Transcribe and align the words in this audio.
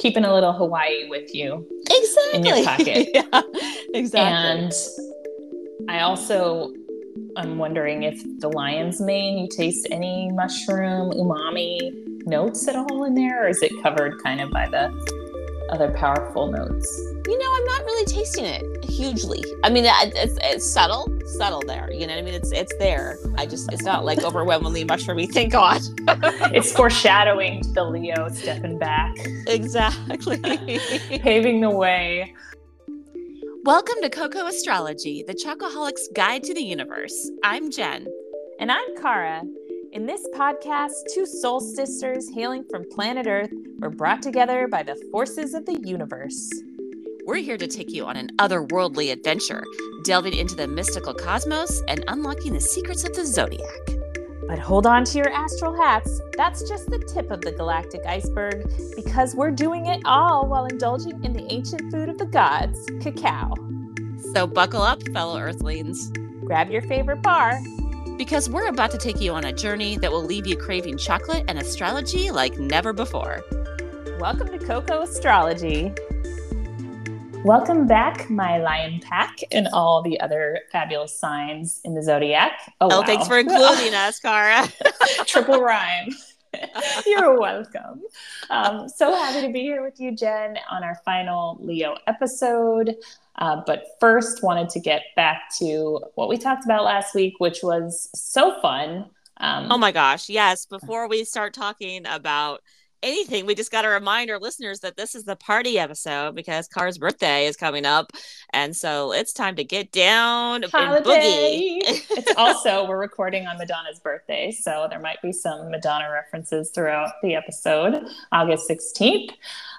keeping 0.00 0.24
a 0.24 0.32
little 0.32 0.52
Hawaii 0.52 1.08
with 1.08 1.34
you 1.34 1.66
exactly 1.90 2.38
in 2.38 2.44
your 2.44 2.64
pocket. 2.64 3.08
yeah, 3.14 3.42
exactly. 3.94 4.68
And 4.68 4.72
I 5.88 6.00
also 6.00 6.72
I'm 7.36 7.58
wondering 7.58 8.02
if 8.02 8.22
the 8.40 8.48
lion's 8.48 9.00
mane, 9.00 9.38
you 9.38 9.48
taste 9.48 9.86
any 9.90 10.30
mushroom 10.32 11.10
umami 11.12 11.92
notes 12.26 12.66
at 12.66 12.76
all 12.76 13.04
in 13.04 13.14
there, 13.14 13.44
or 13.44 13.48
is 13.48 13.62
it 13.62 13.72
covered 13.82 14.20
kind 14.22 14.40
of 14.40 14.50
by 14.50 14.68
the 14.68 14.90
other 15.70 15.90
powerful 15.92 16.50
notes? 16.50 17.10
you 17.30 17.38
know, 17.38 17.46
I'm 17.54 17.64
not 17.64 17.84
really 17.84 18.04
tasting 18.06 18.44
it 18.44 18.84
hugely. 18.84 19.44
I 19.62 19.70
mean, 19.70 19.84
it's, 19.86 20.36
it's 20.42 20.68
subtle, 20.68 21.08
subtle 21.26 21.62
there. 21.64 21.88
You 21.92 22.08
know 22.08 22.14
what 22.14 22.18
I 22.18 22.22
mean? 22.22 22.34
It's 22.34 22.50
it's 22.50 22.74
there. 22.78 23.18
I 23.36 23.46
just 23.46 23.72
it's 23.72 23.84
not 23.84 24.04
like 24.04 24.24
overwhelmingly 24.24 24.84
mushroomy. 24.84 25.30
Thank 25.30 25.52
God. 25.52 25.80
it's 26.52 26.72
foreshadowing 26.72 27.62
the 27.72 27.84
Leo 27.84 28.28
stepping 28.30 28.78
back. 28.80 29.14
Exactly. 29.46 30.38
Paving 31.20 31.60
the 31.60 31.70
way. 31.70 32.34
Welcome 33.62 33.96
to 34.02 34.10
Coco 34.10 34.46
Astrology, 34.46 35.22
the 35.24 35.34
Chocoholic's 35.34 36.08
Guide 36.12 36.42
to 36.44 36.54
the 36.54 36.62
Universe. 36.62 37.30
I'm 37.44 37.70
Jen. 37.70 38.08
And 38.58 38.72
I'm 38.72 38.96
Kara. 38.96 39.42
In 39.92 40.06
this 40.06 40.24
podcast, 40.36 40.92
two 41.12 41.26
soul 41.26 41.58
sisters 41.58 42.30
hailing 42.32 42.62
from 42.70 42.88
planet 42.90 43.26
Earth 43.26 43.50
were 43.80 43.90
brought 43.90 44.22
together 44.22 44.68
by 44.68 44.84
the 44.84 44.94
forces 45.10 45.52
of 45.52 45.66
the 45.66 45.80
universe. 45.82 46.48
We're 47.26 47.38
here 47.38 47.56
to 47.56 47.66
take 47.66 47.90
you 47.90 48.06
on 48.06 48.16
an 48.16 48.28
otherworldly 48.38 49.10
adventure, 49.10 49.64
delving 50.04 50.34
into 50.34 50.54
the 50.54 50.68
mystical 50.68 51.12
cosmos 51.12 51.82
and 51.88 52.04
unlocking 52.06 52.52
the 52.52 52.60
secrets 52.60 53.02
of 53.02 53.16
the 53.16 53.26
zodiac. 53.26 53.66
But 54.46 54.60
hold 54.60 54.86
on 54.86 55.02
to 55.06 55.18
your 55.18 55.30
astral 55.32 55.74
hats. 55.74 56.20
That's 56.36 56.68
just 56.68 56.88
the 56.88 57.00
tip 57.12 57.32
of 57.32 57.40
the 57.40 57.50
galactic 57.50 58.06
iceberg 58.06 58.70
because 58.94 59.34
we're 59.34 59.50
doing 59.50 59.86
it 59.86 60.02
all 60.04 60.46
while 60.46 60.66
indulging 60.66 61.24
in 61.24 61.32
the 61.32 61.52
ancient 61.52 61.90
food 61.90 62.08
of 62.08 62.16
the 62.16 62.26
gods, 62.26 62.78
cacao. 63.00 63.54
So 64.34 64.46
buckle 64.46 64.82
up, 64.82 65.02
fellow 65.08 65.36
Earthlings. 65.40 66.12
Grab 66.44 66.70
your 66.70 66.82
favorite 66.82 67.22
bar 67.22 67.58
because 68.20 68.50
we're 68.50 68.68
about 68.68 68.90
to 68.90 68.98
take 68.98 69.18
you 69.18 69.32
on 69.32 69.44
a 69.44 69.52
journey 69.52 69.96
that 69.96 70.12
will 70.12 70.22
leave 70.22 70.46
you 70.46 70.54
craving 70.54 70.98
chocolate 70.98 71.42
and 71.48 71.58
astrology 71.58 72.30
like 72.30 72.58
never 72.58 72.92
before. 72.92 73.42
Welcome 74.18 74.48
to 74.48 74.58
Coco 74.58 75.00
Astrology. 75.00 75.94
Welcome 77.46 77.86
back, 77.86 78.28
my 78.28 78.58
lion 78.58 79.00
pack, 79.00 79.38
and 79.52 79.68
all 79.72 80.02
the 80.02 80.20
other 80.20 80.60
fabulous 80.70 81.18
signs 81.18 81.80
in 81.82 81.94
the 81.94 82.02
zodiac. 82.02 82.60
Oh, 82.82 82.90
oh 82.92 83.00
wow. 83.00 83.06
thanks 83.06 83.26
for 83.26 83.38
including 83.38 83.94
us, 83.94 84.20
Kara. 84.20 84.68
Triple 85.24 85.62
rhyme. 85.62 86.10
You're 87.06 87.40
welcome. 87.40 88.02
Um, 88.50 88.86
so 88.86 89.14
happy 89.14 89.46
to 89.46 89.50
be 89.50 89.60
here 89.60 89.82
with 89.82 89.98
you, 89.98 90.14
Jen, 90.14 90.58
on 90.70 90.84
our 90.84 91.00
final 91.06 91.56
Leo 91.58 91.96
episode. 92.06 92.96
Uh, 93.40 93.62
but 93.66 93.86
first, 93.98 94.42
wanted 94.42 94.68
to 94.68 94.80
get 94.80 95.02
back 95.16 95.50
to 95.58 96.00
what 96.14 96.28
we 96.28 96.36
talked 96.36 96.64
about 96.64 96.84
last 96.84 97.14
week, 97.14 97.34
which 97.38 97.58
was 97.62 98.10
so 98.14 98.60
fun. 98.60 99.06
Um, 99.38 99.72
oh 99.72 99.78
my 99.78 99.92
gosh, 99.92 100.28
yes! 100.28 100.66
Before 100.66 101.08
we 101.08 101.24
start 101.24 101.54
talking 101.54 102.06
about 102.06 102.62
anything, 103.02 103.46
we 103.46 103.54
just 103.54 103.70
got 103.70 103.82
to 103.82 103.88
remind 103.88 104.30
our 104.30 104.38
listeners 104.38 104.80
that 104.80 104.96
this 104.96 105.14
is 105.14 105.24
the 105.24 105.36
party 105.36 105.78
episode 105.78 106.34
because 106.34 106.68
Car's 106.68 106.98
birthday 106.98 107.46
is 107.46 107.56
coming 107.56 107.86
up. 107.86 108.12
And 108.52 108.76
so 108.76 109.12
it's 109.12 109.32
time 109.32 109.56
to 109.56 109.64
get 109.64 109.92
down 109.92 110.64
Holiday. 110.64 111.80
and 111.86 111.96
boogie. 111.96 112.06
it's 112.10 112.34
also, 112.36 112.86
we're 112.86 112.98
recording 112.98 113.46
on 113.46 113.58
Madonna's 113.58 113.98
birthday. 113.98 114.50
So 114.50 114.86
there 114.90 115.00
might 115.00 115.20
be 115.22 115.32
some 115.32 115.70
Madonna 115.70 116.10
references 116.10 116.70
throughout 116.70 117.12
the 117.22 117.34
episode, 117.34 118.04
August 118.32 118.68
16th. 118.68 119.30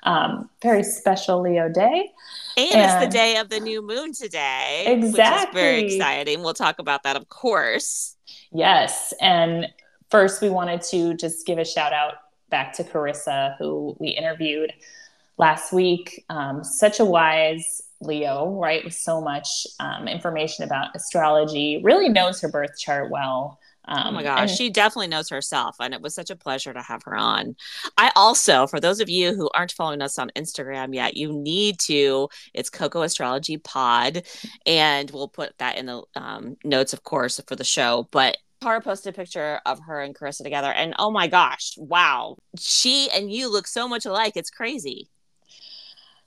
Um, 0.04 0.50
very 0.62 0.84
special 0.84 1.42
Leo 1.42 1.70
day. 1.70 2.12
And, 2.58 2.74
and, 2.74 2.82
it's 2.82 3.06
the 3.06 3.18
day 3.18 3.38
of 3.38 3.50
the 3.50 3.60
new 3.60 3.82
moon 3.82 4.14
today. 4.14 4.86
Exactly. 4.88 5.60
very 5.60 5.82
exciting. 5.82 6.42
We'll 6.42 6.54
talk 6.54 6.80
about 6.80 7.04
that, 7.04 7.16
of 7.16 7.30
course. 7.30 8.16
Yes. 8.52 9.14
And 9.22 9.68
first, 10.10 10.42
we 10.42 10.50
wanted 10.50 10.82
to 10.84 11.14
just 11.14 11.46
give 11.46 11.58
a 11.58 11.66
shout 11.66 11.94
out 11.94 12.16
back 12.52 12.74
to 12.74 12.84
Carissa, 12.84 13.56
who 13.58 13.96
we 14.00 14.10
interviewed 14.10 14.72
last 15.38 15.74
week. 15.74 16.24
Um, 16.30 16.64
such 16.64 17.00
a 17.00 17.06
wise 17.06 17.82
Leo, 18.02 18.58
right? 18.60 18.84
With 18.84 18.94
so 18.94 19.22
much 19.22 19.68
um, 19.80 20.08
information 20.08 20.64
about 20.64 20.96
astrology, 20.96 21.82
really 21.84 22.10
knows 22.10 22.42
her 22.42 22.50
birth 22.50 22.78
chart 22.78 23.10
well. 23.10 23.60
Um, 23.86 24.08
oh 24.08 24.12
my 24.12 24.24
gosh, 24.24 24.50
and- 24.50 24.50
she 24.50 24.70
definitely 24.70 25.08
knows 25.08 25.30
herself, 25.30 25.76
and 25.80 25.94
it 25.94 26.02
was 26.02 26.14
such 26.14 26.30
a 26.30 26.36
pleasure 26.36 26.74
to 26.74 26.82
have 26.82 27.02
her 27.04 27.16
on. 27.16 27.56
I 27.98 28.12
also, 28.16 28.68
for 28.68 28.80
those 28.80 29.00
of 29.00 29.10
you 29.10 29.36
who 29.36 29.50
aren't 29.54 29.72
following 29.72 30.02
us 30.02 30.20
on 30.20 30.32
Instagram 30.36 30.94
yet, 30.94 31.18
you 31.18 31.34
need 31.34 31.80
to. 31.82 32.30
It's 32.54 32.70
Coco 32.70 33.02
Astrology 33.02 33.58
Pod, 33.58 34.24
and 34.66 35.10
we'll 35.12 35.28
put 35.28 35.58
that 35.58 35.78
in 35.78 35.88
the 35.88 36.04
um, 36.16 36.58
notes, 36.64 36.94
of 36.94 37.04
course, 37.04 37.40
for 37.48 37.56
the 37.56 37.64
show. 37.64 38.08
But 38.12 38.38
Kara 38.62 38.82
posted 38.82 39.14
a 39.14 39.16
picture 39.16 39.60
of 39.66 39.80
her 39.80 40.02
and 40.02 40.16
Carissa 40.16 40.44
together, 40.44 40.72
and 40.72 40.94
oh 41.00 41.12
my 41.12 41.28
gosh, 41.28 41.74
wow, 41.78 42.38
she 42.60 43.10
and 43.14 43.32
you 43.32 43.52
look 43.52 43.68
so 43.68 43.88
much 43.88 44.06
alike. 44.06 44.34
It's 44.36 44.50
crazy. 44.50 45.10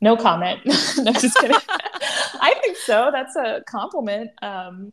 No 0.01 0.17
comment. 0.17 0.61
no, 0.67 1.13
just 1.13 1.39
kidding. 1.39 1.57
I 1.69 2.55
think 2.63 2.77
so. 2.77 3.11
That's 3.13 3.37
a 3.37 3.63
compliment. 3.67 4.31
Um, 4.43 4.93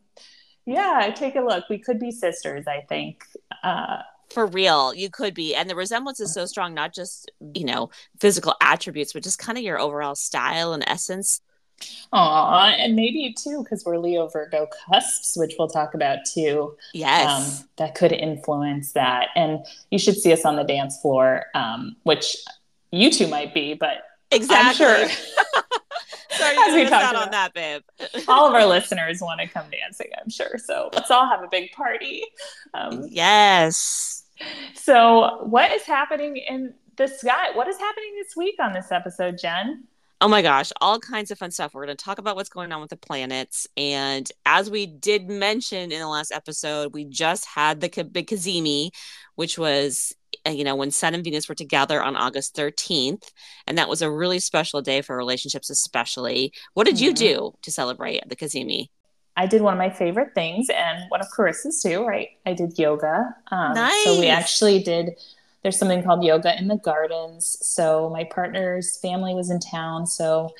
yeah, 0.64 1.12
take 1.14 1.34
a 1.34 1.40
look. 1.40 1.64
We 1.68 1.78
could 1.78 1.98
be 1.98 2.10
sisters. 2.10 2.66
I 2.66 2.82
think. 2.88 3.24
Uh, 3.62 3.98
for 4.30 4.46
real 4.46 4.94
you 4.94 5.10
could 5.10 5.34
be 5.34 5.54
and 5.54 5.68
the 5.68 5.76
resemblance 5.76 6.18
is 6.18 6.32
so 6.32 6.46
strong 6.46 6.72
not 6.72 6.94
just 6.94 7.30
you 7.54 7.66
know 7.66 7.90
physical 8.18 8.54
attributes 8.62 9.12
but 9.12 9.22
just 9.22 9.38
kind 9.38 9.58
of 9.58 9.64
your 9.64 9.78
overall 9.78 10.14
style 10.14 10.72
and 10.72 10.82
essence 10.86 11.42
Aw, 12.12 12.68
and 12.78 12.94
maybe 12.94 13.34
too, 13.36 13.62
because 13.62 13.84
we're 13.84 13.98
Leo 13.98 14.28
Virgo 14.28 14.68
cusps, 14.88 15.34
which 15.36 15.54
we'll 15.58 15.68
talk 15.68 15.94
about 15.94 16.18
too. 16.26 16.76
Yes. 16.92 17.62
Um, 17.62 17.68
that 17.78 17.94
could 17.94 18.12
influence 18.12 18.92
that. 18.92 19.28
And 19.34 19.64
you 19.90 19.98
should 19.98 20.16
see 20.16 20.32
us 20.32 20.44
on 20.44 20.56
the 20.56 20.64
dance 20.64 21.00
floor, 21.00 21.46
um, 21.54 21.96
which 22.02 22.36
you 22.90 23.10
two 23.10 23.28
might 23.28 23.54
be, 23.54 23.74
but 23.74 24.04
exactly. 24.30 24.86
I'm 24.86 25.08
sure. 25.08 25.08
Sorry, 26.30 26.56
As 26.56 26.74
we 26.74 26.88
talked 26.88 27.14
on 27.14 27.30
that, 27.30 27.52
babe. 27.54 27.82
all 28.28 28.48
of 28.48 28.54
our 28.54 28.66
listeners 28.66 29.20
want 29.20 29.40
to 29.40 29.46
come 29.46 29.66
dancing, 29.70 30.08
I'm 30.20 30.30
sure. 30.30 30.58
So 30.58 30.90
let's 30.92 31.10
all 31.10 31.28
have 31.28 31.42
a 31.42 31.48
big 31.50 31.72
party. 31.72 32.24
Um, 32.74 33.06
yes. 33.08 34.24
So, 34.74 35.44
what 35.44 35.70
is 35.72 35.82
happening 35.82 36.36
in 36.36 36.74
the 36.96 37.06
sky? 37.06 37.52
What 37.54 37.68
is 37.68 37.78
happening 37.78 38.14
this 38.16 38.34
week 38.36 38.56
on 38.60 38.72
this 38.72 38.90
episode, 38.90 39.38
Jen? 39.38 39.84
Oh 40.22 40.28
my 40.28 40.40
gosh, 40.40 40.70
all 40.80 41.00
kinds 41.00 41.32
of 41.32 41.38
fun 41.38 41.50
stuff. 41.50 41.74
We're 41.74 41.84
going 41.84 41.96
to 41.96 42.04
talk 42.04 42.18
about 42.18 42.36
what's 42.36 42.48
going 42.48 42.70
on 42.70 42.80
with 42.80 42.90
the 42.90 42.96
planets. 42.96 43.66
And 43.76 44.30
as 44.46 44.70
we 44.70 44.86
did 44.86 45.28
mention 45.28 45.90
in 45.90 45.98
the 45.98 46.06
last 46.06 46.30
episode, 46.30 46.94
we 46.94 47.04
just 47.04 47.44
had 47.44 47.80
the 47.80 48.04
big 48.04 48.28
Cazimi, 48.28 48.90
which 49.34 49.58
was, 49.58 50.14
uh, 50.46 50.50
you 50.50 50.62
know, 50.62 50.76
when 50.76 50.92
Sun 50.92 51.16
and 51.16 51.24
Venus 51.24 51.48
were 51.48 51.56
together 51.56 52.00
on 52.00 52.14
August 52.14 52.54
13th. 52.54 53.32
And 53.66 53.76
that 53.78 53.88
was 53.88 54.00
a 54.00 54.08
really 54.08 54.38
special 54.38 54.80
day 54.80 55.02
for 55.02 55.16
relationships, 55.16 55.70
especially. 55.70 56.52
What 56.74 56.84
did 56.84 56.94
mm-hmm. 56.94 57.04
you 57.04 57.14
do 57.14 57.54
to 57.60 57.72
celebrate 57.72 58.22
the 58.28 58.36
Cazimi? 58.36 58.90
I 59.36 59.48
did 59.48 59.60
one 59.60 59.74
of 59.74 59.78
my 59.78 59.90
favorite 59.90 60.34
things 60.36 60.68
and 60.70 61.10
one 61.10 61.20
of 61.20 61.26
Carissa's 61.36 61.82
too, 61.82 62.06
right? 62.06 62.28
I 62.46 62.52
did 62.52 62.78
yoga. 62.78 63.34
Um, 63.50 63.74
nice. 63.74 64.04
So 64.04 64.20
we 64.20 64.28
actually 64.28 64.84
did 64.84 65.16
there's 65.62 65.78
something 65.78 66.02
called 66.02 66.24
yoga 66.24 66.58
in 66.58 66.68
the 66.68 66.76
gardens. 66.76 67.58
So 67.62 68.10
my 68.10 68.24
partner's 68.24 68.98
family 68.98 69.34
was 69.34 69.50
in 69.50 69.60
town, 69.60 70.06
so 70.06 70.50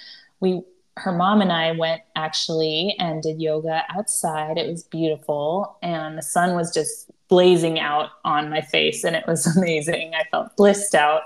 we 0.40 0.62
her 0.98 1.12
mom 1.12 1.40
and 1.40 1.52
I 1.52 1.72
went 1.72 2.02
actually 2.16 2.94
and 2.98 3.22
did 3.22 3.40
yoga 3.40 3.82
outside. 3.96 4.58
It 4.58 4.68
was 4.68 4.82
beautiful 4.84 5.78
and 5.82 6.18
the 6.18 6.22
sun 6.22 6.54
was 6.54 6.72
just 6.72 7.10
blazing 7.28 7.80
out 7.80 8.10
on 8.24 8.50
my 8.50 8.60
face 8.60 9.04
and 9.04 9.16
it 9.16 9.26
was 9.26 9.46
amazing. 9.56 10.14
I 10.14 10.24
felt 10.30 10.56
blissed 10.56 10.94
out. 10.94 11.22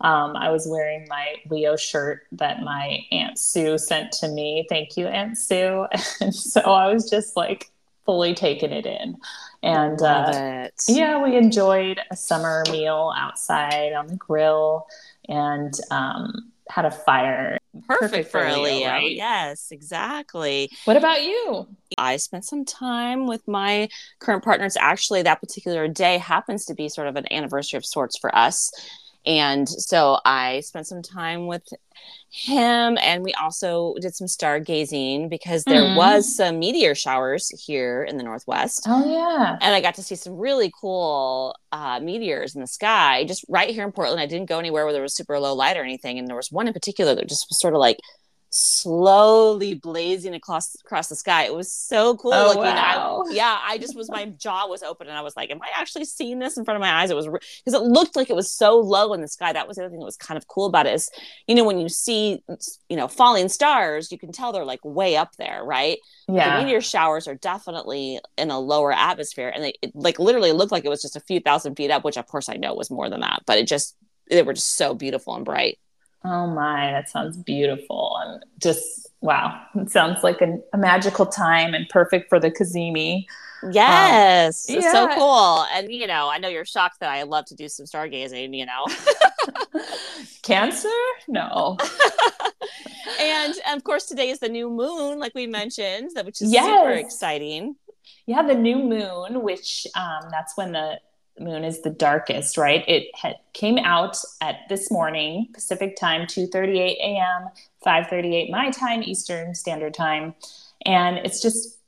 Um, 0.00 0.34
I 0.34 0.50
was 0.50 0.66
wearing 0.66 1.06
my 1.10 1.34
Leo 1.50 1.76
shirt 1.76 2.22
that 2.32 2.62
my 2.62 3.00
Aunt 3.12 3.38
Sue 3.38 3.76
sent 3.76 4.12
to 4.12 4.28
me. 4.28 4.64
Thank 4.70 4.96
you, 4.96 5.06
Aunt 5.06 5.36
Sue. 5.36 5.86
And 6.22 6.34
so 6.34 6.60
I 6.60 6.92
was 6.92 7.10
just 7.10 7.36
like 7.36 7.70
fully 8.10 8.34
taking 8.34 8.72
it 8.72 8.86
in. 8.86 9.16
And 9.62 10.02
uh, 10.02 10.66
yeah, 10.88 11.22
we 11.22 11.36
enjoyed 11.36 12.00
a 12.10 12.16
summer 12.16 12.64
meal 12.72 13.12
outside 13.16 13.92
on 13.92 14.08
the 14.08 14.16
grill 14.16 14.88
and 15.28 15.72
um, 15.92 16.50
had 16.68 16.86
a 16.86 16.90
fire. 16.90 17.58
Perfect, 17.86 18.00
Perfect 18.00 18.30
for, 18.32 18.40
for 18.40 18.52
Leo, 18.52 18.62
Leo, 18.64 18.88
right? 18.88 19.12
Yes, 19.14 19.68
exactly. 19.70 20.72
What 20.86 20.96
about 20.96 21.22
you? 21.22 21.68
I 21.98 22.16
spent 22.16 22.44
some 22.44 22.64
time 22.64 23.28
with 23.28 23.46
my 23.46 23.88
current 24.18 24.42
partners. 24.42 24.76
Actually, 24.80 25.22
that 25.22 25.38
particular 25.38 25.86
day 25.86 26.18
happens 26.18 26.64
to 26.64 26.74
be 26.74 26.88
sort 26.88 27.06
of 27.06 27.14
an 27.14 27.32
anniversary 27.32 27.76
of 27.76 27.86
sorts 27.86 28.18
for 28.18 28.34
us. 28.34 28.72
And 29.26 29.68
so 29.68 30.18
I 30.24 30.60
spent 30.60 30.86
some 30.86 31.02
time 31.02 31.46
with 31.46 31.68
him 32.30 32.96
and 33.02 33.22
we 33.22 33.34
also 33.34 33.94
did 34.00 34.14
some 34.14 34.26
stargazing 34.26 35.28
because 35.28 35.64
there 35.64 35.82
mm. 35.82 35.96
was 35.96 36.36
some 36.36 36.58
meteor 36.58 36.94
showers 36.94 37.48
here 37.66 38.04
in 38.04 38.16
the 38.16 38.22
northwest. 38.22 38.84
Oh 38.86 39.04
yeah. 39.04 39.58
And 39.60 39.74
i 39.74 39.80
got 39.80 39.96
to 39.96 40.02
see 40.02 40.14
some 40.14 40.36
really 40.36 40.72
cool 40.80 41.56
uh, 41.72 42.00
meteors 42.00 42.54
in 42.54 42.60
the 42.60 42.66
sky 42.66 43.24
just 43.24 43.44
right 43.48 43.70
here 43.70 43.84
in 43.84 43.92
portland. 43.92 44.20
I 44.20 44.26
didn't 44.26 44.48
go 44.48 44.58
anywhere 44.58 44.84
where 44.84 44.92
there 44.92 45.02
was 45.02 45.14
super 45.14 45.38
low 45.38 45.54
light 45.54 45.76
or 45.76 45.82
anything. 45.82 46.18
And 46.18 46.28
there 46.28 46.36
was 46.36 46.52
one 46.52 46.68
in 46.68 46.72
particular 46.72 47.14
that 47.14 47.28
just 47.28 47.46
was 47.50 47.60
sort 47.60 47.74
of 47.74 47.80
like 47.80 47.98
slowly 48.50 49.74
blazing 49.74 50.34
across 50.34 50.74
across 50.80 51.08
the 51.08 51.14
sky. 51.14 51.44
It 51.44 51.54
was 51.54 51.72
so 51.72 52.16
cool 52.16 52.34
oh, 52.34 52.48
looking. 52.48 52.62
Wow. 52.62 53.24
I, 53.28 53.32
yeah, 53.32 53.58
I 53.62 53.78
just 53.78 53.96
was 53.96 54.10
my 54.10 54.26
jaw 54.26 54.66
was 54.66 54.82
open 54.82 55.06
and 55.06 55.16
I 55.16 55.22
was 55.22 55.36
like, 55.36 55.50
"Am 55.50 55.62
I 55.62 55.68
actually 55.74 56.04
seeing 56.04 56.40
this 56.40 56.56
in 56.56 56.64
front 56.64 56.76
of 56.76 56.80
my 56.80 56.90
eyes?" 56.90 57.10
It 57.10 57.16
was 57.16 57.26
because 57.26 57.80
it 57.80 57.82
looked 57.82 58.16
like 58.16 58.28
it 58.28 58.36
was 58.36 58.52
so 58.52 58.78
low 58.78 59.12
in 59.14 59.20
the 59.20 59.28
sky. 59.28 59.52
That 59.52 59.68
was 59.68 59.76
the 59.76 59.84
other 59.84 59.90
thing 59.90 60.00
that 60.00 60.04
was 60.04 60.16
kind 60.16 60.36
of 60.36 60.48
cool 60.48 60.66
about 60.66 60.86
it 60.86 60.94
is, 60.94 61.10
you 61.46 61.54
know, 61.54 61.64
when 61.64 61.78
you 61.78 61.88
see 61.88 62.42
you 62.88 62.96
know 62.96 63.08
falling 63.08 63.48
stars, 63.48 64.10
you 64.10 64.18
can 64.18 64.32
tell 64.32 64.52
they're 64.52 64.64
like 64.64 64.84
way 64.84 65.16
up 65.16 65.36
there, 65.36 65.62
right? 65.64 65.98
Yeah. 66.28 66.58
The 66.58 66.64
meteor 66.64 66.80
showers 66.80 67.28
are 67.28 67.36
definitely 67.36 68.18
in 68.36 68.50
a 68.50 68.58
lower 68.58 68.92
atmosphere, 68.92 69.52
and 69.54 69.64
they 69.64 69.74
it, 69.80 69.92
like 69.94 70.18
literally 70.18 70.52
looked 70.52 70.72
like 70.72 70.84
it 70.84 70.90
was 70.90 71.02
just 71.02 71.16
a 71.16 71.20
few 71.20 71.40
thousand 71.40 71.76
feet 71.76 71.90
up, 71.90 72.04
which 72.04 72.16
of 72.16 72.26
course 72.26 72.48
I 72.48 72.54
know 72.54 72.74
was 72.74 72.90
more 72.90 73.08
than 73.08 73.20
that, 73.20 73.42
but 73.46 73.58
it 73.58 73.68
just 73.68 73.96
they 74.28 74.42
were 74.42 74.54
just 74.54 74.76
so 74.76 74.94
beautiful 74.94 75.34
and 75.36 75.44
bright. 75.44 75.78
Oh 76.24 76.46
my, 76.46 76.90
that 76.92 77.08
sounds 77.08 77.36
beautiful. 77.36 78.18
And 78.22 78.44
just 78.58 79.08
wow, 79.20 79.60
it 79.74 79.90
sounds 79.90 80.22
like 80.22 80.40
a, 80.40 80.58
a 80.72 80.78
magical 80.78 81.26
time 81.26 81.74
and 81.74 81.88
perfect 81.88 82.28
for 82.28 82.38
the 82.38 82.50
Cazimi. 82.50 83.26
Yes, 83.70 84.68
um, 84.70 84.76
yeah. 84.76 84.92
so 84.92 85.08
cool. 85.14 85.64
And 85.72 85.92
you 85.92 86.06
know, 86.06 86.28
I 86.30 86.38
know 86.38 86.48
you're 86.48 86.64
shocked 86.64 87.00
that 87.00 87.10
I 87.10 87.22
love 87.22 87.46
to 87.46 87.54
do 87.54 87.68
some 87.68 87.86
stargazing. 87.86 88.56
You 88.56 88.66
know, 88.66 88.86
cancer? 90.42 90.88
No. 91.28 91.76
and, 93.20 93.54
and 93.66 93.76
of 93.76 93.84
course, 93.84 94.06
today 94.06 94.30
is 94.30 94.38
the 94.38 94.48
new 94.48 94.70
moon, 94.70 95.18
like 95.18 95.34
we 95.34 95.46
mentioned, 95.46 96.10
that 96.14 96.24
which 96.24 96.40
is 96.40 96.52
yes. 96.52 96.64
super 96.64 96.92
exciting. 96.92 97.76
Yeah, 98.26 98.42
the 98.42 98.54
new 98.54 98.76
moon, 98.76 99.42
which 99.42 99.86
um, 99.94 100.28
that's 100.30 100.56
when 100.56 100.72
the 100.72 101.00
moon 101.40 101.64
is 101.64 101.82
the 101.82 101.90
darkest, 101.90 102.56
right? 102.56 102.84
It 102.86 103.08
came 103.52 103.78
out 103.78 104.16
at 104.40 104.68
this 104.68 104.90
morning 104.90 105.48
Pacific 105.52 105.96
time, 105.96 106.26
2:38 106.26 106.96
a.m., 106.98 107.48
5:38 107.84 108.50
my 108.50 108.70
time, 108.70 109.02
Eastern 109.02 109.54
Standard 109.54 109.94
Time, 109.94 110.34
and 110.84 111.18
it's 111.18 111.40
just 111.40 111.78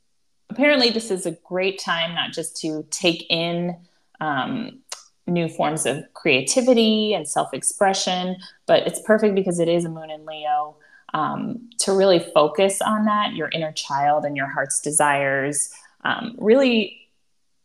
apparently 0.51 0.91
this 0.91 1.11
is 1.11 1.27
a 1.27 1.33
great 1.33 1.79
time 1.79 2.15
not 2.15 2.33
just 2.33 2.57
to 2.59 2.85
take 2.91 3.25
in 3.31 3.77
um, 4.21 4.79
new 5.27 5.49
forms 5.49 5.87
of 5.87 6.05
creativity 6.15 7.15
and 7.15 7.29
self-expression, 7.29 8.37
but 8.67 8.87
it's 8.87 9.01
perfect 9.01 9.35
because 9.35 9.61
it 9.61 9.69
is 9.69 9.85
a 9.85 9.89
moon 9.89 10.11
in 10.11 10.27
Leo. 10.27 10.77
Um, 11.15 11.69
to 11.81 11.93
really 11.93 12.19
focus 12.19 12.81
on 12.81 13.05
that, 13.05 13.35
your 13.35 13.51
inner 13.51 13.73
child 13.73 14.25
and 14.25 14.35
your 14.35 14.47
heart's 14.47 14.81
desires, 14.81 15.71
um, 16.05 16.37
really 16.39 17.02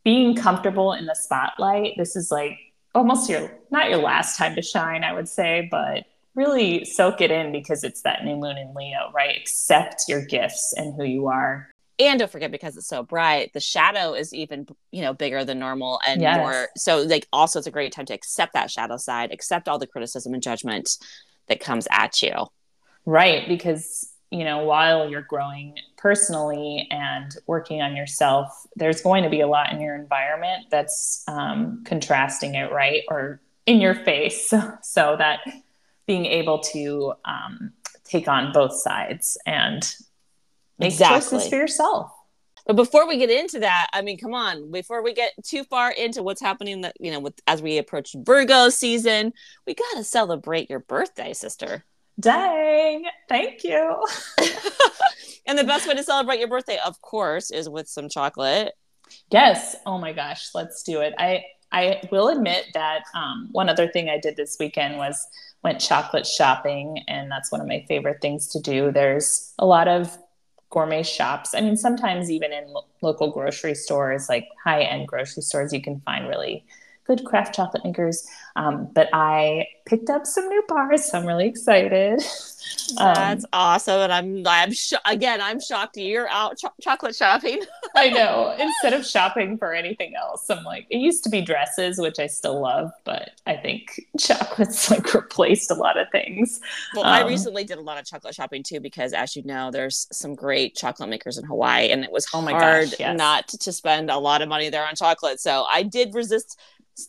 being 0.07 0.37
comfortable 0.37 0.93
in 0.93 1.05
the 1.05 1.13
spotlight. 1.13 1.95
This 1.97 2.15
is 2.15 2.31
like 2.31 2.57
almost 2.95 3.29
your 3.29 3.51
not 3.71 3.89
your 3.89 3.99
last 3.99 4.37
time 4.37 4.55
to 4.55 4.61
shine, 4.61 5.03
I 5.03 5.11
would 5.11 5.27
say, 5.27 5.67
but 5.69 6.05
really 6.33 6.85
soak 6.85 7.19
it 7.19 7.29
in 7.29 7.51
because 7.51 7.83
it's 7.83 8.03
that 8.03 8.23
new 8.23 8.37
moon 8.37 8.57
in 8.57 8.73
Leo, 8.73 9.11
right? 9.13 9.35
Accept 9.35 10.03
your 10.07 10.23
gifts 10.23 10.73
and 10.77 10.95
who 10.95 11.03
you 11.03 11.27
are. 11.27 11.67
And 11.99 12.19
don't 12.19 12.31
forget 12.31 12.51
because 12.51 12.77
it's 12.77 12.87
so 12.87 13.03
bright, 13.03 13.51
the 13.51 13.59
shadow 13.59 14.13
is 14.13 14.33
even, 14.33 14.65
you 14.91 15.01
know, 15.01 15.13
bigger 15.13 15.43
than 15.43 15.59
normal 15.59 15.99
and 16.07 16.21
yes. 16.21 16.37
more. 16.37 16.69
So 16.77 16.99
like 16.99 17.27
also 17.33 17.59
it's 17.59 17.67
a 17.67 17.71
great 17.71 17.91
time 17.91 18.05
to 18.05 18.13
accept 18.13 18.53
that 18.53 18.71
shadow 18.71 18.95
side, 18.95 19.33
accept 19.33 19.67
all 19.67 19.77
the 19.77 19.87
criticism 19.87 20.33
and 20.33 20.41
judgment 20.41 20.89
that 21.49 21.59
comes 21.59 21.85
at 21.91 22.21
you. 22.21 22.47
Right, 23.05 23.45
because 23.45 24.09
you 24.31 24.43
know, 24.43 24.63
while 24.65 25.09
you're 25.09 25.21
growing 25.21 25.75
personally 25.97 26.87
and 26.91 27.35
working 27.47 27.81
on 27.81 27.95
yourself, 27.95 28.65
there's 28.75 29.01
going 29.01 29.23
to 29.23 29.29
be 29.29 29.41
a 29.41 29.47
lot 29.47 29.71
in 29.71 29.79
your 29.79 29.95
environment 29.95 30.65
that's 30.69 31.23
um, 31.27 31.83
contrasting 31.85 32.55
it, 32.55 32.71
right? 32.71 33.03
Or 33.09 33.41
in 33.65 33.79
your 33.79 33.95
face. 33.95 34.53
So 34.81 35.15
that 35.17 35.39
being 36.07 36.25
able 36.25 36.59
to 36.59 37.13
um, 37.25 37.73
take 38.03 38.27
on 38.27 38.53
both 38.53 38.73
sides 38.73 39.37
and 39.45 39.83
make 40.79 40.93
exactly. 40.93 41.37
choices 41.37 41.49
for 41.49 41.55
yourself. 41.55 42.11
But 42.65 42.75
before 42.75 43.07
we 43.07 43.17
get 43.17 43.29
into 43.29 43.59
that, 43.59 43.87
I 43.93 44.01
mean, 44.01 44.17
come 44.17 44.33
on, 44.33 44.71
before 44.71 45.01
we 45.01 45.13
get 45.13 45.31
too 45.43 45.63
far 45.63 45.91
into 45.91 46.21
what's 46.21 46.41
happening 46.41 46.81
that, 46.81 46.95
you 46.99 47.11
know, 47.11 47.19
with 47.19 47.39
as 47.47 47.61
we 47.61 47.77
approach 47.77 48.13
Virgo 48.17 48.69
season, 48.69 49.31
we 49.65 49.73
got 49.73 49.97
to 49.97 50.03
celebrate 50.03 50.69
your 50.69 50.79
birthday, 50.79 51.33
sister. 51.33 51.85
Dang, 52.19 53.05
thank 53.29 53.63
you. 53.63 54.05
and 55.47 55.57
the 55.57 55.63
best 55.63 55.87
way 55.87 55.93
to 55.93 56.03
celebrate 56.03 56.39
your 56.39 56.47
birthday, 56.47 56.79
of 56.83 56.99
course, 57.01 57.51
is 57.51 57.69
with 57.69 57.87
some 57.87 58.09
chocolate. 58.09 58.73
Yes. 59.31 59.75
Oh 59.85 59.97
my 59.97 60.13
gosh, 60.13 60.49
let's 60.53 60.83
do 60.83 61.01
it. 61.01 61.13
I 61.17 61.43
I 61.71 62.01
will 62.11 62.29
admit 62.29 62.67
that 62.73 63.03
um, 63.13 63.49
one 63.51 63.69
other 63.69 63.87
thing 63.87 64.09
I 64.09 64.17
did 64.17 64.35
this 64.35 64.57
weekend 64.59 64.97
was 64.97 65.27
went 65.63 65.79
chocolate 65.79 66.25
shopping, 66.25 67.03
and 67.07 67.29
that's 67.29 67.51
one 67.51 67.61
of 67.61 67.67
my 67.67 67.85
favorite 67.87 68.21
things 68.21 68.47
to 68.49 68.59
do. 68.59 68.91
There's 68.91 69.53
a 69.59 69.65
lot 69.65 69.87
of 69.87 70.17
gourmet 70.69 71.03
shops. 71.03 71.53
I 71.53 71.61
mean, 71.61 71.77
sometimes 71.77 72.31
even 72.31 72.51
in 72.53 72.67
lo- 72.69 72.85
local 73.01 73.31
grocery 73.31 73.75
stores, 73.75 74.27
like 74.29 74.47
high 74.63 74.81
end 74.83 75.07
grocery 75.07 75.43
stores, 75.43 75.73
you 75.73 75.81
can 75.81 76.01
find 76.01 76.27
really 76.27 76.65
good 77.07 77.23
craft 77.25 77.55
chocolate 77.55 77.83
makers. 77.83 78.27
Um, 78.55 78.89
but 78.93 79.09
I 79.13 79.67
picked 79.85 80.09
up 80.09 80.25
some 80.27 80.47
new 80.49 80.63
bars, 80.67 81.05
so 81.05 81.17
I'm 81.17 81.25
really 81.25 81.47
excited. 81.47 82.21
That's 82.95 83.43
um, 83.43 83.49
awesome, 83.53 83.99
and 83.99 84.13
I'm 84.13 84.43
I'm 84.47 84.71
sh- 84.71 84.93
again 85.05 85.41
I'm 85.41 85.59
shocked 85.59 85.97
you're 85.97 86.29
out 86.29 86.57
cho- 86.57 86.73
chocolate 86.81 87.15
shopping. 87.15 87.61
I 87.95 88.09
know. 88.09 88.55
Instead 88.57 88.93
of 88.93 89.05
shopping 89.05 89.57
for 89.57 89.73
anything 89.73 90.13
else, 90.15 90.49
I'm 90.49 90.63
like 90.63 90.87
it 90.89 90.97
used 90.97 91.23
to 91.25 91.29
be 91.29 91.41
dresses, 91.41 91.99
which 91.99 92.19
I 92.19 92.27
still 92.27 92.61
love, 92.61 92.91
but 93.03 93.31
I 93.45 93.55
think 93.55 94.01
chocolates 94.19 94.89
like 94.89 95.13
replaced 95.13 95.71
a 95.71 95.75
lot 95.75 95.97
of 95.97 96.07
things. 96.11 96.59
Well, 96.95 97.05
um, 97.05 97.11
I 97.11 97.27
recently 97.27 97.63
did 97.63 97.77
a 97.77 97.81
lot 97.81 97.97
of 97.97 98.05
chocolate 98.05 98.35
shopping 98.35 98.63
too 98.63 98.79
because, 98.79 99.13
as 99.13 99.35
you 99.35 99.43
know, 99.43 99.71
there's 99.71 100.07
some 100.11 100.35
great 100.35 100.75
chocolate 100.75 101.09
makers 101.09 101.37
in 101.37 101.45
Hawaii, 101.45 101.89
and 101.89 102.03
it 102.03 102.11
was 102.11 102.27
oh 102.33 102.41
my 102.41 102.51
hard 102.51 102.89
gosh, 102.89 102.99
yes. 102.99 103.17
not 103.17 103.47
to 103.49 103.71
spend 103.73 104.09
a 104.09 104.17
lot 104.17 104.41
of 104.41 104.49
money 104.49 104.69
there 104.69 104.87
on 104.87 104.95
chocolate. 104.95 105.39
So 105.39 105.65
I 105.69 105.83
did 105.83 106.13
resist 106.13 106.57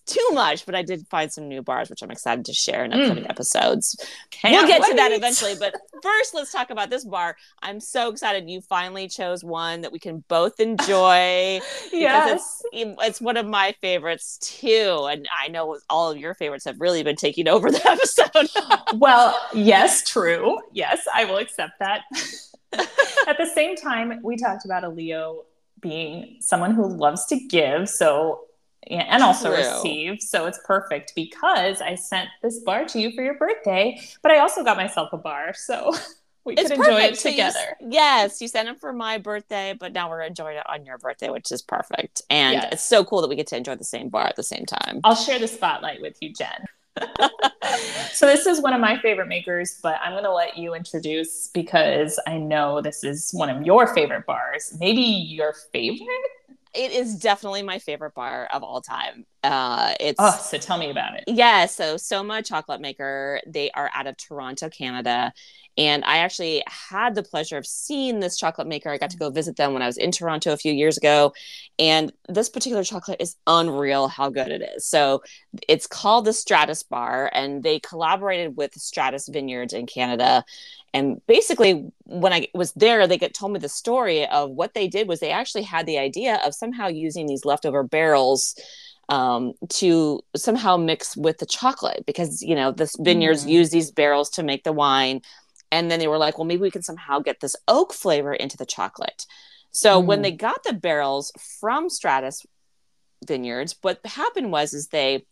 too 0.06 0.28
much, 0.32 0.66
but 0.66 0.74
I 0.74 0.82
did 0.82 1.06
find 1.08 1.32
some 1.32 1.48
new 1.48 1.62
bars, 1.62 1.88
which 1.88 2.02
I'm 2.02 2.10
excited 2.10 2.44
to 2.46 2.52
share 2.52 2.84
in 2.84 2.92
upcoming 2.92 3.24
mm. 3.24 3.30
episodes. 3.30 3.96
Can't 4.30 4.54
we'll 4.54 4.66
get 4.66 4.80
wait. 4.80 4.90
to 4.90 4.96
that 4.96 5.12
eventually, 5.12 5.47
but 5.54 5.74
first, 6.02 6.34
let's 6.34 6.52
talk 6.52 6.70
about 6.70 6.90
this 6.90 7.04
bar. 7.04 7.36
I'm 7.62 7.80
so 7.80 8.10
excited 8.10 8.48
you 8.48 8.60
finally 8.60 9.08
chose 9.08 9.44
one 9.44 9.82
that 9.82 9.92
we 9.92 9.98
can 9.98 10.24
both 10.28 10.60
enjoy. 10.60 11.60
yes, 11.92 12.62
it's, 12.72 12.96
it's 13.02 13.20
one 13.20 13.36
of 13.36 13.46
my 13.46 13.74
favorites 13.80 14.38
too, 14.38 15.08
and 15.10 15.28
I 15.36 15.48
know 15.48 15.78
all 15.88 16.10
of 16.10 16.18
your 16.18 16.34
favorites 16.34 16.64
have 16.64 16.80
really 16.80 17.02
been 17.02 17.16
taking 17.16 17.48
over 17.48 17.70
the 17.70 17.86
episode. 17.88 18.48
well, 18.98 19.38
yes, 19.54 20.08
true. 20.08 20.58
Yes, 20.72 21.06
I 21.14 21.24
will 21.24 21.38
accept 21.38 21.78
that. 21.78 22.02
At 23.26 23.38
the 23.38 23.50
same 23.54 23.76
time, 23.76 24.20
we 24.22 24.36
talked 24.36 24.64
about 24.64 24.84
a 24.84 24.88
Leo 24.88 25.44
being 25.80 26.36
someone 26.40 26.74
who 26.74 26.86
loves 26.86 27.26
to 27.26 27.36
give, 27.48 27.88
so 27.88 28.40
and 28.90 29.22
also 29.22 29.48
True. 29.48 29.58
receive. 29.58 30.22
So 30.22 30.46
it's 30.46 30.58
perfect 30.64 31.12
because 31.14 31.80
I 31.80 31.94
sent 31.94 32.28
this 32.42 32.60
bar 32.60 32.84
to 32.86 33.00
you 33.00 33.12
for 33.12 33.22
your 33.22 33.34
birthday, 33.34 34.00
but 34.22 34.32
I 34.32 34.38
also 34.38 34.64
got 34.64 34.76
myself 34.76 35.10
a 35.12 35.18
bar. 35.18 35.52
So 35.54 35.94
we 36.44 36.54
it's 36.54 36.70
could 36.70 36.78
enjoy 36.78 37.00
it 37.00 37.18
together. 37.18 37.58
So 37.58 37.86
you, 37.86 37.88
yes, 37.92 38.40
you 38.40 38.48
sent 38.48 38.68
it 38.68 38.80
for 38.80 38.92
my 38.92 39.18
birthday, 39.18 39.74
but 39.78 39.92
now 39.92 40.08
we're 40.08 40.22
enjoying 40.22 40.56
it 40.56 40.68
on 40.68 40.86
your 40.86 40.98
birthday, 40.98 41.30
which 41.30 41.52
is 41.52 41.62
perfect. 41.62 42.22
And 42.30 42.54
yes. 42.54 42.68
it's 42.72 42.84
so 42.84 43.04
cool 43.04 43.20
that 43.20 43.28
we 43.28 43.36
get 43.36 43.46
to 43.48 43.56
enjoy 43.56 43.76
the 43.76 43.84
same 43.84 44.08
bar 44.08 44.26
at 44.26 44.36
the 44.36 44.42
same 44.42 44.66
time. 44.66 45.00
I'll 45.04 45.14
share 45.14 45.38
the 45.38 45.48
spotlight 45.48 46.00
with 46.00 46.16
you, 46.20 46.32
Jen. 46.32 46.66
so 48.12 48.26
this 48.26 48.46
is 48.46 48.60
one 48.60 48.72
of 48.72 48.80
my 48.80 48.98
favorite 48.98 49.28
makers, 49.28 49.78
but 49.82 49.98
I'm 50.02 50.12
going 50.12 50.24
to 50.24 50.32
let 50.32 50.56
you 50.56 50.74
introduce 50.74 51.48
because 51.48 52.18
I 52.26 52.38
know 52.38 52.80
this 52.80 53.04
is 53.04 53.30
one 53.32 53.50
of 53.50 53.64
your 53.64 53.86
favorite 53.94 54.26
bars. 54.26 54.76
Maybe 54.80 55.00
your 55.00 55.54
favorite? 55.72 56.08
It 56.74 56.92
is 56.92 57.16
definitely 57.16 57.62
my 57.62 57.78
favorite 57.78 58.14
bar 58.14 58.48
of 58.52 58.62
all 58.62 58.80
time. 58.80 59.26
Uh, 59.42 59.94
it's 60.00 60.16
oh, 60.18 60.38
so 60.42 60.58
tell 60.58 60.78
me 60.78 60.90
about 60.90 61.14
it. 61.14 61.24
Yeah, 61.26 61.66
so 61.66 61.96
Soma 61.96 62.42
Chocolate 62.42 62.80
Maker. 62.80 63.40
They 63.46 63.70
are 63.70 63.90
out 63.94 64.06
of 64.06 64.16
Toronto, 64.16 64.68
Canada, 64.68 65.32
and 65.78 66.04
I 66.04 66.18
actually 66.18 66.62
had 66.66 67.14
the 67.14 67.22
pleasure 67.22 67.56
of 67.56 67.66
seeing 67.66 68.20
this 68.20 68.36
chocolate 68.36 68.68
maker. 68.68 68.90
I 68.90 68.98
got 68.98 69.10
to 69.10 69.16
go 69.16 69.30
visit 69.30 69.56
them 69.56 69.72
when 69.72 69.82
I 69.82 69.86
was 69.86 69.96
in 69.96 70.12
Toronto 70.12 70.52
a 70.52 70.58
few 70.58 70.74
years 70.74 70.98
ago, 70.98 71.32
and 71.78 72.12
this 72.28 72.50
particular 72.50 72.84
chocolate 72.84 73.20
is 73.20 73.36
unreal 73.46 74.08
how 74.08 74.28
good 74.30 74.48
it 74.48 74.62
is. 74.76 74.84
So 74.84 75.22
it's 75.68 75.86
called 75.86 76.26
the 76.26 76.34
Stratus 76.34 76.82
Bar, 76.82 77.30
and 77.32 77.62
they 77.62 77.80
collaborated 77.80 78.56
with 78.58 78.74
Stratus 78.74 79.28
Vineyards 79.28 79.72
in 79.72 79.86
Canada 79.86 80.44
and 80.94 81.20
basically, 81.26 81.90
when 82.04 82.32
I 82.32 82.48
was 82.54 82.72
there, 82.72 83.06
they 83.06 83.18
get 83.18 83.34
told 83.34 83.52
me 83.52 83.58
the 83.58 83.68
story 83.68 84.26
of 84.26 84.50
what 84.50 84.74
they 84.74 84.88
did 84.88 85.06
was 85.06 85.20
they 85.20 85.30
actually 85.30 85.62
had 85.64 85.86
the 85.86 85.98
idea 85.98 86.40
of 86.44 86.54
somehow 86.54 86.88
using 86.88 87.26
these 87.26 87.44
leftover 87.44 87.82
barrels 87.82 88.54
um, 89.10 89.52
to 89.70 90.20
somehow 90.36 90.76
mix 90.76 91.16
with 91.16 91.38
the 91.38 91.46
chocolate 91.46 92.04
because 92.06 92.42
you 92.42 92.54
know 92.54 92.72
the 92.72 92.90
vineyards 93.00 93.44
Mm. 93.46 93.50
use 93.50 93.70
these 93.70 93.90
barrels 93.90 94.28
to 94.30 94.42
make 94.42 94.64
the 94.64 94.72
wine 94.72 95.22
and 95.70 95.90
then 95.90 95.98
they 95.98 96.08
were 96.08 96.18
like 96.18 96.38
well 96.38 96.44
maybe 96.46 96.62
we 96.62 96.70
can 96.70 96.82
somehow 96.82 97.18
get 97.20 97.40
this 97.40 97.56
oak 97.66 97.92
flavor 97.92 98.32
into 98.32 98.56
the 98.56 98.66
chocolate. 98.66 99.26
So 99.70 99.98
when 100.00 100.20
Mm. 100.20 100.22
they 100.22 100.32
got 100.32 100.64
the 100.64 100.72
barrels 100.72 101.32
from 101.60 101.88
stratus 101.90 102.44
vineyards 103.26 103.76
what 103.82 104.00
happened 104.04 104.52
was 104.52 104.72
is 104.72 104.88
they 104.88 105.26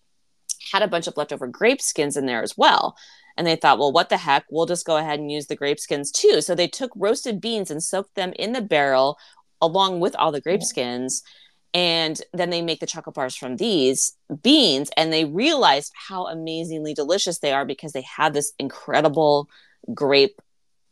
had 0.73 0.83
a 0.83 0.89
bunch 0.89 1.07
of 1.07 1.17
leftover 1.17 1.47
grape 1.47 1.81
skins 1.81 2.17
in 2.17 2.27
there 2.27 2.43
as 2.43 2.57
well. 2.57 2.97
And 3.37 3.47
they 3.47 3.57
thought 3.57 3.79
well 3.79 3.93
what 3.93 4.09
the 4.09 4.17
heck? 4.17 4.45
We'll 4.51 4.67
just 4.67 4.87
go 4.87 4.97
ahead 4.97 5.19
and 5.21 5.31
use 5.31 5.47
the 5.47 5.57
grape 5.57 5.79
skins 5.81 6.11
too. 6.11 6.41
So 6.41 6.55
they 6.55 6.69
took 6.69 6.91
roasted 6.97 7.41
beans 7.41 7.71
and 7.71 7.83
soaked 7.83 8.15
them 8.15 8.33
in 8.39 8.53
the 8.53 8.63
barrel 8.63 9.19
along 9.63 10.01
with 10.01 10.15
all 10.17 10.33
the 10.33 10.41
grape 10.41 10.61
Yeah. 10.61 10.67
skins. 10.67 11.23
And 11.75 12.21
then 12.33 12.49
they 12.51 12.63
make 12.63 12.81
the 12.81 12.87
chocolate 12.87 13.15
bars 13.15 13.37
from 13.37 13.57
these 13.57 14.17
beans 14.43 14.91
and 14.97 15.13
they 15.13 15.27
realized 15.27 15.93
how 16.09 16.27
amazingly 16.27 16.95
delicious 16.95 17.39
they 17.39 17.53
are 17.53 17.67
because 17.67 17.93
they 17.93 18.05
have 18.17 18.33
this 18.33 18.53
incredible 18.59 19.49
grape 19.95 20.41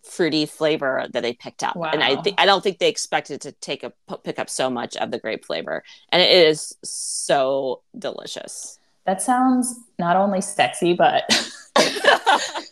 fruity 0.02 0.44
flavor 0.44 1.06
that 1.12 1.22
they 1.22 1.32
picked 1.32 1.62
up 1.62 1.76
and 1.76 2.02
i 2.02 2.14
Wow. 2.14 2.22
think 2.22 2.38
i 2.40 2.44
don't 2.44 2.62
think 2.62 2.78
they 2.78 2.90
expected 2.90 3.40
to 3.40 3.52
take 3.52 3.82
a 3.82 3.92
pick 4.22 4.38
up 4.38 4.50
so 4.50 4.68
much 4.68 4.96
of 4.96 5.10
the 5.10 5.18
grape 5.18 5.46
flavor 5.46 5.82
and 6.10 6.20
it 6.20 6.30
is 6.30 6.76
so 6.84 7.80
delicious 7.98 8.78
That 9.06 9.22
sounds 9.22 9.74
not 9.98 10.16
only 10.16 10.40
sexy, 10.40 10.94
but 10.94 11.24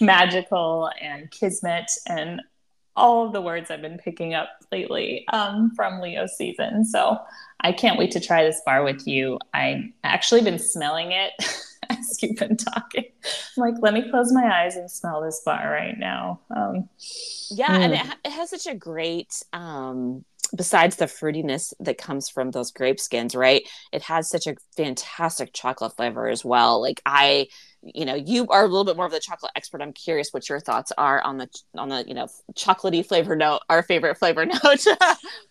magical 0.00 0.90
and 1.00 1.30
kismet 1.30 1.90
and 2.06 2.42
all 2.96 3.26
of 3.26 3.32
the 3.32 3.40
words 3.42 3.70
I've 3.70 3.82
been 3.82 3.98
picking 3.98 4.34
up 4.34 4.48
lately 4.72 5.26
um, 5.32 5.70
from 5.76 6.00
Leo 6.00 6.26
season. 6.26 6.84
So 6.84 7.18
I 7.60 7.72
can't 7.72 7.98
wait 7.98 8.10
to 8.12 8.20
try 8.20 8.42
this 8.44 8.62
bar 8.64 8.82
with 8.84 9.06
you. 9.06 9.38
I've 9.52 9.84
actually 10.02 10.42
been 10.42 10.58
smelling 10.58 11.12
it 11.12 11.32
as 11.90 12.22
you've 12.22 12.36
been 12.36 12.56
talking. 12.56 13.04
I'm 13.24 13.60
like, 13.60 13.74
let 13.80 13.94
me 13.94 14.08
close 14.10 14.32
my 14.32 14.62
eyes 14.62 14.76
and 14.76 14.90
smell 14.90 15.22
this 15.22 15.42
bar 15.44 15.70
right 15.70 15.96
now. 15.98 16.40
Um, 16.54 16.88
yeah 17.50 17.78
and 17.80 17.92
Mm. 17.92 17.94
it, 17.94 17.98
ha- 17.98 18.16
it 18.24 18.32
has 18.32 18.50
such 18.50 18.66
a 18.66 18.74
great 18.74 19.42
um 19.52 20.24
besides 20.54 20.96
the 20.96 21.06
fruitiness 21.06 21.72
that 21.80 21.98
comes 21.98 22.28
from 22.28 22.50
those 22.52 22.70
grape 22.70 23.00
skins 23.00 23.34
right 23.34 23.62
it 23.92 24.02
has 24.02 24.28
such 24.30 24.46
a 24.46 24.54
fantastic 24.76 25.52
chocolate 25.52 25.94
flavor 25.96 26.28
as 26.28 26.44
well 26.44 26.80
like 26.80 27.00
i 27.04 27.48
you 27.82 28.04
know 28.04 28.14
you 28.14 28.46
are 28.48 28.64
a 28.64 28.68
little 28.68 28.84
bit 28.84 28.96
more 28.96 29.06
of 29.06 29.12
the 29.12 29.18
chocolate 29.20 29.50
expert 29.56 29.82
i'm 29.82 29.92
curious 29.92 30.30
what 30.32 30.48
your 30.48 30.60
thoughts 30.60 30.92
are 30.96 31.20
on 31.22 31.36
the 31.38 31.48
on 31.76 31.88
the 31.88 32.04
you 32.06 32.14
know 32.14 32.28
chocolatey 32.54 33.04
flavor 33.04 33.34
note 33.34 33.60
our 33.68 33.82
favorite 33.82 34.16
flavor 34.16 34.46
note 34.64 34.86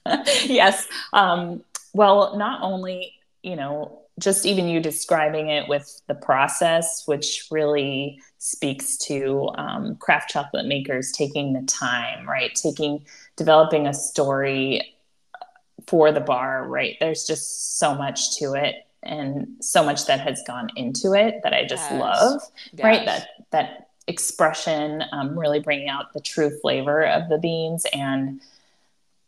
yes. 0.45 0.87
Um, 1.13 1.63
well, 1.93 2.37
not 2.37 2.61
only, 2.61 3.13
you 3.43 3.55
know, 3.55 4.01
just 4.19 4.45
even 4.45 4.67
you 4.67 4.79
describing 4.79 5.49
it 5.49 5.67
with 5.67 6.01
the 6.07 6.15
process, 6.15 7.03
which 7.05 7.47
really 7.51 8.19
speaks 8.37 8.97
to 8.97 9.49
um, 9.57 9.95
craft 9.97 10.29
chocolate 10.29 10.65
makers 10.65 11.11
taking 11.11 11.53
the 11.53 11.61
time, 11.63 12.27
right? 12.27 12.53
Taking, 12.55 13.05
developing 13.35 13.87
a 13.87 13.93
story 13.93 14.95
for 15.87 16.11
the 16.11 16.19
bar, 16.21 16.67
right? 16.67 16.97
There's 16.99 17.25
just 17.25 17.77
so 17.77 17.93
much 17.95 18.37
to 18.37 18.53
it 18.53 18.75
and 19.03 19.47
so 19.61 19.83
much 19.83 20.05
that 20.05 20.19
has 20.19 20.41
gone 20.47 20.69
into 20.75 21.13
it 21.13 21.41
that 21.43 21.53
I 21.53 21.65
just 21.65 21.91
Yes. 21.91 21.99
love 21.99 22.41
right 22.81 23.05
that 23.05 23.27
that 23.51 23.89
expression 24.07 25.03
um, 25.11 25.37
really 25.37 25.59
bringing 25.59 25.89
out 25.89 26.13
the 26.13 26.21
true 26.21 26.49
flavor 26.59 27.05
of 27.05 27.29
the 27.29 27.37
beans 27.37 27.85
and 27.93 28.39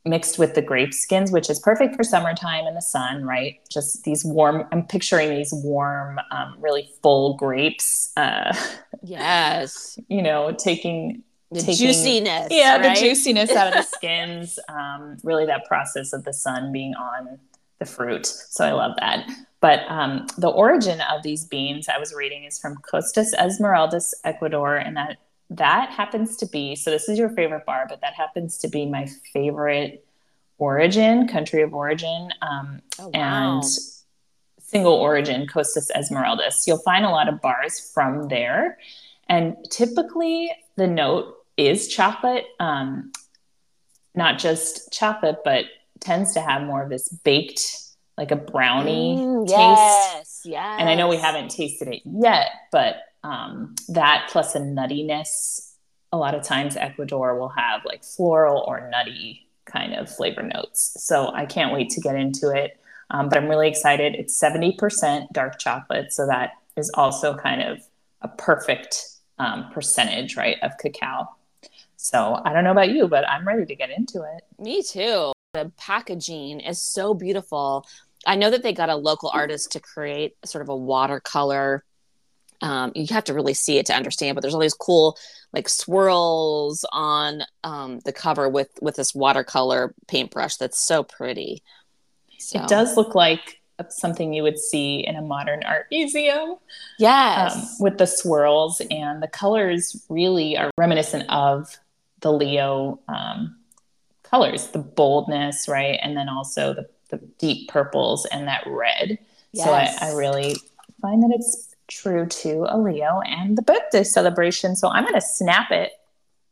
mixed 0.09 0.39
with 0.39 0.55
the 0.55 0.61
grape 0.61 0.93
skins 0.93 1.31
which 1.31 1.49
is 1.49 1.59
perfect 1.59 1.95
for 1.95 2.03
summertime 2.03 2.65
in 2.65 2.73
the 2.75 2.81
sun 2.81 3.23
right? 3.25 3.59
Just 3.69 4.03
these 4.03 4.23
warm 4.25 4.65
i'm 4.71 4.85
picturing 4.85 5.29
these 5.29 5.51
warm 5.53 6.19
um, 6.31 6.55
really 6.59 6.89
full 7.01 7.35
grapes 7.35 8.11
uh, 8.17 8.55
yes. 9.03 9.99
you 10.07 10.21
know 10.21 10.51
taking 10.53 11.23
the 11.51 11.61
Taking- 11.61 11.75
juiciness 11.87 12.47
yeah 12.51 12.77
right? 12.77 12.95
the 12.95 13.01
juiciness 13.01 13.51
out 13.51 13.67
of 13.67 13.73
the 13.73 13.81
skins 13.97 14.59
um, 14.69 15.17
really 15.23 15.45
that 15.45 15.65
process 15.65 16.13
of 16.13 16.23
the 16.23 16.33
sun 16.33 16.71
being 16.71 16.93
on 16.95 17.39
the 17.79 17.85
fruit. 17.85 18.25
So 18.25 18.65
i 18.65 18.71
love 18.71 18.95
that. 18.99 19.29
But 19.59 19.89
um, 19.89 20.27
the 20.37 20.49
origin 20.49 21.01
of 21.01 21.23
these 21.23 21.45
beans 21.45 21.87
i 21.89 21.97
was 21.97 22.13
reading 22.13 22.43
is 22.43 22.59
from 22.59 22.77
costas 22.77 23.33
esmeraldas 23.37 24.13
ecuador 24.23 24.75
and 24.75 24.95
that 24.97 25.17
that 25.49 25.89
happens 25.91 26.35
to 26.37 26.45
be 26.45 26.75
so 26.75 26.91
this 26.91 27.07
is 27.07 27.17
your 27.17 27.29
favorite 27.29 27.65
bar 27.65 27.85
but 27.87 28.01
that 28.01 28.13
happens 28.13 28.57
to 28.57 28.67
be 28.67 28.85
my 28.85 29.07
favorite 29.33 30.05
origin 30.57 31.27
country 31.27 31.61
of 31.61 31.73
origin 31.73 32.29
um, 32.41 32.81
oh, 32.99 33.09
wow. 33.13 33.59
and 33.59 33.63
single 34.59 34.93
origin 34.93 35.47
Costas 35.47 35.89
Esmeraldas. 35.95 36.67
You'll 36.67 36.79
find 36.79 37.05
a 37.05 37.09
lot 37.09 37.29
of 37.29 37.39
bars 37.41 37.91
from 37.93 38.27
there. 38.27 38.77
And 39.29 39.55
typically 39.69 40.51
the 40.75 40.87
note 40.87 41.35
is 41.55 41.87
chocolate, 41.87 42.45
um, 42.59 43.13
not 44.13 44.39
just 44.39 44.91
chocolate, 44.91 45.37
but 45.45 45.65
tends 46.01 46.33
to 46.33 46.41
have 46.41 46.63
more 46.63 46.83
of 46.83 46.89
this 46.89 47.07
baked, 47.09 47.61
like 48.17 48.31
a 48.31 48.35
brownie 48.35 49.15
Mm, 49.17 49.45
taste. 49.47 49.57
yes 49.57 50.41
yes 50.43 50.75
And 50.79 50.89
I 50.89 50.95
know 50.95 51.07
we 51.07 51.17
haven't 51.17 51.49
tasted 51.49 51.87
it 51.87 52.01
yet, 52.03 52.47
but 52.71 52.97
um, 53.23 53.75
that 53.89 54.29
plus 54.31 54.55
a 54.55 54.59
nuttiness, 54.59 55.73
a 56.11 56.17
lot 56.17 56.35
of 56.35 56.43
times 56.43 56.77
Ecuador 56.77 57.39
will 57.39 57.49
have 57.49 57.83
like 57.85 58.03
floral 58.03 58.63
or 58.67 58.89
nutty 58.89 59.47
kind 59.65 59.93
of 59.93 60.09
flavor 60.09 60.43
notes. 60.43 60.95
So 60.99 61.33
I 61.33 61.45
can't 61.45 61.73
wait 61.73 61.89
to 61.91 62.01
get 62.01 62.15
into 62.15 62.49
it. 62.51 62.79
Um, 63.09 63.29
but 63.29 63.37
I'm 63.37 63.47
really 63.47 63.67
excited. 63.67 64.15
It's 64.15 64.41
70% 64.41 65.27
dark 65.31 65.59
chocolate. 65.59 66.11
So 66.11 66.27
that 66.27 66.51
is 66.75 66.91
also 66.93 67.35
kind 67.35 67.61
of 67.61 67.79
a 68.21 68.27
perfect 68.27 69.05
um, 69.39 69.69
percentage, 69.71 70.35
right, 70.35 70.57
of 70.61 70.77
cacao. 70.77 71.27
So 71.95 72.41
I 72.43 72.53
don't 72.53 72.63
know 72.63 72.71
about 72.71 72.89
you, 72.89 73.07
but 73.07 73.27
I'm 73.27 73.47
ready 73.47 73.65
to 73.65 73.75
get 73.75 73.89
into 73.89 74.23
it. 74.23 74.43
Me 74.59 74.81
too. 74.81 75.31
The 75.53 75.71
packaging 75.77 76.59
is 76.59 76.81
so 76.81 77.13
beautiful. 77.13 77.87
I 78.25 78.35
know 78.35 78.49
that 78.49 78.63
they 78.63 78.73
got 78.73 78.89
a 78.89 78.95
local 78.95 79.29
artist 79.33 79.71
to 79.73 79.79
create 79.79 80.35
sort 80.45 80.61
of 80.61 80.69
a 80.69 80.75
watercolor. 80.75 81.83
Um, 82.61 82.91
you 82.95 83.05
have 83.13 83.25
to 83.25 83.33
really 83.33 83.53
see 83.53 83.77
it 83.77 83.85
to 83.87 83.93
understand, 83.93 84.35
but 84.35 84.41
there's 84.41 84.53
all 84.53 84.59
these 84.59 84.73
cool 84.73 85.17
like 85.53 85.69
swirls 85.69 86.85
on 86.91 87.43
um, 87.63 87.99
the 87.99 88.11
cover 88.11 88.49
with 88.49 88.69
with 88.81 88.95
this 88.95 89.13
watercolor 89.13 89.93
paintbrush 90.07 90.57
that's 90.57 90.79
so 90.79 91.03
pretty. 91.03 91.61
So, 92.39 92.61
It 92.61 92.67
does 92.67 92.97
look 92.97 93.15
like 93.15 93.61
something 93.89 94.33
you 94.33 94.43
would 94.43 94.57
see 94.57 95.05
in 95.05 95.15
a 95.15 95.21
modern 95.21 95.63
art 95.63 95.85
museum. 95.91 96.55
yes, 96.97 97.55
um, 97.55 97.67
with 97.79 97.97
the 97.97 98.07
swirls 98.07 98.81
and 98.89 99.21
the 99.21 99.27
colors 99.27 100.03
really 100.09 100.57
are 100.57 100.71
reminiscent 100.77 101.29
of 101.29 101.77
the 102.21 102.31
Leo 102.33 102.99
um, 103.07 103.55
colors, 104.23 104.67
the 104.69 104.79
boldness, 104.79 105.67
right? 105.67 105.99
And 106.01 106.17
then 106.17 106.27
also 106.29 106.73
the, 106.73 106.89
the 107.09 107.17
deep 107.37 107.69
purples 107.69 108.25
and 108.25 108.47
that 108.47 108.63
red. 108.65 109.19
So 109.53 109.71
I, 109.71 109.95
I 110.01 110.13
really 110.13 110.55
find 111.01 111.23
that 111.23 111.31
it's 111.33 111.66
true 111.87 112.25
to 112.25 112.65
a 112.69 112.77
Leo 112.77 113.21
and 113.21 113.57
the 113.57 113.61
birthday 113.61 114.03
celebration. 114.03 114.75
So 114.75 114.89
I'm 114.89 115.03
going 115.03 115.15
to 115.15 115.21
snap 115.21 115.71
it 115.71 115.91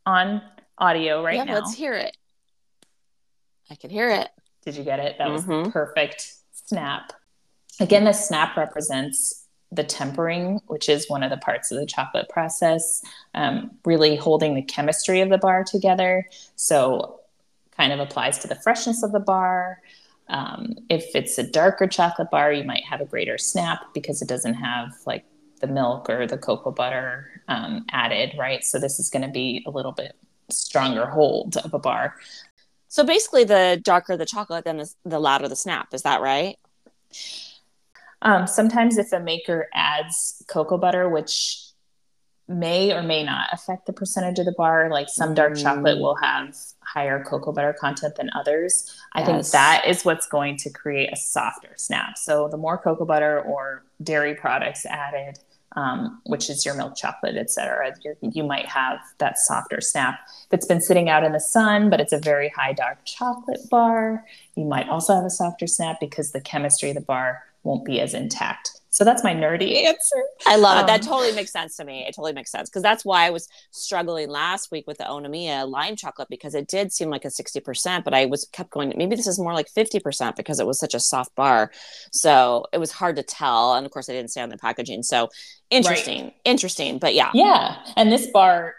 on 0.05 0.41
audio 0.77 1.23
right 1.23 1.35
yeah, 1.35 1.43
now. 1.45 1.53
let's 1.55 1.73
hear 1.73 1.93
it. 1.93 2.15
I 3.69 3.75
can 3.75 3.89
hear 3.89 4.09
it. 4.09 4.29
Did 4.63 4.75
you 4.75 4.83
get 4.83 4.99
it? 4.99 5.17
That 5.17 5.29
was 5.29 5.43
Mhm. 5.43 5.65
the 5.65 5.71
perfect 5.71 6.33
snap. 6.51 7.13
Again, 7.79 8.05
the 8.05 8.13
snap 8.13 8.55
represents 8.57 9.45
the 9.71 9.83
tempering, 9.83 10.61
which 10.67 10.87
is 10.87 11.09
one 11.09 11.23
of 11.23 11.29
the 11.29 11.37
parts 11.37 11.71
of 11.71 11.79
the 11.79 11.85
chocolate 11.85 12.29
process, 12.29 13.01
um, 13.33 13.71
really 13.83 14.15
holding 14.15 14.53
the 14.55 14.61
chemistry 14.61 15.21
of 15.21 15.29
the 15.29 15.37
bar 15.37 15.63
together. 15.63 16.27
So, 16.55 17.19
kind 17.71 17.91
of 17.91 17.99
applies 17.99 18.39
to 18.39 18.47
the 18.47 18.55
freshness 18.55 19.03
of 19.03 19.11
the 19.11 19.19
bar. 19.19 19.81
Um, 20.27 20.75
if 20.89 21.15
it's 21.15 21.37
a 21.37 21.43
darker 21.43 21.87
chocolate 21.87 22.31
bar, 22.31 22.51
you 22.51 22.63
might 22.63 22.83
have 22.85 23.01
a 23.01 23.05
greater 23.05 23.37
snap 23.37 23.93
because 23.93 24.21
it 24.21 24.27
doesn't 24.27 24.55
have 24.55 24.93
like 25.05 25.23
the 25.61 25.67
milk 25.67 26.09
or 26.09 26.25
the 26.25 26.37
cocoa 26.37 26.71
butter 26.71 27.41
um, 27.47 27.85
added, 27.91 28.33
right? 28.37 28.63
So, 28.63 28.79
this 28.79 28.99
is 28.99 29.09
going 29.09 29.21
to 29.21 29.31
be 29.31 29.63
a 29.67 29.69
little 29.69 29.91
bit 29.91 30.15
stronger 30.49 31.05
hold 31.05 31.57
of 31.57 31.73
a 31.73 31.79
bar. 31.79 32.15
So 32.87 33.03
basically, 33.03 33.43
the 33.43 33.79
darker 33.83 34.15
the 34.15 34.25
chocolate, 34.25 34.63
then 34.63 34.77
the, 34.77 34.89
the 35.03 35.19
louder 35.19 35.47
the 35.47 35.55
snap. 35.55 35.93
Is 35.93 36.03
that 36.03 36.21
right? 36.21 36.57
Um, 38.21 38.47
sometimes, 38.47 38.97
if 38.97 39.11
a 39.11 39.19
maker 39.19 39.67
adds 39.73 40.43
cocoa 40.47 40.77
butter, 40.77 41.09
which 41.09 41.61
may 42.47 42.93
or 42.93 43.01
may 43.03 43.23
not 43.23 43.49
affect 43.51 43.85
the 43.85 43.93
percentage 43.93 44.39
of 44.39 44.45
the 44.45 44.53
bar, 44.57 44.89
like 44.89 45.09
some 45.09 45.33
dark 45.33 45.53
Mm. 45.53 45.61
chocolate 45.63 45.99
will 45.99 46.15
have 46.15 46.55
higher 46.95 47.23
cocoa 47.23 47.51
butter 47.51 47.75
content 47.79 48.15
than 48.15 48.29
others. 48.33 48.95
I 49.13 49.23
think 49.23 49.45
that 49.47 49.83
is 49.85 50.05
what's 50.05 50.27
going 50.27 50.57
to 50.57 50.69
create 50.69 51.11
a 51.11 51.17
softer 51.17 51.73
snap. 51.75 52.17
So, 52.17 52.47
the 52.47 52.57
more 52.57 52.77
cocoa 52.77 53.05
butter 53.05 53.41
or 53.41 53.83
dairy 54.01 54.33
products 54.33 54.85
added, 54.85 55.37
um, 55.75 56.21
which 56.25 56.49
is 56.49 56.65
your 56.65 56.73
milk 56.75 56.95
chocolate, 56.95 57.35
et 57.35 57.51
cetera, 57.51 57.93
you 58.21 58.43
might 58.43 58.65
have 58.65 58.99
that 59.17 59.37
softer 59.37 59.81
snap. 59.81 60.19
If 60.47 60.53
it's 60.53 60.65
been 60.65 60.81
sitting 60.81 61.09
out 61.09 61.25
in 61.25 61.33
the 61.33 61.39
sun, 61.39 61.89
but 61.89 61.99
it's 61.99 62.13
a 62.13 62.19
very 62.19 62.49
high 62.49 62.71
dark 62.71 62.99
chocolate 63.03 63.69
bar, 63.69 64.23
you 64.55 64.65
might 64.65 64.87
also 64.87 65.13
have 65.13 65.25
a 65.25 65.29
softer 65.29 65.67
snap 65.67 65.99
because 65.99 66.31
the 66.31 66.41
chemistry 66.41 66.89
of 66.89 66.95
the 66.95 67.01
bar 67.01 67.43
won't 67.63 67.83
be 67.83 67.99
as 67.99 68.13
intact. 68.13 68.79
So 68.95 69.03
that's 69.03 69.25
my 69.25 69.33
nerdy 69.33 69.83
answer. 69.87 70.23
I 70.45 70.55
love 70.55 70.81
it. 70.81 70.87
That 70.87 71.01
um, 71.01 71.07
totally 71.07 71.33
makes 71.33 71.51
sense 71.51 71.75
to 71.75 71.83
me. 71.83 72.05
It 72.07 72.15
totally 72.15 72.31
makes 72.31 72.49
sense 72.49 72.69
because 72.69 72.81
that's 72.81 73.03
why 73.03 73.25
I 73.25 73.29
was 73.29 73.49
struggling 73.71 74.29
last 74.29 74.71
week 74.71 74.87
with 74.87 74.99
the 74.99 75.03
Onamiya 75.03 75.69
lime 75.69 75.97
chocolate 75.97 76.29
because 76.29 76.55
it 76.55 76.69
did 76.69 76.93
seem 76.93 77.09
like 77.09 77.25
a 77.25 77.27
60%, 77.27 78.05
but 78.05 78.13
I 78.13 78.25
was 78.25 78.47
kept 78.53 78.69
going, 78.69 78.93
maybe 78.95 79.17
this 79.17 79.27
is 79.27 79.37
more 79.37 79.53
like 79.53 79.67
50% 79.67 80.37
because 80.37 80.61
it 80.61 80.65
was 80.65 80.79
such 80.79 80.93
a 80.93 81.01
soft 81.01 81.35
bar. 81.35 81.73
So 82.13 82.67
it 82.71 82.77
was 82.77 82.93
hard 82.93 83.17
to 83.17 83.23
tell. 83.23 83.75
And 83.75 83.85
of 83.85 83.91
course, 83.91 84.09
I 84.09 84.13
didn't 84.13 84.31
say 84.31 84.41
on 84.41 84.47
the 84.47 84.57
packaging. 84.57 85.03
So 85.03 85.27
interesting, 85.69 86.23
right. 86.23 86.35
interesting. 86.45 86.97
But 86.97 87.15
yeah. 87.15 87.31
Yeah. 87.33 87.75
And 87.97 88.09
this 88.09 88.27
bar, 88.27 88.75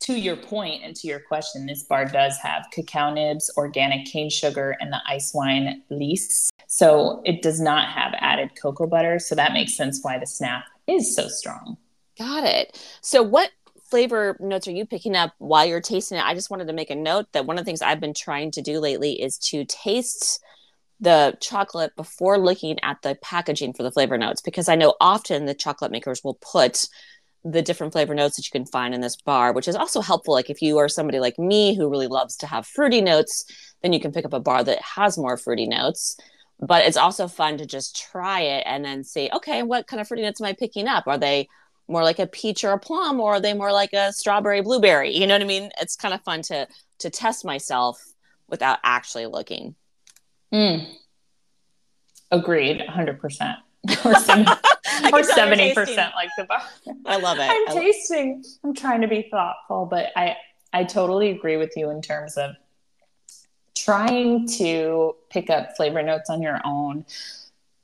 to 0.00 0.14
your 0.14 0.34
point 0.34 0.82
and 0.82 0.96
to 0.96 1.06
your 1.06 1.20
question, 1.20 1.66
this 1.66 1.84
bar 1.84 2.04
does 2.06 2.36
have 2.42 2.66
cacao 2.72 3.14
nibs, 3.14 3.48
organic 3.56 4.06
cane 4.06 4.28
sugar, 4.28 4.76
and 4.80 4.92
the 4.92 5.00
ice 5.08 5.32
wine 5.32 5.82
lees. 5.88 6.50
So 6.72 7.20
it 7.26 7.42
does 7.42 7.60
not 7.60 7.90
have 7.90 8.14
added 8.16 8.52
cocoa 8.58 8.86
butter. 8.86 9.18
So 9.18 9.34
that 9.34 9.52
makes 9.52 9.74
sense 9.74 9.98
why 10.00 10.18
the 10.18 10.26
snap 10.26 10.64
is 10.86 11.14
so 11.14 11.28
strong. 11.28 11.76
Got 12.16 12.44
it. 12.44 12.82
So 13.02 13.22
what 13.22 13.50
flavor 13.90 14.38
notes 14.40 14.66
are 14.66 14.72
you 14.72 14.86
picking 14.86 15.14
up 15.14 15.34
while 15.36 15.66
you're 15.66 15.82
tasting 15.82 16.16
it? 16.16 16.24
I 16.24 16.32
just 16.32 16.50
wanted 16.50 16.68
to 16.68 16.72
make 16.72 16.88
a 16.88 16.94
note 16.94 17.26
that 17.32 17.44
one 17.44 17.58
of 17.58 17.64
the 17.66 17.68
things 17.68 17.82
I've 17.82 18.00
been 18.00 18.14
trying 18.14 18.52
to 18.52 18.62
do 18.62 18.80
lately 18.80 19.20
is 19.20 19.36
to 19.50 19.66
taste 19.66 20.42
the 20.98 21.36
chocolate 21.42 21.94
before 21.94 22.38
looking 22.38 22.78
at 22.82 23.02
the 23.02 23.18
packaging 23.20 23.74
for 23.74 23.82
the 23.82 23.92
flavor 23.92 24.16
notes 24.16 24.40
because 24.40 24.70
I 24.70 24.74
know 24.74 24.94
often 24.98 25.44
the 25.44 25.52
chocolate 25.52 25.92
makers 25.92 26.24
will 26.24 26.38
put 26.40 26.88
the 27.44 27.60
different 27.60 27.92
flavor 27.92 28.14
notes 28.14 28.36
that 28.36 28.46
you 28.46 28.58
can 28.58 28.64
find 28.64 28.94
in 28.94 29.02
this 29.02 29.16
bar, 29.16 29.52
which 29.52 29.68
is 29.68 29.76
also 29.76 30.00
helpful. 30.00 30.32
Like 30.32 30.48
if 30.48 30.62
you 30.62 30.78
are 30.78 30.88
somebody 30.88 31.20
like 31.20 31.38
me 31.38 31.76
who 31.76 31.90
really 31.90 32.06
loves 32.06 32.34
to 32.38 32.46
have 32.46 32.66
fruity 32.66 33.02
notes, 33.02 33.44
then 33.82 33.92
you 33.92 34.00
can 34.00 34.10
pick 34.10 34.24
up 34.24 34.32
a 34.32 34.40
bar 34.40 34.64
that 34.64 34.80
has 34.80 35.18
more 35.18 35.36
fruity 35.36 35.66
notes 35.66 36.16
but 36.62 36.86
it's 36.86 36.96
also 36.96 37.26
fun 37.26 37.58
to 37.58 37.66
just 37.66 38.00
try 38.00 38.40
it 38.40 38.62
and 38.66 38.84
then 38.84 39.02
see 39.02 39.28
okay 39.34 39.62
what 39.64 39.88
kind 39.88 40.00
of 40.00 40.06
fruity 40.06 40.22
nuts 40.22 40.40
am 40.40 40.46
i 40.46 40.52
picking 40.52 40.88
up? 40.88 41.06
Are 41.06 41.18
they 41.18 41.48
more 41.88 42.04
like 42.04 42.20
a 42.20 42.26
peach 42.26 42.62
or 42.64 42.72
a 42.72 42.78
plum 42.78 43.20
or 43.20 43.34
are 43.34 43.40
they 43.40 43.52
more 43.52 43.72
like 43.72 43.92
a 43.92 44.12
strawberry 44.12 44.62
blueberry? 44.62 45.14
You 45.14 45.26
know 45.26 45.34
what 45.34 45.42
i 45.42 45.46
mean? 45.46 45.70
It's 45.80 45.96
kind 45.96 46.14
of 46.14 46.22
fun 46.22 46.42
to 46.42 46.68
to 47.00 47.10
test 47.10 47.44
myself 47.44 48.00
without 48.48 48.78
actually 48.84 49.26
looking. 49.26 49.74
Mm. 50.52 50.86
agreed 52.30 52.82
100% 52.86 53.56
or, 54.04 54.14
70, 54.14 54.50
or 55.12 55.22
70% 55.22 56.14
like 56.14 56.28
the 56.36 56.44
bar 56.44 56.62
i 57.06 57.16
love 57.16 57.38
it. 57.38 57.48
I'm 57.50 57.78
I 57.78 57.80
tasting 57.80 58.44
i'm 58.62 58.74
trying 58.74 59.00
to 59.00 59.08
be 59.08 59.28
thoughtful 59.30 59.86
but 59.86 60.10
i 60.14 60.36
i 60.74 60.84
totally 60.84 61.30
agree 61.30 61.56
with 61.56 61.72
you 61.74 61.88
in 61.88 62.02
terms 62.02 62.36
of 62.36 62.54
trying 63.84 64.46
to 64.46 65.16
pick 65.30 65.50
up 65.50 65.76
flavor 65.76 66.02
notes 66.02 66.30
on 66.30 66.42
your 66.42 66.60
own. 66.64 67.04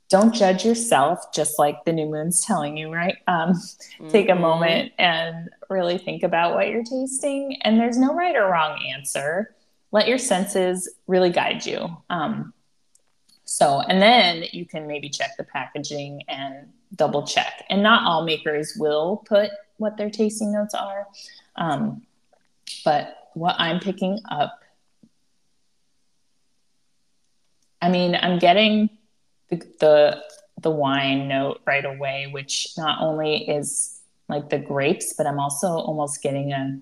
Don't 0.09 0.33
judge 0.33 0.65
yourself 0.65 1.31
just 1.33 1.59
like 1.59 1.85
the 1.85 1.93
new 1.93 2.07
moon's 2.07 2.43
telling 2.43 2.77
you 2.77 2.91
right? 2.91 3.17
Um, 3.27 3.53
mm-hmm. 3.53 4.07
take 4.09 4.29
a 4.29 4.31
mm-hmm. 4.31 4.41
moment 4.41 4.93
and 4.97 5.49
really 5.69 5.97
think 5.97 6.23
about 6.23 6.55
what 6.55 6.69
you're 6.69 6.83
tasting 6.83 7.57
and 7.61 7.79
there's 7.79 7.97
no 7.97 8.13
right 8.13 8.35
or 8.35 8.47
wrong 8.47 8.83
answer. 8.95 9.55
Let 9.91 10.07
your 10.07 10.17
senses 10.17 10.89
really 11.07 11.31
guide 11.31 11.65
you. 11.65 11.97
Um, 12.09 12.53
so 13.45 13.81
and 13.81 14.01
then 14.01 14.43
you 14.51 14.65
can 14.65 14.87
maybe 14.87 15.09
check 15.09 15.31
the 15.37 15.43
packaging 15.43 16.23
and 16.27 16.69
double 16.95 17.25
check. 17.25 17.65
And 17.69 17.83
not 17.83 18.03
all 18.05 18.23
makers 18.23 18.75
will 18.77 19.23
put 19.27 19.51
what 19.77 19.97
their 19.97 20.09
tasting 20.09 20.51
notes 20.51 20.73
are. 20.73 21.07
Um, 21.55 22.03
but 22.85 23.15
what 23.33 23.55
i'm 23.57 23.79
picking 23.79 24.19
up 24.29 24.59
I 27.81 27.89
mean, 27.89 28.15
I'm 28.15 28.39
getting 28.39 28.89
the, 29.49 29.57
the 29.79 30.23
the 30.61 30.69
wine 30.69 31.27
note 31.27 31.61
right 31.65 31.85
away, 31.85 32.27
which 32.31 32.69
not 32.77 33.01
only 33.01 33.49
is 33.49 34.01
like 34.27 34.49
the 34.49 34.59
grapes, 34.59 35.13
but 35.13 35.25
I'm 35.25 35.39
also 35.39 35.67
almost 35.67 36.21
getting 36.21 36.51
a 36.51 36.79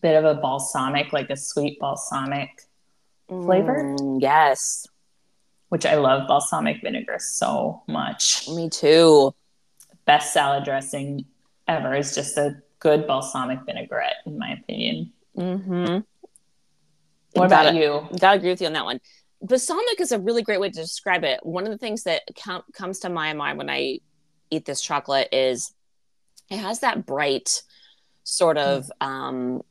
bit 0.00 0.16
of 0.16 0.24
a 0.24 0.40
balsamic, 0.40 1.12
like 1.12 1.30
a 1.30 1.36
sweet 1.36 1.78
balsamic 1.80 2.50
flavor. 3.28 3.96
Mm, 3.98 4.22
yes. 4.22 4.86
Which 5.68 5.84
I 5.84 5.96
love 5.96 6.28
balsamic 6.28 6.80
vinegar 6.80 7.16
so 7.18 7.82
much. 7.88 8.48
Me 8.48 8.70
too. 8.70 9.34
Best 10.04 10.32
salad 10.32 10.64
dressing 10.64 11.24
ever 11.66 11.94
is 11.94 12.14
just 12.14 12.36
a 12.38 12.62
good 12.78 13.06
balsamic 13.06 13.58
vinaigrette, 13.66 14.16
in 14.26 14.38
my 14.38 14.52
opinion. 14.52 15.12
Mm-hmm. 15.36 15.98
What 17.32 17.46
about 17.46 17.74
you? 17.74 18.06
Gotta 18.20 18.38
agree 18.38 18.50
with 18.50 18.60
you 18.60 18.68
on 18.68 18.74
that 18.74 18.84
one 18.84 19.00
balsamic 19.42 20.00
is 20.00 20.12
a 20.12 20.18
really 20.18 20.42
great 20.42 20.60
way 20.60 20.70
to 20.70 20.80
describe 20.80 21.24
it. 21.24 21.40
One 21.42 21.64
of 21.64 21.70
the 21.70 21.78
things 21.78 22.04
that 22.04 22.22
com- 22.42 22.64
comes 22.72 23.00
to 23.00 23.08
my 23.08 23.32
mind 23.32 23.58
when 23.58 23.70
I 23.70 24.00
eat 24.50 24.64
this 24.64 24.80
chocolate 24.80 25.28
is 25.32 25.72
it 26.50 26.58
has 26.58 26.80
that 26.80 27.06
bright 27.06 27.62
sort 28.24 28.58
of 28.58 28.90
mm. 29.00 29.06
um, 29.06 29.62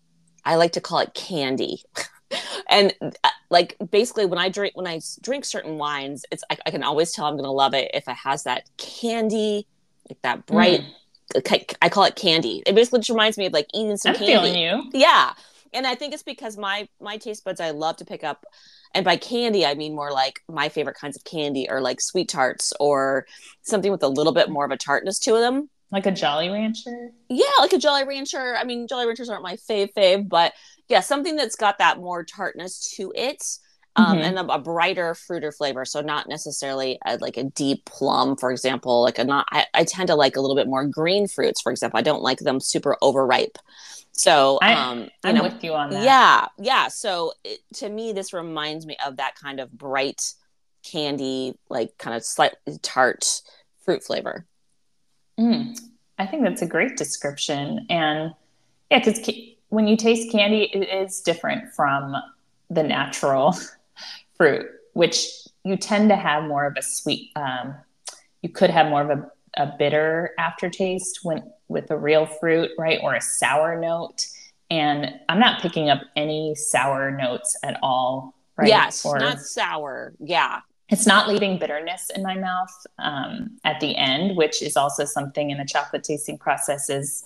I 0.44 0.56
like 0.56 0.74
to 0.74 0.82
call 0.82 1.00
it 1.00 1.14
candy. 1.14 1.84
and 2.70 2.94
uh, 3.02 3.30
like 3.50 3.76
basically 3.90 4.26
when 4.26 4.40
I 4.40 4.50
drink 4.50 4.76
when 4.76 4.88
I 4.88 5.00
drink 5.22 5.46
certain 5.46 5.78
wines, 5.78 6.26
it's 6.32 6.44
I, 6.50 6.58
I 6.66 6.72
can 6.72 6.84
always 6.84 7.12
tell 7.12 7.26
I'm 7.26 7.34
going 7.34 7.46
to 7.46 7.52
love 7.52 7.74
it 7.74 7.92
if 7.94 8.08
it 8.08 8.16
has 8.16 8.44
that 8.44 8.70
candy, 8.78 9.68
like 10.10 10.22
that 10.22 10.46
bright. 10.46 10.82
Mm. 10.82 11.76
I 11.82 11.90
call 11.90 12.04
it 12.04 12.16
candy. 12.16 12.62
It 12.68 12.76
basically 12.76 13.00
just 13.00 13.10
reminds 13.10 13.38
me 13.38 13.48
of 13.48 13.54
like 13.54 13.68
eating 13.74 13.98
some 13.98 14.12
I'm 14.12 14.20
candy. 14.20 14.34
Feeling 14.34 14.56
you. 14.56 14.90
Yeah, 14.94 15.34
and 15.76 15.86
I 15.86 15.96
think 15.96 16.14
it's 16.14 16.24
because 16.24 16.58
my 16.58 16.88
my 17.00 17.18
taste 17.18 17.44
buds 17.44 17.60
I 17.60 17.72
love 17.72 17.98
to 17.98 18.06
pick 18.06 18.24
up 18.24 18.46
and 18.96 19.04
by 19.04 19.18
candy, 19.18 19.66
I 19.66 19.76
mean 19.76 19.94
more 19.94 20.12
like 20.12 20.40
my 20.48 20.70
favorite 20.70 20.96
kinds 20.96 21.18
of 21.18 21.26
candy 21.26 21.68
or 21.70 21.82
like 21.82 22.00
sweet 22.00 22.30
tarts 22.30 22.72
or 22.80 23.28
something 23.62 23.92
with 23.92 24.04
a 24.04 24.08
little 24.08 24.32
bit 24.32 24.50
more 24.50 24.64
of 24.64 24.72
a 24.72 24.78
tartness 24.78 25.20
to 25.20 25.34
them. 25.34 25.70
Like 25.92 26.06
a 26.06 26.12
Jolly 26.12 26.50
Rancher? 26.50 27.12
Yeah, 27.30 27.46
like 27.60 27.74
a 27.74 27.78
Jolly 27.78 28.06
Rancher. 28.06 28.56
I 28.58 28.64
mean, 28.64 28.88
Jolly 28.88 29.06
Ranchers 29.06 29.30
aren't 29.30 29.44
my 29.44 29.58
fave 29.58 29.94
fave, 29.94 30.30
but 30.30 30.54
yeah, 30.88 31.02
something 31.02 31.36
that's 31.36 31.58
got 31.58 31.78
that 31.80 31.98
more 31.98 32.24
tartness 32.24 32.96
to 32.96 33.12
it. 33.16 33.44
Um, 33.98 34.18
mm-hmm. 34.18 34.38
and 34.38 34.40
a, 34.40 34.54
a, 34.56 34.60
brighter 34.60 35.16
fruiter 35.16 35.54
flavor. 35.54 35.86
So 35.86 36.02
not 36.02 36.28
necessarily 36.28 37.00
a, 37.06 37.16
like 37.18 37.38
a 37.38 37.46
deep 37.46 37.86
plum, 37.86 38.36
for 38.36 38.52
example. 38.52 39.02
Like 39.02 39.20
a 39.20 39.24
not, 39.24 39.48
I, 39.52 39.68
I, 39.74 39.86
tend 39.86 40.08
to 40.08 40.16
like 40.16 40.36
a 40.36 40.42
little 40.42 40.56
bit 40.58 40.68
more 40.68 40.86
green 40.86 41.30
fruits, 41.30 41.62
for 41.62 41.72
example. 41.72 41.98
I 41.98 42.02
don't 42.02 42.22
like 42.22 42.40
them 42.40 42.60
super 42.60 42.98
overripe. 43.02 43.58
So 44.12 44.60
I, 44.62 44.74
um, 44.74 45.10
I'm 45.24 45.36
know, 45.36 45.44
with 45.44 45.64
you 45.64 45.74
on 45.74 45.90
that. 45.92 46.04
Yeah, 46.04 46.48
yeah. 46.58 46.88
So 46.88 47.34
it, 47.44 47.60
to 47.76 47.90
me, 47.90 48.14
this 48.14 48.34
reminds 48.34 48.86
me 48.86 48.98
of 49.06 49.18
that 49.18 49.36
kind 49.36 49.60
of 49.60 49.72
bright 49.72 50.34
candy, 50.90 51.58
like 51.70 51.98
kind 51.98 52.16
of 52.16 52.24
slightly 52.24 52.78
tart 52.82 53.42
fruit 53.84 54.04
flavor. 54.04 54.46
Mm, 55.40 55.78
I 56.18 56.26
think 56.26 56.44
that's 56.44 56.62
a 56.62 56.68
great 56.68 56.96
description, 56.96 57.86
and 57.90 58.34
yeah, 58.90 59.00
because 59.00 59.20
ca- 59.26 59.58
when 59.70 59.88
you 59.88 59.98
taste 59.98 60.32
candy, 60.32 60.70
it 60.74 60.88
is 60.88 61.20
different 61.20 61.74
from 61.74 62.16
the 62.70 62.84
natural 62.84 63.54
fruit, 64.38 64.68
which 64.94 65.28
you 65.64 65.78
tend 65.78 66.10
to 66.10 66.16
have 66.16 66.44
more 66.44 66.66
of 66.66 66.76
a 66.78 66.82
sweet. 66.82 67.32
Um, 67.36 67.76
you 68.42 68.50
could 68.50 68.70
have 68.70 68.88
more 68.88 69.02
of 69.02 69.10
a 69.10 69.32
a 69.58 69.74
bitter 69.78 70.34
aftertaste 70.38 71.20
when 71.24 71.44
with 71.68 71.90
a 71.90 71.98
real 71.98 72.26
fruit, 72.26 72.72
right? 72.78 73.00
Or 73.02 73.16
a 73.16 73.22
sour 73.22 73.80
note. 73.80 74.28
And 74.70 75.20
I'm 75.30 75.40
not 75.40 75.62
picking 75.62 75.90
up 75.90 76.02
any 76.16 76.56
sour 76.56 77.12
notes 77.12 77.58
at 77.64 77.80
all, 77.82 78.36
right? 78.58 78.68
Yes, 78.68 79.06
or, 79.06 79.18
not 79.18 79.40
sour. 79.40 80.14
Yeah. 80.20 80.62
It's 80.90 81.08
not 81.08 81.28
leaving 81.28 81.58
bitterness 81.58 82.12
in 82.16 82.22
my 82.22 82.36
mouth 82.36 82.86
um, 83.00 83.58
at 83.64 83.80
the 83.80 83.96
end, 83.96 84.38
which 84.38 84.62
is 84.62 84.78
also 84.78 85.06
something 85.06 85.50
in 85.50 85.58
the 85.58 85.66
chocolate 85.66 86.04
tasting 86.04 86.38
process 86.38 86.90
is, 86.90 87.24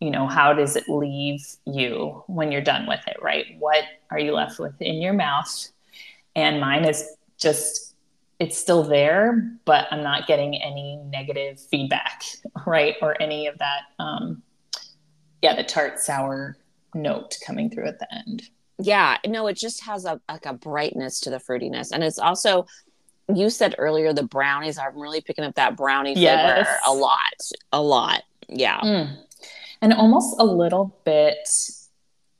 you 0.00 0.10
know, 0.10 0.26
how 0.26 0.54
does 0.54 0.76
it 0.76 0.88
leave 0.88 1.44
you 1.66 2.22
when 2.28 2.50
you're 2.50 2.62
done 2.62 2.86
with 2.86 3.00
it, 3.06 3.18
right? 3.20 3.44
What 3.58 3.84
are 4.10 4.18
you 4.18 4.32
left 4.32 4.58
with 4.58 4.80
in 4.80 5.02
your 5.02 5.12
mouth? 5.12 5.68
And 6.38 6.60
mine 6.60 6.84
is 6.84 7.04
just 7.36 7.96
it's 8.38 8.56
still 8.56 8.84
there, 8.84 9.58
but 9.64 9.88
I'm 9.90 10.04
not 10.04 10.28
getting 10.28 10.54
any 10.62 10.96
negative 10.96 11.58
feedback, 11.60 12.22
right? 12.66 12.94
Or 13.02 13.20
any 13.20 13.48
of 13.48 13.58
that, 13.58 13.80
um, 13.98 14.42
yeah, 15.42 15.56
the 15.56 15.64
tart 15.64 15.98
sour 15.98 16.56
note 16.94 17.36
coming 17.44 17.70
through 17.70 17.88
at 17.88 17.98
the 17.98 18.06
end. 18.14 18.44
Yeah, 18.78 19.16
no, 19.26 19.48
it 19.48 19.56
just 19.56 19.82
has 19.84 20.04
a 20.04 20.20
like 20.28 20.46
a 20.46 20.52
brightness 20.52 21.18
to 21.20 21.30
the 21.30 21.38
fruitiness, 21.38 21.90
and 21.92 22.02
it's 22.04 22.18
also. 22.18 22.66
You 23.34 23.50
said 23.50 23.74
earlier 23.76 24.14
the 24.14 24.22
brownies. 24.22 24.78
I'm 24.78 24.98
really 24.98 25.20
picking 25.20 25.44
up 25.44 25.56
that 25.56 25.76
brownie 25.76 26.14
yes. 26.14 26.64
flavor 26.64 26.78
a 26.86 26.92
lot, 26.94 27.50
a 27.72 27.82
lot. 27.82 28.22
Yeah, 28.48 28.80
mm. 28.80 29.16
and 29.82 29.92
almost 29.92 30.36
a 30.38 30.44
little 30.44 30.98
bit 31.04 31.46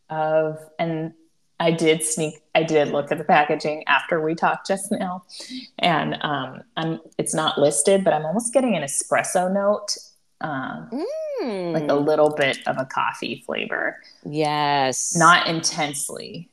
of, 0.09 0.57
and 0.79 1.13
I 1.61 1.73
did 1.73 2.05
sneak. 2.05 2.41
I 2.55 2.63
did 2.63 2.89
look 2.89 3.11
at 3.11 3.19
the 3.19 3.25
packaging 3.25 3.85
after 3.87 4.21
we 4.21 4.35
talked 4.35 4.67
just 4.67 4.93
now, 4.93 5.25
and 5.79 6.17
um, 6.23 6.63
I'm. 6.77 7.01
It's 7.19 7.35
not 7.35 7.59
listed, 7.59 8.05
but 8.05 8.13
I'm 8.13 8.25
almost 8.25 8.53
getting 8.53 8.77
an 8.77 8.83
espresso 8.83 9.53
note, 9.53 9.97
um, 10.41 10.89
mm. 11.43 11.73
like 11.73 11.91
a 11.91 11.95
little 11.95 12.31
bit 12.31 12.59
of 12.67 12.79
a 12.79 12.85
coffee 12.85 13.43
flavor. 13.45 14.01
Yes, 14.25 15.17
not 15.17 15.49
intensely. 15.49 16.49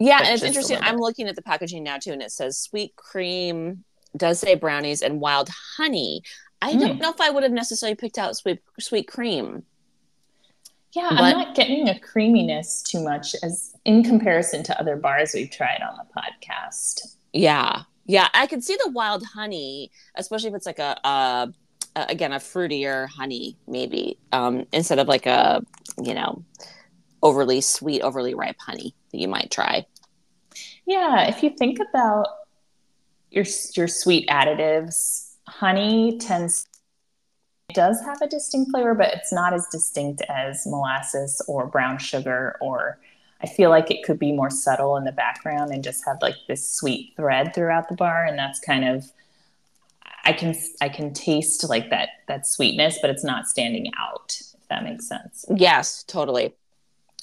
Yeah, 0.00 0.18
and 0.18 0.28
it's 0.28 0.42
interesting. 0.42 0.78
I'm 0.80 0.98
looking 0.98 1.28
at 1.28 1.36
the 1.36 1.42
packaging 1.42 1.84
now 1.84 1.98
too, 1.98 2.12
and 2.12 2.22
it 2.22 2.32
says 2.32 2.58
sweet 2.58 2.96
cream 2.96 3.84
does 4.16 4.40
say 4.40 4.54
brownies 4.54 5.02
and 5.02 5.20
wild 5.20 5.48
honey. 5.76 6.22
I 6.60 6.72
mm. 6.72 6.80
don't 6.80 6.98
know 6.98 7.10
if 7.10 7.20
I 7.20 7.30
would 7.30 7.42
have 7.42 7.52
necessarily 7.52 7.94
picked 7.94 8.18
out 8.18 8.36
sweet 8.36 8.60
sweet 8.80 9.06
cream. 9.06 9.64
Yeah, 10.98 11.10
I'm 11.12 11.38
not 11.38 11.54
getting 11.54 11.88
a 11.88 11.96
creaminess 11.96 12.82
too 12.82 13.00
much 13.04 13.36
as 13.44 13.72
in 13.84 14.02
comparison 14.02 14.64
to 14.64 14.80
other 14.80 14.96
bars 14.96 15.30
we've 15.32 15.48
tried 15.48 15.80
on 15.80 15.96
the 15.96 16.20
podcast. 16.20 17.14
Yeah. 17.32 17.82
Yeah, 18.06 18.26
I 18.34 18.48
can 18.48 18.60
see 18.60 18.76
the 18.84 18.90
wild 18.90 19.22
honey, 19.22 19.92
especially 20.16 20.48
if 20.48 20.56
it's 20.56 20.66
like 20.66 20.80
a, 20.80 20.98
a, 21.04 21.52
again 21.94 22.32
a 22.32 22.38
fruitier 22.38 23.06
honey, 23.06 23.56
maybe 23.68 24.18
um, 24.32 24.66
instead 24.72 24.98
of 24.98 25.06
like 25.06 25.26
a 25.26 25.62
you 26.02 26.14
know 26.14 26.44
overly 27.22 27.60
sweet, 27.60 28.02
overly 28.02 28.34
ripe 28.34 28.58
honey 28.58 28.92
that 29.12 29.18
you 29.18 29.28
might 29.28 29.52
try. 29.52 29.86
Yeah, 30.84 31.28
if 31.28 31.44
you 31.44 31.50
think 31.50 31.78
about 31.78 32.26
your 33.30 33.44
your 33.76 33.86
sweet 33.86 34.28
additives, 34.28 35.34
honey 35.46 36.18
tends 36.18 36.66
does 37.74 38.00
have 38.02 38.22
a 38.22 38.26
distinct 38.26 38.70
flavor, 38.70 38.94
but 38.94 39.12
it's 39.12 39.32
not 39.32 39.52
as 39.52 39.66
distinct 39.70 40.22
as 40.28 40.66
molasses 40.66 41.42
or 41.46 41.66
brown 41.66 41.98
sugar 41.98 42.56
or 42.60 42.98
I 43.40 43.46
feel 43.46 43.70
like 43.70 43.90
it 43.90 44.02
could 44.02 44.18
be 44.18 44.32
more 44.32 44.50
subtle 44.50 44.96
in 44.96 45.04
the 45.04 45.12
background 45.12 45.72
and 45.72 45.84
just 45.84 46.04
have 46.04 46.16
like 46.20 46.34
this 46.48 46.68
sweet 46.68 47.12
thread 47.16 47.54
throughout 47.54 47.88
the 47.88 47.94
bar. 47.94 48.24
And 48.24 48.38
that's 48.38 48.58
kind 48.58 48.84
of 48.84 49.12
I 50.24 50.32
can 50.32 50.56
I 50.80 50.88
can 50.88 51.12
taste 51.12 51.68
like 51.68 51.90
that 51.90 52.08
that 52.26 52.46
sweetness, 52.46 52.98
but 53.00 53.10
it's 53.10 53.24
not 53.24 53.46
standing 53.46 53.92
out, 53.98 54.40
if 54.40 54.68
that 54.68 54.82
makes 54.82 55.06
sense. 55.06 55.44
Yes, 55.54 56.02
totally. 56.04 56.54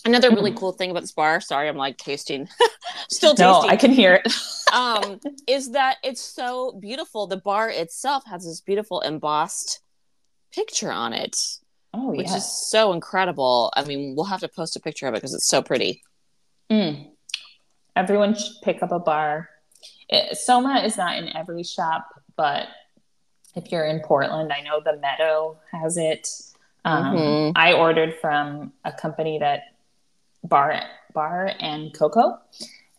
Another 0.06 0.30
really 0.30 0.52
mm-hmm. 0.52 0.60
cool 0.60 0.72
thing 0.72 0.92
about 0.92 1.02
this 1.02 1.12
bar, 1.12 1.42
sorry, 1.42 1.68
I'm 1.68 1.78
like 1.78 1.98
tasting, 1.98 2.48
still 3.10 3.32
tasting. 3.32 3.48
No, 3.48 3.62
I 3.62 3.76
can 3.76 3.92
hear 3.92 4.22
it. 4.24 4.32
um, 4.74 5.20
is 5.48 5.72
that 5.72 5.98
it's 6.04 6.22
so 6.22 6.74
beautiful. 6.80 7.26
The 7.26 7.38
bar 7.38 7.72
itself 7.72 8.24
has 8.28 8.46
this 8.46 8.62
beautiful 8.62 9.02
embossed 9.02 9.82
picture 10.56 10.92
on 10.92 11.14
it. 11.14 11.38
Oh, 11.94 12.12
which 12.12 12.32
is 12.32 12.70
so 12.70 12.92
incredible. 12.92 13.72
I 13.76 13.86
mean, 13.86 14.16
we'll 14.16 14.26
have 14.26 14.42
to 14.42 14.50
post 14.50 14.76
a 14.76 14.82
picture 14.82 15.08
of 15.08 15.14
it 15.14 15.18
because 15.18 15.34
it's 15.34 15.48
so 15.48 15.62
pretty. 15.62 16.02
Mm. 16.70 17.08
Everyone 17.96 18.36
should 18.36 18.56
pick 18.64 18.84
up 18.84 18.92
a 18.92 19.00
bar. 19.00 19.50
It, 20.10 20.38
Soma 20.38 20.82
is 20.82 20.98
not 20.98 21.18
in 21.18 21.36
every 21.36 21.64
shop, 21.64 22.08
but 22.36 22.68
if 23.56 23.72
you're 23.72 23.86
in 23.86 24.02
Portland, 24.02 24.52
I 24.52 24.62
know 24.62 24.82
the 24.84 24.98
Meadow 24.98 25.58
has 25.72 25.96
it. 25.96 26.28
Um, 26.84 27.16
mm-hmm. 27.16 27.52
I 27.56 27.74
ordered 27.74 28.16
from 28.20 28.74
a 28.84 28.92
company 28.92 29.40
that 29.40 29.62
bar 30.44 30.82
bar 31.14 31.52
and 31.60 31.94
cocoa, 31.94 32.38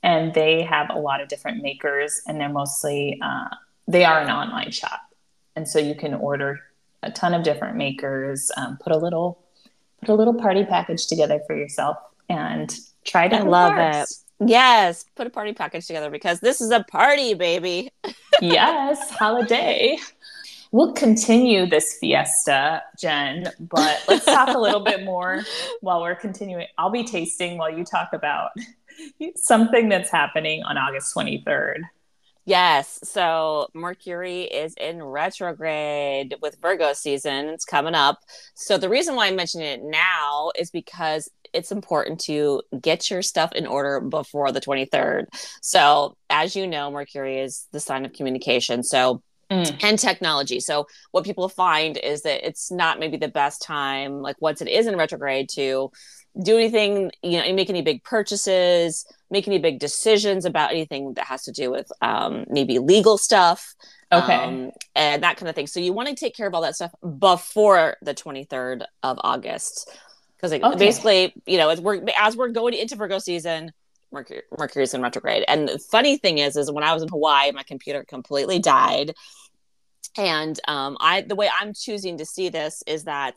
and 0.03 0.33
they 0.33 0.63
have 0.63 0.89
a 0.91 0.99
lot 0.99 1.21
of 1.21 1.29
different 1.29 1.63
makers, 1.63 2.23
and 2.27 2.41
they're 2.41 2.49
mostly 2.49 3.21
uh, 3.23 3.49
they 3.87 4.05
are 4.05 4.21
an 4.21 4.31
online 4.31 4.71
shop, 4.71 5.01
and 5.55 5.69
so 5.69 5.79
you 5.79 5.95
can 5.95 6.15
order 6.15 6.61
a 7.07 7.11
ton 7.13 7.35
of 7.35 7.43
different 7.43 7.77
makers. 7.77 8.51
Um, 8.57 8.79
put 8.83 8.93
a 8.93 8.99
little 8.99 9.39
put 10.01 10.11
a 10.11 10.15
little 10.15 10.35
party 10.35 10.65
package 10.65 11.07
together 11.07 11.41
for 11.47 11.57
yourself 11.57 11.97
and 12.29 12.77
try 13.05 13.29
to 13.29 13.45
love 13.45 13.75
it. 13.77 14.13
Yes, 14.39 15.07
put 15.15 15.27
a 15.27 15.31
party 15.31 15.53
package 15.53 15.87
together 15.87 16.11
because 16.11 16.41
this 16.41 16.61
is 16.61 16.71
a 16.71 16.85
party, 16.85 17.35
baby. 17.35 17.91
yes, 18.43 19.11
holiday. 19.11 19.97
We'll 20.73 20.93
continue 20.93 21.67
this 21.67 21.97
fiesta, 21.99 22.83
Jen, 23.01 23.51
but 23.59 24.03
let's 24.09 24.27
talk 24.27 24.49
a 24.55 24.59
little 24.59 24.81
bit 24.81 25.05
more 25.05 25.43
while 25.81 26.03
we're 26.03 26.17
continuing. 26.17 26.67
I'll 26.77 26.91
be 26.91 27.05
tasting 27.05 27.57
while 27.57 27.71
you 27.71 27.85
talk 27.85 28.11
about 28.13 28.51
something 29.37 29.89
that's 29.89 30.11
happening 30.11 30.65
on 30.65 30.77
August 30.77 31.15
23rd. 31.15 31.83
Yes. 32.47 33.01
So 33.03 33.67
Mercury 33.75 34.43
is 34.43 34.73
in 34.75 35.03
retrograde 35.03 36.37
with 36.41 36.57
Virgo 36.63 36.93
season. 36.93 37.47
It's 37.49 37.65
coming 37.65 37.95
up. 37.95 38.21
So 38.55 38.79
the 38.79 38.89
reason 38.89 39.17
why 39.17 39.27
I'm 39.27 39.37
mentioning 39.37 39.67
it 39.67 39.83
now 39.83 40.53
is 40.57 40.71
because 40.71 41.29
it's 41.53 41.73
important 41.73 42.21
to 42.21 42.63
get 42.81 43.11
your 43.11 43.23
stuff 43.23 43.51
in 43.53 43.67
order 43.67 44.01
before 44.01 44.53
the 44.53 44.61
23rd. 44.61 45.27
So, 45.61 46.17
as 46.31 46.55
you 46.55 46.69
know, 46.69 46.91
Mercury 46.91 47.41
is 47.41 47.67
the 47.73 47.81
sign 47.81 48.05
of 48.05 48.13
communication. 48.13 48.83
So, 48.83 49.23
Mm. 49.49 49.85
and 49.85 49.97
technology. 49.97 50.59
So 50.59 50.89
what 51.13 51.25
people 51.25 51.49
find 51.49 51.97
is 51.97 52.23
that 52.23 52.45
it's 52.45 52.73
not 52.73 52.99
maybe 52.99 53.17
the 53.17 53.29
best 53.29 53.63
time, 53.63 54.21
like 54.21 54.35
once 54.41 54.61
it 54.61 54.67
is 54.67 54.89
in 54.89 54.97
retrograde, 54.97 55.49
to 55.51 55.93
do 56.43 56.57
anything, 56.57 57.11
you 57.23 57.41
know, 57.41 57.53
make 57.55 57.71
any 57.71 57.83
big 57.83 58.05
purchases, 58.05 59.07
make 59.31 59.47
any 59.49 59.59
big 59.59 59.79
decisions 59.79 60.45
about 60.45 60.71
anything 60.71 61.15
that 61.15 61.27
has 61.27 61.43
to 61.45 61.53
do 61.53 61.71
with 61.71 61.91
um, 62.03 62.45
maybe 62.49 62.79
legal 62.79 63.19
stuff. 63.19 63.75
Okay. 64.13 64.35
Um, 64.35 64.71
and 64.95 65.23
that 65.23 65.37
kind 65.37 65.49
of 65.49 65.55
thing. 65.55 65.67
So 65.67 65.81
you 65.81 65.93
want 65.93 66.09
to 66.09 66.15
take 66.15 66.37
care 66.37 66.47
of 66.47 66.55
all 66.55 66.63
that 66.63 66.77
stuff 66.77 66.95
before 67.19 67.97
the 68.03 68.15
23rd 68.15 68.85
of 69.03 69.19
August. 69.23 69.91
Because 70.37 70.53
okay. 70.53 70.77
basically, 70.77 71.35
you 71.47 71.57
know, 71.57 71.71
as 71.71 71.81
we're, 71.81 72.03
as 72.19 72.37
we're 72.37 72.51
going 72.51 72.75
into 72.75 72.95
Virgo 72.95 73.19
season, 73.19 73.73
Mercury, 74.13 74.43
Mercury's 74.57 74.95
in 74.95 75.03
retrograde. 75.03 75.45
And 75.49 75.69
the 75.69 75.79
funny 75.79 76.19
thing 76.19 76.39
is, 76.39 76.57
is 76.57 76.71
when 76.71 76.85
I 76.85 76.93
was 76.93 77.03
in 77.03 77.09
Hawaii, 77.09 77.51
my 77.53 77.63
computer 77.63 78.05
completely 78.05 78.59
died. 78.59 79.15
And 80.17 80.59
um, 80.69 80.97
I, 81.01 81.23
the 81.23 81.35
way 81.35 81.51
I'm 81.61 81.75
choosing 81.75 82.19
to 82.19 82.25
see 82.27 82.49
this 82.49 82.83
is 82.87 83.05
that 83.05 83.37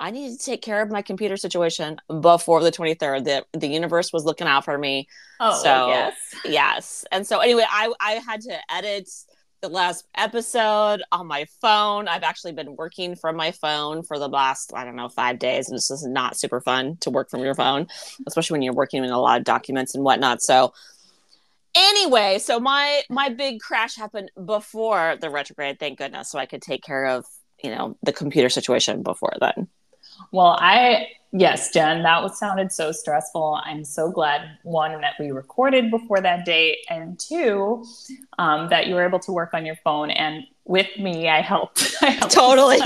I 0.00 0.10
needed 0.10 0.38
to 0.38 0.44
take 0.44 0.62
care 0.62 0.80
of 0.80 0.90
my 0.90 1.02
computer 1.02 1.36
situation 1.36 1.98
before 2.20 2.62
the 2.62 2.70
23rd. 2.70 3.24
The 3.24 3.58
the 3.58 3.68
universe 3.68 4.12
was 4.12 4.24
looking 4.24 4.46
out 4.46 4.64
for 4.64 4.78
me. 4.78 5.08
Oh, 5.40 5.60
so, 5.62 5.88
yes. 5.88 6.14
Yes. 6.44 7.04
And 7.10 7.26
so 7.26 7.40
anyway, 7.40 7.64
I 7.68 7.92
I 8.00 8.12
had 8.12 8.40
to 8.42 8.56
edit 8.70 9.08
the 9.60 9.68
last 9.68 10.06
episode 10.14 11.02
on 11.10 11.26
my 11.26 11.46
phone. 11.60 12.06
I've 12.06 12.22
actually 12.22 12.52
been 12.52 12.76
working 12.76 13.16
from 13.16 13.36
my 13.36 13.50
phone 13.50 14.02
for 14.02 14.18
the 14.18 14.28
last, 14.28 14.72
I 14.72 14.84
don't 14.84 14.94
know, 14.94 15.08
five 15.08 15.38
days. 15.38 15.68
And 15.68 15.76
this 15.76 15.90
is 15.90 16.06
not 16.06 16.36
super 16.36 16.60
fun 16.60 16.96
to 17.00 17.10
work 17.10 17.28
from 17.28 17.40
your 17.40 17.54
phone, 17.54 17.88
especially 18.26 18.54
when 18.54 18.62
you're 18.62 18.74
working 18.74 19.02
in 19.02 19.10
a 19.10 19.20
lot 19.20 19.38
of 19.38 19.44
documents 19.44 19.94
and 19.94 20.04
whatnot. 20.04 20.42
So 20.42 20.72
anyway, 21.74 22.38
so 22.38 22.60
my 22.60 23.02
my 23.10 23.30
big 23.30 23.60
crash 23.60 23.96
happened 23.96 24.30
before 24.44 25.16
the 25.20 25.30
retrograde, 25.30 25.78
thank 25.78 25.98
goodness. 25.98 26.30
So 26.30 26.38
I 26.38 26.46
could 26.46 26.62
take 26.62 26.82
care 26.82 27.06
of, 27.06 27.24
you 27.62 27.70
know, 27.70 27.96
the 28.02 28.12
computer 28.12 28.48
situation 28.48 29.02
before 29.02 29.32
then. 29.40 29.68
Well, 30.32 30.56
I 30.60 31.08
yes, 31.32 31.72
Jen, 31.72 32.02
that 32.02 32.22
was 32.22 32.38
sounded 32.38 32.72
so 32.72 32.92
stressful. 32.92 33.60
I'm 33.64 33.84
so 33.84 34.10
glad 34.10 34.58
one 34.62 35.00
that 35.00 35.14
we 35.18 35.30
recorded 35.30 35.90
before 35.90 36.20
that 36.20 36.44
date, 36.44 36.78
and 36.88 37.18
two 37.18 37.84
um, 38.38 38.68
that 38.70 38.86
you 38.86 38.94
were 38.94 39.04
able 39.04 39.20
to 39.20 39.32
work 39.32 39.54
on 39.54 39.66
your 39.66 39.76
phone. 39.84 40.10
And 40.10 40.44
with 40.64 40.88
me, 40.98 41.28
I 41.28 41.40
helped. 41.40 41.96
I 42.02 42.10
helped 42.10 42.32
totally. 42.32 42.78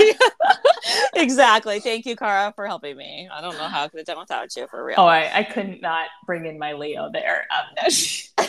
exactly. 1.15 1.79
Thank 1.79 2.05
you, 2.05 2.15
Kara, 2.15 2.53
for 2.55 2.67
helping 2.67 2.97
me. 2.97 3.29
I 3.31 3.41
don't 3.41 3.57
know 3.57 3.67
how 3.67 3.83
I 3.83 3.87
could 3.87 3.99
have 3.99 4.07
done 4.07 4.19
without 4.19 4.55
you 4.55 4.67
for 4.67 4.83
real. 4.83 4.95
Oh, 4.97 5.05
I, 5.05 5.39
I 5.39 5.43
could 5.43 5.81
not 5.81 6.07
bring 6.25 6.45
in 6.45 6.57
my 6.57 6.73
Leo 6.73 7.09
there. 7.11 7.45
Um, 7.51 8.45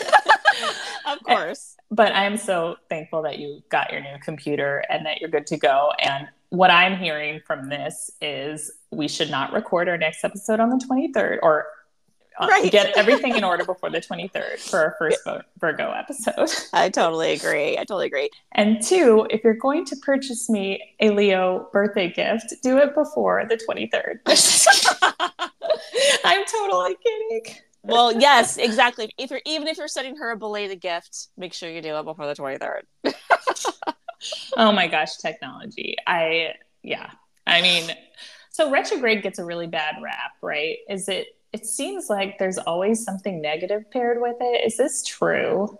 of 1.07 1.23
course. 1.23 1.77
But 1.90 2.12
I 2.12 2.25
am 2.25 2.37
so 2.37 2.77
thankful 2.88 3.23
that 3.23 3.38
you 3.38 3.62
got 3.68 3.92
your 3.92 4.01
new 4.01 4.16
computer 4.23 4.85
and 4.88 5.05
that 5.07 5.20
you're 5.20 5.31
good 5.31 5.47
to 5.49 5.57
go. 5.57 5.92
And 6.03 6.29
what 6.55 6.71
I'm 6.71 6.97
hearing 6.97 7.40
from 7.47 7.69
this 7.69 8.11
is 8.21 8.71
we 8.90 9.09
should 9.09 9.31
not 9.31 9.53
record 9.53 9.88
our 9.88 9.99
next 9.99 10.25
episode 10.25 10.61
on 10.61 10.71
the 10.71 10.77
23rd 10.77 11.38
or 11.43 11.67
uh, 12.38 12.47
right. 12.49 12.71
get 12.71 12.97
everything 12.97 13.37
in 13.37 13.45
order 13.45 13.64
before 13.67 13.90
the 13.90 14.01
23rd 14.01 14.59
for 14.59 14.81
our 14.81 14.97
first 14.99 15.21
Virgo 15.59 15.90
episode. 15.93 16.51
I 16.73 16.88
totally 16.88 17.33
agree. 17.33 17.75
I 17.77 17.83
totally 17.83 18.07
agree. 18.07 18.31
And 18.53 18.83
two, 18.83 19.27
if 19.31 19.45
you're 19.45 19.55
going 19.55 19.85
to 19.87 19.97
purchase 19.97 20.49
me 20.49 20.83
a 21.01 21.11
Leo 21.11 21.69
birthday 21.73 22.12
gift, 22.12 22.55
do 22.62 22.79
it 22.79 22.95
before 22.95 23.45
the 23.49 23.57
23rd. 23.57 24.21
I'm 26.25 26.45
totally 26.47 26.97
kidding. 27.05 27.57
Well, 27.83 28.19
yes, 28.19 28.57
exactly. 28.57 29.12
If 29.19 29.31
you're 29.31 29.43
even 29.45 29.69
if 29.69 29.77
you're 29.77 29.88
sending 29.88 30.17
her 30.17 30.31
a 30.31 30.37
belated 30.37 30.81
gift, 30.81 31.29
make 31.37 31.53
sure 31.53 31.71
you 31.71 31.83
do 31.83 31.97
it 31.97 32.05
before 32.05 32.27
the 32.27 32.35
23rd 32.35 33.14
oh 34.57 34.73
my 34.73 34.87
gosh, 34.87 35.17
technology. 35.17 35.97
I, 36.07 36.55
yeah. 36.83 37.11
I 37.47 37.63
mean, 37.63 37.91
so 38.51 38.71
retrograde 38.71 39.23
gets 39.23 39.39
a 39.39 39.45
really 39.45 39.67
bad 39.67 39.97
rap, 40.03 40.33
right? 40.43 40.79
Is 40.89 41.09
it, 41.09 41.29
it 41.53 41.67
seems 41.67 42.11
like 42.11 42.39
there's 42.39 42.59
always 42.59 43.05
something 43.05 43.41
negative 43.41 43.91
paired 43.91 44.21
with 44.21 44.37
it. 44.41 44.67
Is 44.67 44.77
this 44.77 45.05
true? 45.05 45.79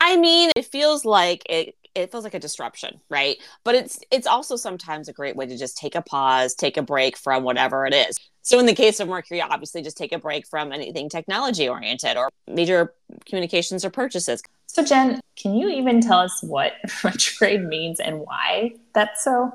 I 0.00 0.16
mean, 0.16 0.50
it 0.54 0.66
feels 0.66 1.04
like 1.04 1.42
it 1.48 1.74
it 1.94 2.12
feels 2.12 2.22
like 2.22 2.34
a 2.34 2.38
disruption, 2.38 3.00
right? 3.08 3.36
But 3.64 3.74
it's 3.74 3.98
it's 4.10 4.26
also 4.26 4.56
sometimes 4.56 5.08
a 5.08 5.12
great 5.12 5.34
way 5.34 5.46
to 5.46 5.58
just 5.58 5.76
take 5.76 5.94
a 5.94 6.02
pause, 6.02 6.54
take 6.54 6.76
a 6.76 6.82
break 6.82 7.16
from 7.16 7.42
whatever 7.42 7.86
it 7.86 7.94
is. 7.94 8.16
So 8.42 8.58
in 8.58 8.66
the 8.66 8.74
case 8.74 9.00
of 9.00 9.08
Mercury, 9.08 9.42
obviously 9.42 9.82
just 9.82 9.96
take 9.96 10.12
a 10.12 10.18
break 10.18 10.46
from 10.46 10.72
anything 10.72 11.08
technology 11.08 11.68
oriented 11.68 12.16
or 12.16 12.30
major 12.46 12.94
communications 13.26 13.84
or 13.84 13.90
purchases. 13.90 14.42
So, 14.68 14.84
Jen, 14.84 15.20
can 15.36 15.54
you 15.54 15.68
even 15.70 16.00
tell 16.00 16.18
us 16.18 16.40
what 16.42 16.74
retrograde 17.04 17.64
means 17.64 18.00
and 18.00 18.20
why 18.20 18.72
that's 18.92 19.24
so? 19.24 19.50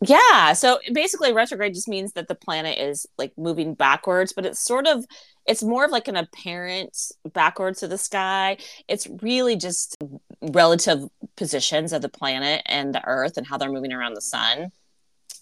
Yeah. 0.00 0.52
So 0.52 0.80
basically, 0.92 1.32
retrograde 1.32 1.74
just 1.74 1.88
means 1.88 2.12
that 2.12 2.28
the 2.28 2.34
planet 2.34 2.78
is 2.78 3.06
like 3.16 3.32
moving 3.38 3.74
backwards, 3.74 4.32
but 4.32 4.44
it's 4.44 4.62
sort 4.62 4.86
of, 4.86 5.04
it's 5.46 5.62
more 5.62 5.84
of 5.84 5.92
like 5.92 6.08
an 6.08 6.16
apparent 6.16 6.94
backwards 7.32 7.80
to 7.80 7.88
the 7.88 7.96
sky. 7.96 8.58
It's 8.88 9.06
really 9.22 9.56
just 9.56 9.96
relative 10.42 11.08
positions 11.36 11.92
of 11.92 12.02
the 12.02 12.08
planet 12.08 12.62
and 12.66 12.94
the 12.94 13.06
earth 13.06 13.38
and 13.38 13.46
how 13.46 13.56
they're 13.56 13.72
moving 13.72 13.92
around 13.92 14.14
the 14.14 14.20
sun. 14.20 14.72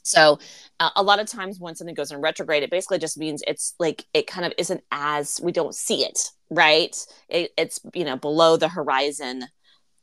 So 0.05 0.39
uh, 0.79 0.91
a 0.97 1.03
lot 1.03 1.21
of 1.21 1.27
times 1.27 1.59
when 1.59 1.75
something 1.75 1.95
goes 1.95 2.11
in 2.13 2.21
retrograde, 2.21 2.63
it 2.63 2.71
basically 2.71 2.99
just 2.99 3.17
means 3.17 3.43
it's 3.47 3.75
like 3.79 4.05
it 4.13 4.27
kind 4.27 4.45
of 4.45 4.53
isn't 4.59 4.83
as 4.91 5.41
we 5.43 5.53
don't 5.53 5.75
see 5.75 6.05
it, 6.05 6.31
right? 6.55 6.97
It, 7.29 7.53
it's 7.57 7.81
you 7.95 8.05
know 8.05 8.17
below 8.17 8.57
the 8.57 8.69
horizon, 8.69 9.45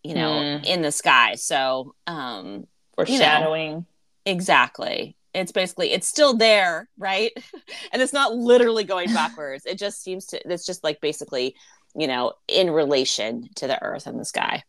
you 0.04 0.16
know, 0.16 0.32
mm. 0.32 0.66
in 0.66 0.82
the 0.82 0.92
sky. 0.92 1.36
So 1.36 1.96
um, 2.08 2.68
foreshadowing. 2.96 3.70
You 3.70 3.76
know, 3.76 3.86
exactly. 4.26 5.16
It's 5.34 5.52
basically 5.52 5.92
it's 5.92 6.08
still 6.08 6.36
there, 6.36 6.90
right? 6.98 7.32
and 7.94 8.02
it's 8.02 8.14
not 8.14 8.36
literally 8.36 8.84
going 8.84 9.14
backwards. 9.14 9.66
it 9.66 9.78
just 9.78 10.04
seems 10.04 10.26
to. 10.28 10.52
It's 10.52 10.66
just 10.66 10.84
like 10.84 11.02
basically, 11.02 11.56
you 11.96 12.08
know, 12.08 12.34
in 12.48 12.72
relation 12.72 13.50
to 13.56 13.68
the 13.68 13.82
Earth 13.82 14.08
and 14.08 14.20
the 14.20 14.26
sky, 14.26 14.64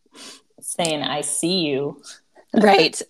saying 0.61 1.01
"I 1.01 1.21
see 1.21 1.65
you." 1.65 2.01
Right. 2.53 3.01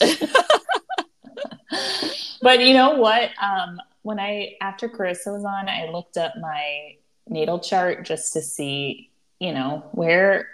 but 2.44 2.60
you 2.60 2.76
know 2.76 2.92
what? 3.00 3.32
Um, 3.42 3.82
when 4.04 4.20
I 4.20 4.54
after 4.62 4.88
Carissa 4.88 5.34
was 5.34 5.44
on, 5.44 5.68
I 5.68 5.90
looked 5.92 6.16
up 6.16 6.34
my 6.40 6.96
natal 7.28 7.60
chart 7.60 8.06
just 8.06 8.34
to 8.34 8.42
see, 8.42 9.10
you 9.40 9.54
know, 9.54 9.84
where 9.92 10.48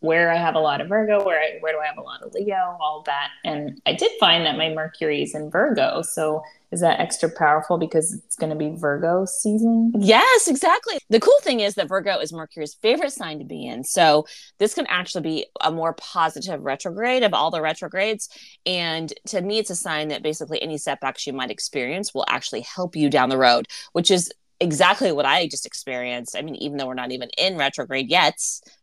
where 0.00 0.30
I 0.30 0.36
have 0.36 0.54
a 0.54 0.60
lot 0.60 0.80
of 0.80 0.88
Virgo, 0.88 1.24
where 1.24 1.40
I, 1.40 1.58
where 1.58 1.72
do 1.72 1.80
I 1.80 1.86
have 1.86 1.98
a 1.98 2.02
lot 2.02 2.22
of 2.22 2.32
Leo, 2.32 2.76
all 2.80 3.02
that. 3.06 3.30
And 3.44 3.80
I 3.84 3.94
did 3.94 4.12
find 4.20 4.46
that 4.46 4.56
my 4.56 4.72
Mercury 4.72 5.22
is 5.22 5.34
in 5.34 5.50
Virgo. 5.50 6.02
So 6.02 6.42
is 6.70 6.80
that 6.80 7.00
extra 7.00 7.28
powerful 7.28 7.78
because 7.78 8.14
it's 8.14 8.36
going 8.36 8.50
to 8.50 8.56
be 8.56 8.70
Virgo 8.70 9.24
season? 9.24 9.92
Yes, 9.98 10.46
exactly. 10.46 10.98
The 11.10 11.18
cool 11.18 11.38
thing 11.42 11.60
is 11.60 11.74
that 11.74 11.88
Virgo 11.88 12.18
is 12.18 12.32
Mercury's 12.32 12.74
favorite 12.74 13.10
sign 13.10 13.40
to 13.40 13.44
be 13.44 13.66
in. 13.66 13.82
So 13.82 14.26
this 14.58 14.72
can 14.72 14.86
actually 14.86 15.22
be 15.22 15.46
a 15.60 15.72
more 15.72 15.94
positive 15.94 16.62
retrograde 16.62 17.24
of 17.24 17.34
all 17.34 17.50
the 17.50 17.60
retrogrades. 17.60 18.28
And 18.64 19.12
to 19.28 19.40
me, 19.40 19.58
it's 19.58 19.70
a 19.70 19.76
sign 19.76 20.08
that 20.08 20.22
basically 20.22 20.62
any 20.62 20.78
setbacks 20.78 21.26
you 21.26 21.32
might 21.32 21.50
experience 21.50 22.14
will 22.14 22.26
actually 22.28 22.60
help 22.60 22.94
you 22.94 23.10
down 23.10 23.30
the 23.30 23.38
road, 23.38 23.66
which 23.92 24.12
is 24.12 24.32
exactly 24.60 25.12
what 25.12 25.26
I 25.26 25.46
just 25.46 25.66
experienced. 25.66 26.36
I 26.36 26.42
mean, 26.42 26.56
even 26.56 26.76
though 26.76 26.86
we're 26.86 26.94
not 26.94 27.12
even 27.12 27.30
in 27.38 27.56
retrograde 27.56 28.10
yet, 28.10 28.40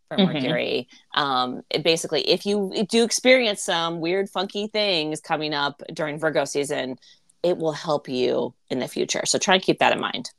for 0.07 0.17
mm-hmm. 0.17 0.33
Mercury. 0.33 0.87
Um, 1.13 1.61
it 1.69 1.83
basically, 1.83 2.21
if 2.29 2.45
you 2.45 2.85
do 2.89 3.03
experience 3.03 3.63
some 3.63 3.99
weird, 3.99 4.29
funky 4.29 4.67
things 4.67 5.19
coming 5.21 5.53
up 5.53 5.81
during 5.93 6.19
Virgo 6.19 6.45
season, 6.45 6.97
it 7.43 7.57
will 7.57 7.71
help 7.71 8.07
you 8.07 8.53
in 8.69 8.79
the 8.79 8.87
future. 8.87 9.25
So 9.25 9.37
try 9.37 9.55
and 9.55 9.63
keep 9.63 9.79
that 9.79 9.93
in 9.93 9.99
mind. 9.99 10.31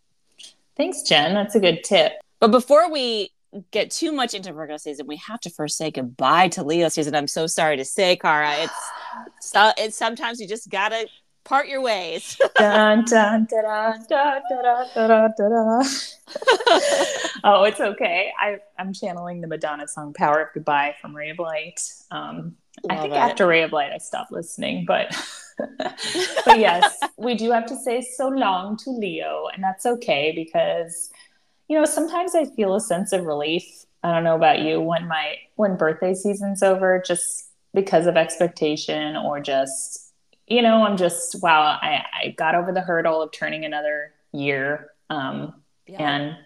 Thanks, 0.77 1.03
Jen. 1.03 1.35
That's 1.35 1.55
a 1.55 1.61
good 1.61 1.85
tip. 1.85 2.12
But 2.40 2.51
before 2.51 2.90
we 2.90 3.31
get 3.70 3.90
too 3.90 4.12
much 4.12 4.35
into 4.35 4.53
Virgo 4.53 4.77
season, 4.77 5.07
we 5.07 5.16
have 5.16 5.40
to 5.40 5.51
first 5.51 5.77
say 5.77 5.90
goodbye 5.90 6.49
to 6.49 6.62
Leo 6.62 6.88
season. 6.88 7.14
I'm 7.14 7.29
so 7.29 7.46
sorry 7.46 7.77
to 7.79 7.85
say, 7.85 8.16
Kara. 8.16 8.53
It's 8.57 8.90
so 9.40 9.72
it's 9.79 9.96
sometimes 9.96 10.40
you 10.40 10.46
just 10.46 10.68
gotta 10.68 11.07
part 11.46 11.68
your 11.68 11.80
ways. 11.80 12.38
dun, 12.56 13.04
dun, 13.04 13.46
dun, 13.50 14.06
oh, 17.44 17.64
it's 17.64 17.80
okay. 17.80 18.32
I, 18.38 18.59
I'm 18.78 18.92
channeling 18.92 19.40
the 19.40 19.46
Madonna 19.46 19.88
song 19.88 20.12
"Power 20.12 20.42
of 20.42 20.48
Goodbye" 20.52 20.96
from 21.00 21.16
Ray 21.16 21.30
of 21.30 21.38
Light. 21.38 21.80
Um, 22.11 22.56
I 22.90 22.96
think 22.98 23.14
it. 23.14 23.16
after 23.16 23.46
Ray 23.46 23.62
of 23.62 23.72
Light, 23.72 23.92
I 23.92 23.98
stopped 23.98 24.32
listening, 24.32 24.85
but 24.87 25.16
but 25.78 26.59
yes, 26.59 26.98
we 27.16 27.35
do 27.35 27.50
have 27.52 27.66
to 27.66 27.76
say 27.76 28.02
so 28.02 28.28
long 28.28 28.76
to 28.78 28.90
Leo, 28.90 29.46
and 29.54 29.62
that's 29.62 29.87
okay 29.87 30.32
because 30.35 31.11
you 31.68 31.78
know 31.78 31.85
sometimes 31.85 32.35
I 32.35 32.44
feel 32.44 32.74
a 32.74 32.80
sense 32.80 33.12
of 33.12 33.24
relief. 33.24 33.64
I 34.02 34.12
don't 34.12 34.24
know 34.24 34.37
about 34.37 34.61
you 34.61 34.80
when 34.80 35.09
my 35.09 35.37
when 35.54 35.76
birthday 35.76 36.14
season's 36.14 36.62
over, 36.62 37.02
just 37.04 37.50
because 37.72 38.06
of 38.06 38.16
expectation 38.16 39.16
or 39.16 39.40
just 39.40 40.06
you 40.46 40.62
know, 40.62 40.85
I'm 40.85 40.96
just 40.96 41.42
wow, 41.42 41.78
I, 41.80 42.04
I 42.22 42.35
got 42.37 42.54
over 42.54 42.72
the 42.72 42.80
hurdle 42.80 43.22
of 43.22 43.32
turning 43.32 43.64
another 43.64 44.12
year. 44.32 44.90
Um, 45.11 45.54
yeah. 45.87 46.02
and 46.02 46.37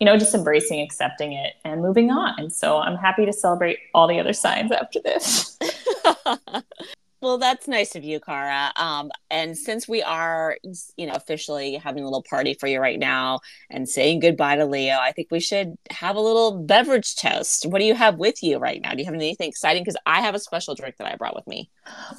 you 0.00 0.04
know, 0.04 0.16
just 0.16 0.34
embracing, 0.34 0.80
accepting 0.80 1.32
it, 1.32 1.54
and 1.64 1.80
moving 1.80 2.10
on. 2.10 2.34
And 2.38 2.52
so 2.52 2.78
I'm 2.78 2.96
happy 2.96 3.24
to 3.24 3.32
celebrate 3.32 3.78
all 3.94 4.06
the 4.06 4.20
other 4.20 4.32
signs 4.32 4.70
after 4.72 5.00
this. 5.00 5.58
well, 7.26 7.38
that's 7.38 7.66
nice 7.66 7.96
of 7.96 8.04
you, 8.04 8.20
Kara. 8.20 8.72
Um, 8.76 9.10
and 9.32 9.58
since 9.58 9.88
we 9.88 10.00
are, 10.00 10.58
you 10.96 11.08
know, 11.08 11.14
officially 11.14 11.74
having 11.74 12.04
a 12.04 12.06
little 12.06 12.22
party 12.22 12.54
for 12.54 12.68
you 12.68 12.78
right 12.78 13.00
now 13.00 13.40
and 13.68 13.88
saying 13.88 14.20
goodbye 14.20 14.54
to 14.54 14.64
Leo, 14.64 14.96
I 15.00 15.10
think 15.10 15.32
we 15.32 15.40
should 15.40 15.74
have 15.90 16.14
a 16.14 16.20
little 16.20 16.62
beverage 16.62 17.16
toast. 17.16 17.66
What 17.66 17.80
do 17.80 17.84
you 17.84 17.96
have 17.96 18.18
with 18.18 18.44
you 18.44 18.58
right 18.58 18.80
now? 18.80 18.92
Do 18.92 18.98
you 18.98 19.06
have 19.06 19.14
anything 19.14 19.48
exciting? 19.48 19.82
Because 19.82 19.96
I 20.06 20.20
have 20.20 20.36
a 20.36 20.38
special 20.38 20.76
drink 20.76 20.98
that 20.98 21.12
I 21.12 21.16
brought 21.16 21.34
with 21.34 21.48
me. 21.48 21.68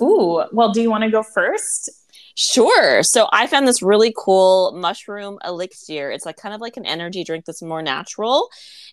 Ooh, 0.02 0.44
well, 0.52 0.74
do 0.74 0.82
you 0.82 0.90
want 0.90 1.06
to 1.06 1.10
go 1.10 1.24
first? 1.24 1.90
Sure. 2.36 3.02
So 3.02 3.30
I 3.32 3.48
found 3.48 3.66
this 3.66 3.82
really 3.82 4.14
cool 4.16 4.74
mushroom 4.74 5.40
elixir. 5.46 6.12
It's 6.12 6.26
like 6.26 6.36
kind 6.36 6.54
of 6.54 6.60
like 6.60 6.76
an 6.76 6.86
energy 6.86 7.24
drink 7.24 7.46
that's 7.46 7.64
more 7.64 7.82
natural. 7.82 8.50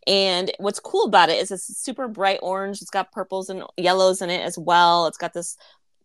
And 0.07 0.53
what's 0.59 0.81
cool 0.81 1.05
about 1.05 1.29
it 1.29 1.42
is 1.42 1.50
it's 1.50 1.66
super 1.83 2.07
bright 2.07 2.38
orange. 2.40 2.81
It's 2.81 2.90
got 2.90 3.12
purples 3.12 3.50
and 3.50 3.64
yellows 3.77 4.22
in 4.22 4.31
it 4.31 4.40
as 4.40 4.57
well. 4.57 5.09
It's 5.09 5.18
got 5.18 5.35
this 5.35 5.59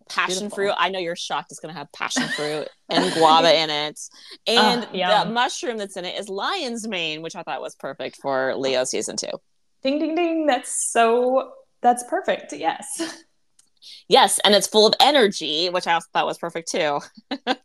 passion 0.10 0.34
Beautiful. 0.34 0.56
fruit. 0.56 0.74
I 0.78 0.90
know 0.90 1.00
you're 1.00 1.16
shocked 1.16 1.52
it's 1.52 1.60
going 1.60 1.74
to 1.74 1.78
have 1.78 1.92
passion 1.92 2.28
fruit 2.30 2.68
and 2.90 3.14
guava 3.14 3.56
in 3.58 3.70
it. 3.70 4.00
And 4.48 4.86
uh, 4.86 5.24
the 5.24 5.30
mushroom 5.30 5.78
that's 5.78 5.96
in 5.96 6.06
it 6.06 6.20
is 6.20 6.28
lion's 6.28 6.88
mane, 6.88 7.22
which 7.22 7.36
I 7.36 7.44
thought 7.44 7.62
was 7.62 7.76
perfect 7.76 8.18
for 8.22 8.56
Leo 8.56 8.84
season 8.84 9.16
too. 9.16 9.32
Ding, 9.84 10.00
ding, 10.00 10.16
ding. 10.16 10.46
That's 10.46 10.92
so, 10.92 11.52
that's 11.82 12.04
perfect. 12.04 12.52
Yes. 12.54 13.24
Yes. 14.08 14.40
And 14.44 14.56
it's 14.56 14.68
full 14.68 14.88
of 14.88 14.94
energy, 15.00 15.70
which 15.70 15.88
I 15.88 15.94
also 15.94 16.08
thought 16.12 16.26
was 16.26 16.38
perfect 16.38 16.72
too. 16.72 17.00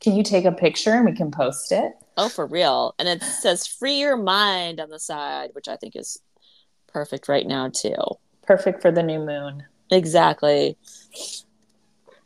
can 0.00 0.16
you 0.16 0.22
take 0.22 0.44
a 0.44 0.52
picture 0.52 0.92
and 0.92 1.04
we 1.04 1.12
can 1.12 1.30
post 1.30 1.72
it? 1.72 1.92
Oh, 2.16 2.28
for 2.28 2.46
real. 2.46 2.94
And 2.98 3.08
it 3.08 3.22
says 3.22 3.66
free 3.66 3.98
your 3.98 4.16
mind 4.16 4.80
on 4.80 4.90
the 4.90 5.00
side, 5.00 5.50
which 5.52 5.68
I 5.68 5.76
think 5.76 5.96
is 5.96 6.18
perfect 6.86 7.28
right 7.28 7.46
now 7.46 7.68
too. 7.68 7.94
Perfect 8.42 8.80
for 8.80 8.90
the 8.90 9.02
new 9.02 9.18
moon. 9.18 9.64
Exactly. 9.90 10.76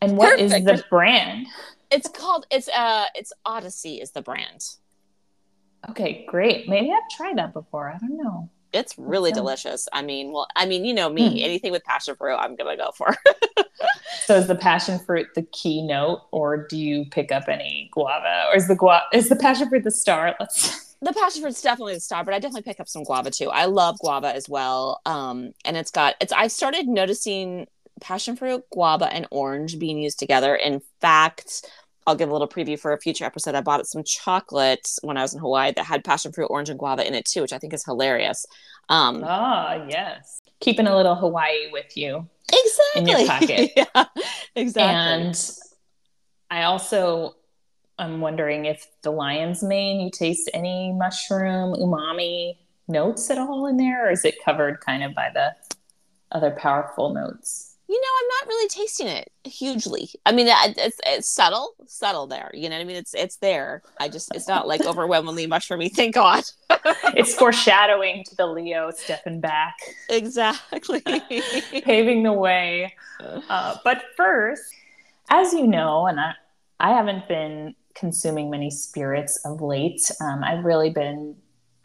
And 0.03 0.17
what 0.17 0.31
Perfect. 0.39 0.69
is 0.69 0.81
the 0.81 0.85
brand? 0.91 1.47
It's 1.93 2.09
called 2.09 2.47
it's 2.51 2.69
uh 2.69 3.07
it's 3.15 3.33
Odyssey 3.47 4.01
is 4.01 4.11
the 4.11 4.21
brand. 4.21 4.65
Okay, 5.91 6.25
great. 6.29 6.69
Maybe 6.69 6.91
I've 6.91 7.09
tried 7.17 7.39
that 7.39 7.53
before. 7.53 7.89
I 7.89 7.99
don't 7.99 8.17
know. 8.17 8.51
It's 8.73 8.99
really 8.99 9.33
delicious. 9.33 9.87
I 9.93 10.03
mean, 10.03 10.33
well, 10.33 10.47
I 10.57 10.65
mean, 10.65 10.85
you 10.85 10.95
know 10.95 11.11
me, 11.11 11.29
hmm. 11.29 11.45
anything 11.45 11.73
with 11.73 11.85
passion 11.85 12.17
fruit, 12.17 12.35
I'm 12.35 12.57
gonna 12.57 12.77
go 12.77 12.91
for. 12.97 13.15
so 14.25 14.37
is 14.37 14.49
the 14.49 14.57
passion 14.57 14.99
fruit 14.99 15.29
the 15.37 15.43
keynote, 15.43 16.23
or 16.33 16.67
do 16.67 16.77
you 16.77 17.05
pick 17.11 17.31
up 17.31 17.49
any 17.49 17.89
guava, 17.93 18.47
or 18.51 18.57
is 18.57 18.67
the 18.67 18.75
guava 18.75 19.05
is 19.13 19.29
the 19.29 19.37
passion 19.37 19.69
fruit 19.69 19.85
the 19.85 19.91
star? 19.93 20.35
Let's. 20.41 20.91
The 21.03 21.13
passion 21.13 21.43
fruit's 21.43 21.61
definitely 21.61 21.95
the 21.95 22.01
star, 22.01 22.25
but 22.25 22.33
I 22.33 22.39
definitely 22.39 22.63
pick 22.63 22.79
up 22.79 22.89
some 22.89 23.03
guava 23.03 23.33
too. 23.33 23.51
I 23.51 23.65
love 23.65 23.99
guava 23.99 24.33
as 24.33 24.49
well. 24.49 25.01
Um, 25.05 25.51
and 25.65 25.77
it's 25.77 25.91
got 25.91 26.15
it's. 26.21 26.33
I've 26.33 26.53
started 26.53 26.87
noticing 26.87 27.67
passion 28.01 28.37
fruit, 28.37 28.65
guava, 28.71 29.13
and 29.13 29.27
orange 29.31 29.79
being 29.79 29.99
used 29.99 30.19
together. 30.19 30.55
In 30.55 30.81
fact, 31.01 31.67
I'll 32.07 32.17
give 32.17 32.29
a 32.29 32.33
little 32.33 32.49
preview 32.49 32.79
for 32.79 32.93
a 32.93 32.99
future 32.99 33.25
episode. 33.25 33.55
I 33.55 33.61
bought 33.61 33.87
some 33.87 34.03
chocolate 34.05 34.89
when 35.03 35.17
I 35.17 35.23
was 35.23 35.35
in 35.35 35.41
Hawaii 35.41 35.73
that 35.77 35.85
had 35.85 36.05
passion 36.05 36.33
fruit, 36.33 36.47
orange, 36.47 36.69
and 36.69 36.79
guava 36.79 37.07
in 37.07 37.15
it 37.15 37.25
too, 37.25 37.43
which 37.43 37.53
I 37.53 37.59
think 37.59 37.73
is 37.73 37.85
hilarious. 37.85 38.45
Um, 38.89 39.23
ah, 39.25 39.87
yes. 39.89 40.43
Keeping 40.61 40.87
a 40.87 40.97
little 40.97 41.15
Hawaii 41.15 41.71
with 41.71 41.97
you. 41.97 42.29
Exactly. 42.53 43.01
In 43.01 43.07
your 43.07 43.27
pocket. 43.27 43.71
yeah, 43.77 44.05
exactly. 44.55 44.83
And 44.83 45.51
I 46.51 46.65
also 46.65 47.37
I'm 47.99 48.21
wondering 48.21 48.65
if 48.65 48.87
the 49.03 49.11
lion's 49.11 49.63
mane, 49.63 50.01
you 50.01 50.11
taste 50.11 50.51
any 50.53 50.93
mushroom 50.93 51.75
umami 51.75 52.57
notes 52.89 53.31
at 53.31 53.39
all 53.39 53.67
in 53.67 53.77
there, 53.77 54.07
or 54.07 54.11
is 54.11 54.25
it 54.25 54.43
covered 54.45 54.81
kind 54.81 55.05
of 55.05 55.15
by 55.15 55.31
the 55.33 55.55
other 56.33 56.51
powerful 56.51 57.15
notes? 57.15 57.72
You 57.93 58.01
know, 58.01 58.09
I'm 58.21 58.29
not 58.41 58.55
really 58.55 58.69
tasting 58.69 59.07
it 59.07 59.31
hugely. 59.45 60.09
I 60.25 60.33
mean, 60.33 60.47
it's 60.49 60.99
it's 61.05 61.29
subtle, 61.29 61.75
subtle 61.87 62.27
there. 62.27 62.51
You 62.55 62.71
know 62.71 62.77
what 62.77 62.81
I 62.81 62.85
mean? 62.85 62.97
It's 62.97 63.13
it's 63.13 63.37
there. 63.37 63.83
I 64.01 64.09
just 64.09 64.35
it's 64.35 64.49
not 64.49 64.67
like 64.67 64.81
overwhelmingly 64.87 65.47
mushroomy. 65.47 65.93
Thank 65.93 66.15
God. 66.15 66.43
it's 67.15 67.35
foreshadowing 67.35 68.25
to 68.25 68.37
the 68.37 68.47
Leo 68.47 68.91
stepping 68.93 69.41
back. 69.41 69.77
Exactly. 70.09 71.01
Paving 71.85 72.23
the 72.23 72.33
way. 72.33 72.95
Uh, 73.21 73.77
but 73.85 74.03
first, 74.17 74.63
as 75.29 75.53
you 75.53 75.67
know, 75.67 76.07
and 76.07 76.19
I 76.19 76.33
I 76.81 76.95
haven't 76.95 77.29
been 77.29 77.75
consuming 77.95 78.49
many 78.49 78.71
spirits 78.71 79.37
of 79.45 79.61
late. 79.61 80.11
Um, 80.19 80.43
I've 80.43 80.65
really 80.65 80.89
been 80.89 81.37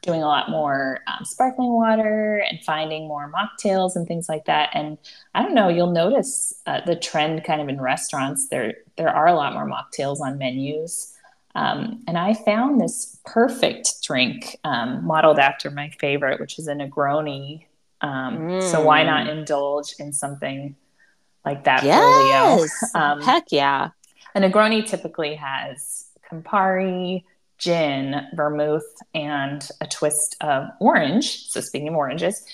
doing 0.07 0.23
a 0.23 0.25
lot 0.25 0.49
more 0.49 1.01
um, 1.07 1.25
sparkling 1.25 1.73
water 1.73 2.37
and 2.49 2.63
finding 2.63 3.07
more 3.07 3.31
mocktails 3.31 3.97
and 3.97 4.07
things 4.07 4.29
like 4.29 4.45
that. 4.45 4.69
And 4.73 4.97
I 5.35 5.43
don't 5.43 5.53
know, 5.53 5.67
you'll 5.67 5.91
notice 5.91 6.53
uh, 6.65 6.79
the 6.85 6.95
trend 6.95 7.43
kind 7.43 7.61
of 7.61 7.67
in 7.67 7.79
restaurants. 7.79 8.47
They're 8.47 8.75
there 8.95 9.09
are 9.09 9.27
a 9.27 9.33
lot 9.33 9.53
more 9.53 9.69
mocktails 9.69 10.21
on 10.21 10.37
menus. 10.37 11.13
Um, 11.55 12.03
and 12.07 12.17
I 12.17 12.33
found 12.33 12.79
this 12.79 13.19
perfect 13.25 14.01
drink 14.03 14.57
um, 14.63 15.05
modeled 15.05 15.39
after 15.39 15.69
my 15.69 15.89
favorite, 15.99 16.39
which 16.39 16.57
is 16.57 16.67
a 16.67 16.73
Negroni. 16.73 17.65
Mm. 18.01 18.63
So 18.63 18.81
why 18.83 19.03
not 19.03 19.27
mm. 19.27 19.39
indulge 19.39 19.93
in 19.99 20.13
something 20.13 20.75
like 21.43 21.65
that 21.65 21.83
yes. 21.83 21.99
for 21.99 22.99
Leo? 22.99 23.03
Um, 23.03 23.21
Heck 23.21 23.51
yeah. 23.51 23.89
A 24.35 24.39
Negroni 24.39 24.85
typically 24.85 25.35
has 25.35 26.05
Campari, 26.31 27.23
gin, 27.57 28.27
vermouth, 28.33 28.85
and 29.13 29.67
a 29.81 29.87
twist 29.87 30.35
of 30.41 30.67
orange. 30.79 31.47
So 31.47 31.61
speaking 31.61 31.89
of 31.89 31.95
oranges, 31.95 32.45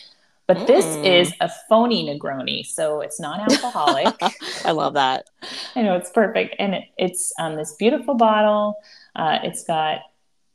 but 0.48 0.58
mm. 0.58 0.68
this 0.68 0.86
is 0.98 1.34
a 1.40 1.50
phony 1.70 2.06
Negroni, 2.06 2.66
so 2.66 3.02
it's 3.02 3.20
non-alcoholic. 3.20 4.16
I 4.66 4.72
love 4.72 4.94
that. 4.96 5.30
I 5.76 5.82
know 5.82 5.96
it's 5.96 6.10
perfect, 6.10 6.56
and 6.60 6.76
it, 6.76 6.84
it's 6.98 7.32
um, 7.40 7.56
this 7.56 7.74
beautiful 7.74 8.16
bottle. 8.16 8.76
Uh, 9.16 9.40
it's 9.44 9.64
got 9.64 10.02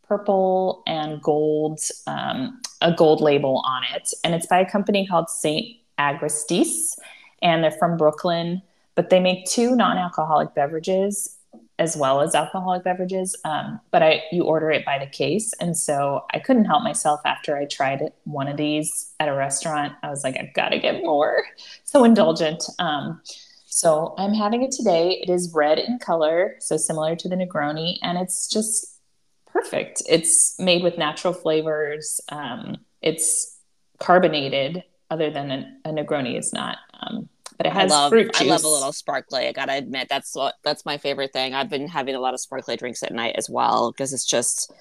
purple 0.07 0.83
and 0.87 1.23
gold, 1.23 1.81
um, 2.07 2.61
a 2.81 2.93
gold 2.93 3.21
label 3.21 3.63
on 3.65 3.83
it, 3.95 4.13
and 4.25 4.35
it's 4.35 4.47
by 4.47 4.61
a 4.61 4.71
company 4.71 5.07
called 5.07 5.31
Saint 5.31 5.77
Agrestis, 5.99 6.99
and 7.41 7.65
they're 7.65 7.71
from 7.71 7.97
Brooklyn. 7.97 8.63
But 8.95 9.11
they 9.11 9.21
make 9.21 9.47
two 9.47 9.77
non-alcoholic 9.77 10.55
beverages 10.55 11.38
as 11.79 11.97
well 11.97 12.21
as 12.21 12.35
alcoholic 12.35 12.85
beverages. 12.85 13.37
Um, 13.45 13.81
but 13.91 14.03
I 14.03 14.23
you 14.33 14.45
order 14.45 14.71
it 14.71 14.85
by 14.85 14.99
the 14.99 15.07
case, 15.07 15.53
and 15.61 15.77
so 15.77 16.25
I 16.33 16.39
couldn't 16.39 16.65
help 16.65 16.83
myself 16.83 17.21
after 17.25 17.57
I 17.57 17.67
tried 17.67 18.13
one 18.25 18.49
of 18.49 18.57
these 18.57 19.13
at 19.21 19.29
a 19.29 19.35
restaurant. 19.35 19.95
I 20.03 20.11
was 20.11 20.25
like, 20.25 20.37
I've 20.39 20.55
got 20.55 20.71
to 20.71 20.79
get 20.79 21.03
more. 21.03 21.45
So 21.85 22.05
indulgent. 22.05 22.65
Um, 22.79 23.23
so 23.65 24.15
I'm 24.19 24.35
having 24.35 24.63
it 24.63 24.73
today. 24.73 25.23
It 25.23 25.31
is 25.31 25.53
red 25.55 25.79
in 25.79 25.99
color, 25.99 26.57
so 26.59 26.77
similar 26.77 27.17
to 27.17 27.29
the 27.29 27.35
Negroni, 27.35 27.97
and 28.03 28.19
it's 28.19 28.49
just 28.49 28.99
perfect. 29.47 30.03
It's 30.09 30.59
made 30.59 30.83
with 30.83 30.99
natural 30.99 31.33
flavors. 31.33 32.21
Um, 32.29 32.77
it's 33.01 33.59
carbonated, 33.99 34.85
other 35.11 35.31
than 35.31 35.51
a, 35.51 35.73
a 35.87 35.93
Negroni 35.93 36.39
is 36.39 36.53
not. 36.53 36.79
Um, 37.01 37.29
but 37.59 37.67
it 37.67 37.73
has 37.73 37.93
I 37.93 37.95
love, 37.95 38.11
fruit 38.11 38.33
juice. 38.33 38.41
I 38.41 38.45
love 38.45 38.65
a 38.65 38.69
little 38.69 38.93
sparkly. 38.93 39.47
I 39.47 39.53
gotta 39.53 39.75
admit, 39.75 40.09
that's 40.09 40.35
what 40.35 40.55
that's 40.65 40.87
my 40.87 40.97
favorite 40.97 41.33
thing. 41.33 41.55
I've 41.55 41.69
been 41.69 41.89
having 41.89 42.15
a 42.15 42.21
lot 42.21 42.33
of 42.33 42.41
sparkly 42.41 42.77
drinks 42.77 43.03
at 43.03 43.13
night 43.13 43.35
as 43.37 43.51
well 43.51 43.93
because 43.93 44.13
it's 44.13 44.25
just 44.25 44.73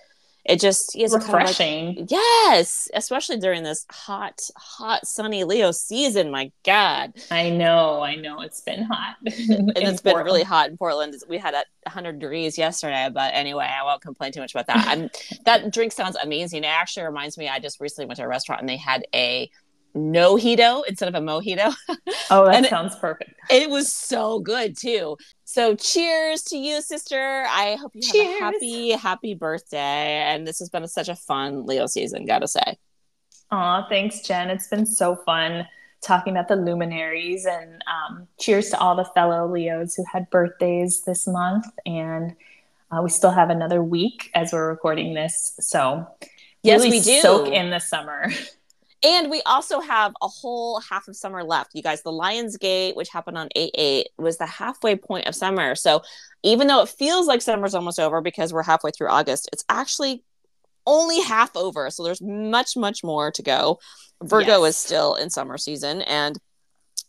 it 0.47 0.61
just 0.61 0.95
is 0.95 1.13
refreshing. 1.13 1.85
Kind 1.85 1.97
of 1.97 2.01
like, 2.03 2.11
yes, 2.11 2.87
especially 2.93 3.37
during 3.37 3.63
this 3.63 3.85
hot, 3.91 4.39
hot, 4.55 5.05
sunny 5.05 5.43
Leo 5.43 5.71
season. 5.71 6.31
My 6.31 6.51
God, 6.63 7.13
I 7.29 7.49
know, 7.49 8.01
I 8.01 8.15
know, 8.15 8.39
it's 8.41 8.61
been 8.61 8.83
hot, 8.83 9.17
and 9.25 9.35
it's 9.75 10.01
Portland. 10.01 10.03
been 10.03 10.23
really 10.23 10.43
hot 10.43 10.69
in 10.69 10.77
Portland. 10.77 11.15
We 11.27 11.37
had 11.37 11.53
a 11.53 11.65
100 11.83 12.19
degrees 12.19 12.57
yesterday, 12.57 13.09
but 13.13 13.33
anyway, 13.33 13.65
I 13.65 13.83
won't 13.83 14.01
complain 14.01 14.31
too 14.31 14.39
much 14.39 14.53
about 14.53 14.67
that. 14.67 14.87
I'm, 14.87 15.09
that 15.45 15.73
drink 15.73 15.91
sounds 15.91 16.15
amazing. 16.15 16.63
It 16.63 16.67
actually 16.67 17.05
reminds 17.07 17.37
me. 17.37 17.49
I 17.49 17.59
just 17.59 17.81
recently 17.81 18.05
went 18.05 18.17
to 18.17 18.23
a 18.23 18.27
restaurant 18.27 18.61
and 18.61 18.69
they 18.69 18.77
had 18.77 19.05
a 19.13 19.51
nojito 19.95 20.83
instead 20.87 21.13
of 21.13 21.15
a 21.15 21.25
mojito. 21.25 21.73
Oh, 22.29 22.45
that 22.45 22.65
sounds 22.65 22.93
perfect. 22.97 23.39
It 23.49 23.69
was 23.69 23.93
so 23.93 24.39
good 24.39 24.75
too. 24.75 25.15
So 25.45 25.75
cheers 25.75 26.43
to 26.43 26.57
you, 26.57 26.81
sister. 26.81 27.45
I 27.47 27.77
hope 27.79 27.93
you 27.95 28.01
cheers. 28.01 28.39
have 28.39 28.53
a 28.53 28.57
happy, 28.57 28.91
happy 28.91 29.33
birthday. 29.33 30.23
And 30.27 30.45
this 30.45 30.59
has 30.59 30.67
been 30.67 30.83
a, 30.83 30.89
such 30.89 31.07
a 31.07 31.15
fun 31.15 31.65
Leo 31.65 31.87
season, 31.87 32.25
gotta 32.25 32.49
say. 32.49 32.77
Aw, 33.51 33.87
thanks, 33.87 34.21
Jen. 34.21 34.49
It's 34.49 34.67
been 34.67 34.85
so 34.85 35.15
fun 35.15 35.65
talking 36.01 36.33
about 36.33 36.49
the 36.49 36.57
luminaries 36.57 37.45
and 37.45 37.81
um, 37.87 38.27
cheers 38.37 38.69
to 38.71 38.79
all 38.79 38.95
the 38.95 39.05
fellow 39.05 39.47
Leos 39.47 39.95
who 39.95 40.03
had 40.11 40.29
birthdays 40.29 41.03
this 41.03 41.27
month. 41.27 41.65
And 41.85 42.35
uh, 42.91 43.01
we 43.01 43.09
still 43.09 43.31
have 43.31 43.49
another 43.49 43.81
week 43.81 44.29
as 44.33 44.51
we're 44.51 44.67
recording 44.67 45.13
this. 45.13 45.53
So 45.59 46.07
yes, 46.61 46.81
really 46.81 46.97
we 46.97 46.99
do. 46.99 47.21
Soak 47.21 47.47
in 47.47 47.69
the 47.69 47.79
summer. 47.79 48.29
And 49.03 49.29
we 49.29 49.41
also 49.45 49.79
have 49.79 50.13
a 50.21 50.27
whole 50.27 50.79
half 50.79 51.07
of 51.07 51.15
summer 51.15 51.43
left. 51.43 51.71
You 51.73 51.83
guys, 51.83 52.01
the 52.01 52.11
Lions 52.11 52.57
Gate, 52.57 52.95
which 52.95 53.09
happened 53.09 53.37
on 53.37 53.49
8 53.55 53.71
8, 53.75 54.07
was 54.17 54.37
the 54.37 54.45
halfway 54.47 54.95
point 54.95 55.27
of 55.27 55.35
summer. 55.35 55.75
So 55.75 56.01
even 56.43 56.67
though 56.67 56.81
it 56.81 56.89
feels 56.89 57.27
like 57.27 57.41
summer's 57.41 57.75
almost 57.75 57.99
over 57.99 58.21
because 58.21 58.53
we're 58.53 58.63
halfway 58.63 58.91
through 58.91 59.09
August, 59.09 59.49
it's 59.53 59.63
actually 59.69 60.23
only 60.87 61.21
half 61.21 61.55
over. 61.55 61.89
So 61.91 62.03
there's 62.03 62.21
much, 62.21 62.75
much 62.75 63.03
more 63.03 63.31
to 63.31 63.43
go. 63.43 63.79
Virgo 64.23 64.63
yes. 64.63 64.69
is 64.69 64.77
still 64.77 65.15
in 65.15 65.29
summer 65.29 65.57
season. 65.57 66.01
And 66.01 66.37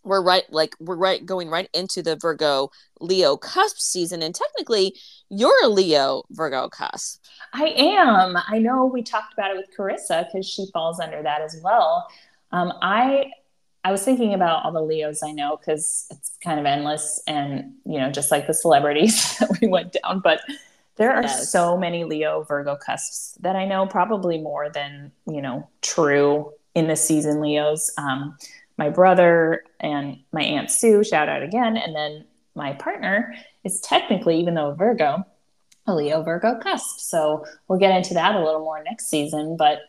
we're 0.04 0.22
right 0.22 0.44
like 0.50 0.74
we're 0.80 0.96
right 0.96 1.24
going 1.26 1.48
right 1.48 1.68
into 1.74 2.02
the 2.02 2.16
virgo 2.16 2.70
leo 3.00 3.37
cusp 3.37 3.78
season 3.78 4.22
and 4.22 4.34
technically 4.34 4.94
you're 5.28 5.64
a 5.64 5.68
leo 5.68 6.22
virgo 6.30 6.68
cusp. 6.68 7.22
I 7.52 7.66
am. 7.76 8.37
I 8.48 8.58
know 8.58 8.87
we 8.87 9.02
talked 9.02 9.32
about 9.32 9.50
it 9.50 9.56
with 9.56 9.66
carissa 9.76 10.26
because 10.26 10.48
she 10.48 10.66
falls 10.72 11.00
under 11.00 11.22
that 11.22 11.42
as 11.42 11.61
well. 11.62 12.06
Um, 12.50 12.72
i 12.80 13.30
i 13.84 13.92
was 13.92 14.02
thinking 14.04 14.34
about 14.34 14.64
all 14.64 14.72
the 14.72 14.82
leos 14.82 15.22
i 15.22 15.30
know 15.30 15.56
because 15.56 16.06
it's 16.11 16.32
kind 16.42 16.58
of 16.58 16.66
endless 16.66 17.22
and 17.26 17.74
you 17.84 17.98
know 18.00 18.11
just 18.11 18.30
like 18.30 18.46
the 18.46 18.54
celebrities 18.54 19.37
that 19.38 19.58
we 19.61 19.68
went 19.68 19.94
down 20.02 20.20
but 20.20 20.40
there 20.96 21.12
are 21.12 21.22
yes. 21.22 21.52
so 21.52 21.76
many 21.76 22.04
leo 22.04 22.42
virgo 22.42 22.74
cusps 22.74 23.37
that 23.40 23.54
i 23.54 23.66
know 23.66 23.87
probably 23.87 24.38
more 24.38 24.70
than 24.70 25.12
you 25.26 25.42
know 25.42 25.68
true 25.82 26.52
in 26.78 26.87
the 26.87 26.96
season 26.96 27.40
leos. 27.40 27.92
Um, 27.98 28.37
my 28.79 28.88
brother 28.88 29.64
and 29.81 30.21
my 30.33 30.43
aunt 30.43 30.71
Sue, 30.71 31.05
shout 31.05 31.29
out 31.29 31.43
again. 31.43 31.77
And 31.77 31.95
then 31.95 32.25
my 32.55 32.73
partner 32.73 33.35
is 33.64 33.81
technically, 33.81 34.41
even 34.41 34.55
though 34.55 34.73
Virgo, 34.73 35.25
a 35.87 35.95
Leo 35.95 36.23
Virgo 36.23 36.59
cusp. 36.61 37.01
So 37.01 37.45
we'll 37.67 37.79
get 37.79 37.95
into 37.97 38.14
that 38.14 38.35
a 38.35 38.45
little 38.45 38.61
more 38.61 38.83
next 38.83 39.09
season. 39.11 39.57
But 39.57 39.81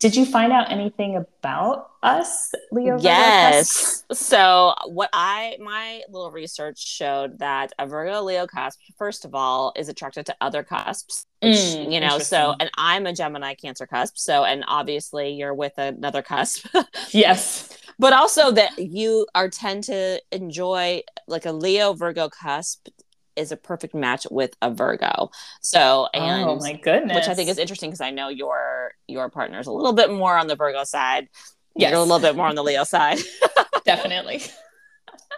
did 0.00 0.16
you 0.16 0.24
find 0.24 0.50
out 0.50 0.72
anything 0.72 1.16
about 1.16 1.90
us, 2.02 2.52
Leo? 2.72 2.98
Yes. 2.98 4.02
So 4.10 4.74
what 4.86 5.10
I 5.12 5.58
my 5.60 6.02
little 6.08 6.30
research 6.30 6.84
showed 6.84 7.38
that 7.38 7.72
a 7.78 7.86
Virgo 7.86 8.22
Leo 8.22 8.46
cusp, 8.46 8.80
first 8.96 9.26
of 9.26 9.34
all, 9.34 9.74
is 9.76 9.90
attracted 9.90 10.24
to 10.26 10.36
other 10.40 10.62
cusps. 10.62 11.26
Which, 11.42 11.56
mm, 11.56 11.92
you 11.92 12.00
know, 12.00 12.18
so 12.18 12.54
and 12.58 12.70
I'm 12.76 13.06
a 13.06 13.12
Gemini 13.12 13.54
Cancer 13.54 13.86
cusp. 13.86 14.16
So 14.16 14.44
and 14.44 14.64
obviously 14.66 15.32
you're 15.32 15.54
with 15.54 15.76
another 15.76 16.22
cusp. 16.22 16.66
yes. 17.10 17.76
But 18.00 18.14
also 18.14 18.50
that 18.52 18.78
you 18.78 19.26
are 19.34 19.50
tend 19.50 19.84
to 19.84 20.22
enjoy 20.32 21.02
like 21.28 21.44
a 21.44 21.52
Leo 21.52 21.92
Virgo 21.92 22.30
cusp 22.30 22.88
is 23.36 23.52
a 23.52 23.58
perfect 23.58 23.94
match 23.94 24.26
with 24.30 24.56
a 24.62 24.70
Virgo. 24.70 25.30
So, 25.60 26.08
oh 26.14 26.18
and 26.18 26.48
oh 26.48 26.56
my 26.56 26.72
goodness, 26.72 27.14
which 27.14 27.28
I 27.28 27.34
think 27.34 27.50
is 27.50 27.58
interesting 27.58 27.90
because 27.90 28.00
I 28.00 28.10
know 28.10 28.28
your 28.28 28.92
your 29.06 29.28
partner 29.28 29.60
is 29.60 29.66
a 29.66 29.72
little 29.72 29.92
bit 29.92 30.10
more 30.10 30.34
on 30.38 30.46
the 30.46 30.56
Virgo 30.56 30.84
side. 30.84 31.28
Yes. 31.76 31.90
You're 31.90 32.00
a 32.00 32.02
little 32.02 32.20
bit 32.20 32.36
more 32.36 32.46
on 32.46 32.54
the 32.54 32.64
Leo 32.64 32.84
side. 32.84 33.18
Definitely. 33.84 34.42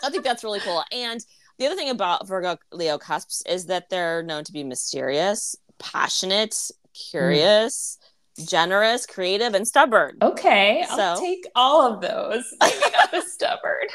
I 0.05 0.11
think 0.11 0.23
that's 0.23 0.45
really 0.45 0.61
cool. 0.61 0.85
And 0.93 1.21
the 1.59 1.67
other 1.67 1.75
thing 1.75 1.91
about 1.91 2.29
Virgo 2.29 2.59
Leo 2.71 2.97
cusps 2.97 3.43
is 3.45 3.67
that 3.67 3.91
they're 3.91 4.23
known 4.23 4.45
to 4.45 4.53
be 4.53 4.63
mysterious, 4.63 5.57
passionate, 5.81 6.55
hmm. 6.55 7.11
curious. 7.11 7.99
Generous, 8.47 9.07
creative, 9.07 9.55
and 9.55 9.67
stubborn. 9.67 10.17
Okay, 10.23 10.85
so. 10.89 11.01
I'll 11.01 11.21
take 11.21 11.47
all 11.55 11.93
of 11.93 12.01
those. 12.01 12.45
Maybe 12.61 12.81
not 12.93 13.11
the 13.11 13.23
stubborn. 13.23 13.87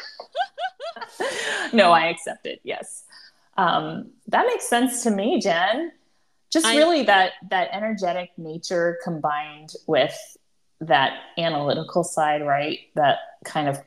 no, 1.74 1.92
I 1.92 2.08
accept 2.08 2.46
it. 2.46 2.60
Yes. 2.64 3.04
Um, 3.58 4.12
that 4.28 4.46
makes 4.46 4.68
sense 4.68 5.04
to 5.04 5.12
me, 5.12 5.40
Jen. 5.42 5.92
Just 6.52 6.66
I, 6.66 6.78
really 6.78 7.04
that 7.04 7.34
that 7.50 7.70
energetic 7.74 8.30
nature 8.38 8.98
combined 9.04 9.74
with 9.86 10.18
that 10.80 11.14
analytical 11.38 12.04
side, 12.04 12.46
right? 12.46 12.80
That 12.96 13.18
kind 13.44 13.68
of 13.68 13.80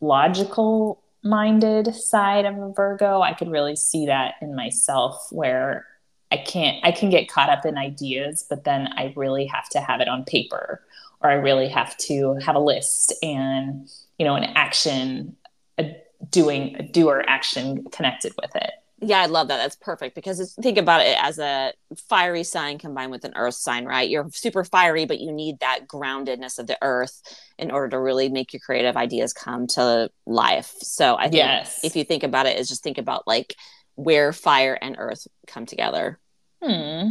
logical 0.00 1.02
minded 1.22 1.94
side 1.94 2.44
of 2.44 2.56
a 2.58 2.72
Virgo. 2.72 3.22
I 3.22 3.32
could 3.32 3.50
really 3.50 3.76
see 3.76 4.06
that 4.06 4.34
in 4.42 4.54
myself 4.54 5.26
where 5.30 5.86
I 6.30 6.38
can't 6.38 6.84
I 6.84 6.92
can 6.92 7.10
get 7.10 7.28
caught 7.28 7.48
up 7.48 7.64
in 7.64 7.78
ideas, 7.78 8.44
but 8.48 8.64
then 8.64 8.88
I 8.96 9.12
really 9.16 9.46
have 9.46 9.68
to 9.70 9.80
have 9.80 10.00
it 10.00 10.08
on 10.08 10.24
paper 10.24 10.82
or 11.20 11.30
I 11.30 11.34
really 11.34 11.68
have 11.68 11.96
to 11.98 12.34
have 12.44 12.54
a 12.54 12.60
list 12.60 13.14
and 13.22 13.88
you 14.18 14.24
know 14.24 14.34
an 14.34 14.44
action 14.54 15.36
a 15.78 15.96
doing 16.30 16.76
a 16.76 16.82
doer 16.82 17.24
action 17.26 17.84
connected 17.90 18.32
with 18.40 18.54
it. 18.56 18.70
Yeah, 19.00 19.20
I 19.20 19.26
love 19.26 19.48
that. 19.48 19.58
That's 19.58 19.76
perfect 19.76 20.14
because 20.14 20.54
think 20.54 20.78
about 20.78 21.02
it 21.02 21.16
as 21.20 21.38
a 21.38 21.72
fiery 22.08 22.44
sign 22.44 22.78
combined 22.78 23.10
with 23.10 23.24
an 23.24 23.32
earth 23.36 23.54
sign, 23.54 23.84
right? 23.84 24.08
You're 24.08 24.30
super 24.30 24.64
fiery, 24.64 25.04
but 25.04 25.20
you 25.20 25.32
need 25.32 25.60
that 25.60 25.80
groundedness 25.86 26.58
of 26.58 26.68
the 26.68 26.78
earth 26.80 27.20
in 27.58 27.70
order 27.70 27.88
to 27.90 28.00
really 28.00 28.28
make 28.28 28.52
your 28.52 28.60
creative 28.60 28.96
ideas 28.96 29.32
come 29.32 29.66
to 29.68 30.10
life. 30.26 30.72
So 30.78 31.16
I 31.16 31.24
think 31.24 31.34
yes. 31.34 31.80
if 31.84 31.96
you 31.96 32.04
think 32.04 32.22
about 32.22 32.46
it, 32.46 32.56
is 32.56 32.68
just 32.68 32.82
think 32.82 32.96
about 32.96 33.26
like 33.26 33.56
where 33.96 34.32
fire 34.32 34.78
and 34.80 34.96
earth 34.98 35.26
come 35.46 35.66
together. 35.66 36.18
Hmm. 36.62 37.10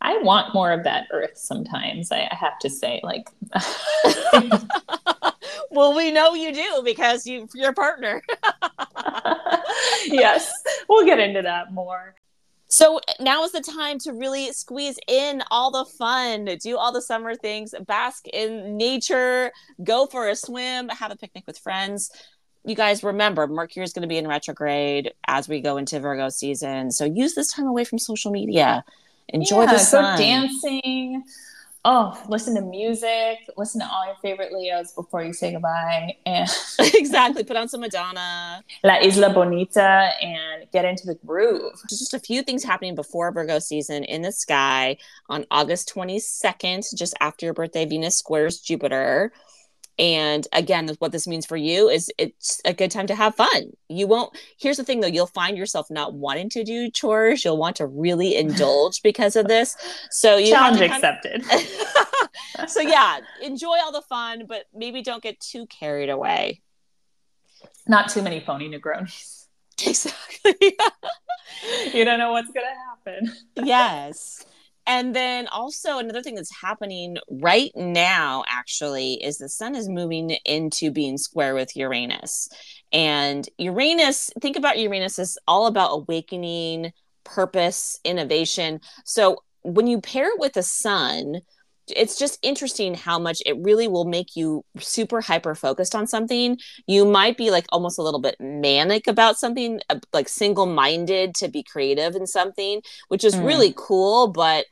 I 0.00 0.18
want 0.18 0.54
more 0.54 0.72
of 0.72 0.84
that 0.84 1.06
earth 1.10 1.36
sometimes. 1.36 2.12
I, 2.12 2.28
I 2.30 2.34
have 2.34 2.58
to 2.60 2.70
say, 2.70 3.00
like. 3.02 3.28
well, 5.70 5.96
we 5.96 6.12
know 6.12 6.34
you 6.34 6.52
do 6.52 6.82
because 6.84 7.26
you 7.26 7.48
your 7.54 7.72
partner. 7.72 8.22
yes, 10.06 10.52
we'll 10.88 11.06
get 11.06 11.18
into 11.18 11.42
that 11.42 11.72
more. 11.72 12.14
So 12.68 13.00
now 13.20 13.44
is 13.44 13.52
the 13.52 13.60
time 13.60 13.98
to 14.00 14.12
really 14.12 14.52
squeeze 14.52 14.98
in 15.06 15.42
all 15.50 15.70
the 15.70 15.84
fun, 15.84 16.46
do 16.60 16.76
all 16.76 16.92
the 16.92 17.00
summer 17.00 17.36
things, 17.36 17.74
bask 17.86 18.26
in 18.28 18.76
nature, 18.76 19.52
go 19.84 20.06
for 20.06 20.28
a 20.28 20.34
swim, 20.34 20.88
have 20.88 21.12
a 21.12 21.16
picnic 21.16 21.44
with 21.46 21.58
friends. 21.58 22.10
You 22.66 22.74
guys 22.74 23.04
remember 23.04 23.46
Mercury 23.46 23.84
is 23.84 23.92
going 23.92 24.02
to 24.02 24.08
be 24.08 24.18
in 24.18 24.26
retrograde 24.26 25.14
as 25.28 25.48
we 25.48 25.60
go 25.60 25.76
into 25.76 26.00
Virgo 26.00 26.28
season. 26.30 26.90
So 26.90 27.04
use 27.04 27.36
this 27.36 27.52
time 27.52 27.66
away 27.66 27.84
from 27.84 28.00
social 28.00 28.32
media. 28.32 28.84
Enjoy 29.28 29.62
yeah, 29.62 29.72
the 29.72 29.78
sun. 29.78 30.18
Go 30.18 30.24
dancing, 30.24 31.22
oh, 31.84 32.20
listen 32.28 32.56
to 32.56 32.60
music, 32.62 33.38
listen 33.56 33.80
to 33.80 33.86
all 33.86 34.04
your 34.06 34.16
favorite 34.16 34.52
Leos 34.52 34.90
before 34.92 35.22
you 35.22 35.32
say 35.32 35.52
goodbye. 35.52 36.16
And 36.26 36.50
exactly, 36.80 37.44
put 37.44 37.56
on 37.56 37.68
some 37.68 37.82
Madonna, 37.82 38.64
La 38.82 38.96
Isla 38.96 39.32
Bonita, 39.32 40.10
and 40.20 40.66
get 40.72 40.84
into 40.84 41.06
the 41.06 41.14
groove. 41.24 41.80
Just 41.88 42.14
a 42.14 42.18
few 42.18 42.42
things 42.42 42.64
happening 42.64 42.96
before 42.96 43.30
Virgo 43.30 43.60
season 43.60 44.02
in 44.02 44.22
the 44.22 44.32
sky 44.32 44.96
on 45.28 45.46
August 45.52 45.92
22nd, 45.94 46.96
just 46.96 47.14
after 47.20 47.46
your 47.46 47.54
birthday, 47.54 47.84
Venus 47.84 48.18
squares 48.18 48.58
Jupiter. 48.58 49.32
And 49.98 50.46
again, 50.52 50.88
what 50.98 51.12
this 51.12 51.26
means 51.26 51.46
for 51.46 51.56
you 51.56 51.88
is 51.88 52.10
it's 52.18 52.60
a 52.64 52.74
good 52.74 52.90
time 52.90 53.06
to 53.06 53.14
have 53.14 53.34
fun. 53.34 53.72
You 53.88 54.06
won't, 54.06 54.36
here's 54.58 54.76
the 54.76 54.84
thing 54.84 55.00
though, 55.00 55.06
you'll 55.06 55.26
find 55.26 55.56
yourself 55.56 55.90
not 55.90 56.12
wanting 56.14 56.50
to 56.50 56.64
do 56.64 56.90
chores. 56.90 57.44
You'll 57.44 57.56
want 57.56 57.76
to 57.76 57.86
really 57.86 58.36
indulge 58.36 59.02
because 59.02 59.36
of 59.36 59.48
this. 59.48 59.76
So 60.10 60.36
you 60.36 60.52
challenge 60.52 60.80
accepted. 60.80 61.42
Of, 61.50 62.68
so 62.68 62.80
yeah, 62.80 63.20
enjoy 63.42 63.76
all 63.82 63.92
the 63.92 64.02
fun, 64.02 64.44
but 64.46 64.64
maybe 64.74 65.02
don't 65.02 65.22
get 65.22 65.40
too 65.40 65.66
carried 65.66 66.10
away. 66.10 66.60
Not 67.88 68.10
too 68.10 68.22
many 68.22 68.40
phony 68.40 68.68
Negronis. 68.68 69.34
Exactly. 69.86 70.74
you 71.92 72.06
don't 72.06 72.18
know 72.18 72.32
what's 72.32 72.50
going 72.50 72.64
to 72.64 73.14
happen. 73.20 73.36
yes. 73.66 74.46
And 74.86 75.16
then 75.16 75.48
also 75.48 75.98
another 75.98 76.22
thing 76.22 76.36
that's 76.36 76.60
happening 76.60 77.16
right 77.28 77.72
now, 77.74 78.44
actually, 78.48 79.14
is 79.14 79.38
the 79.38 79.48
sun 79.48 79.74
is 79.74 79.88
moving 79.88 80.30
into 80.44 80.90
being 80.90 81.18
square 81.18 81.54
with 81.54 81.76
Uranus. 81.76 82.48
And 82.92 83.48
Uranus, 83.58 84.30
think 84.40 84.56
about 84.56 84.78
Uranus 84.78 85.18
as 85.18 85.38
all 85.48 85.66
about 85.66 85.90
awakening, 85.92 86.92
purpose, 87.24 87.98
innovation. 88.04 88.80
So 89.04 89.42
when 89.62 89.88
you 89.88 90.00
pair 90.00 90.28
it 90.28 90.38
with 90.38 90.52
the 90.52 90.62
sun, 90.62 91.40
it's 91.88 92.18
just 92.18 92.38
interesting 92.42 92.94
how 92.94 93.18
much 93.18 93.42
it 93.46 93.56
really 93.58 93.88
will 93.88 94.04
make 94.04 94.34
you 94.34 94.64
super 94.78 95.20
hyper 95.20 95.54
focused 95.54 95.94
on 95.94 96.06
something. 96.06 96.58
You 96.86 97.04
might 97.04 97.36
be 97.36 97.50
like 97.50 97.66
almost 97.70 97.98
a 97.98 98.02
little 98.02 98.20
bit 98.20 98.36
manic 98.40 99.06
about 99.06 99.38
something, 99.38 99.80
uh, 99.88 100.00
like 100.12 100.28
single 100.28 100.66
minded 100.66 101.34
to 101.36 101.48
be 101.48 101.62
creative 101.62 102.16
in 102.16 102.26
something, 102.26 102.82
which 103.08 103.24
is 103.24 103.36
mm. 103.36 103.46
really 103.46 103.72
cool. 103.76 104.28
But 104.28 104.66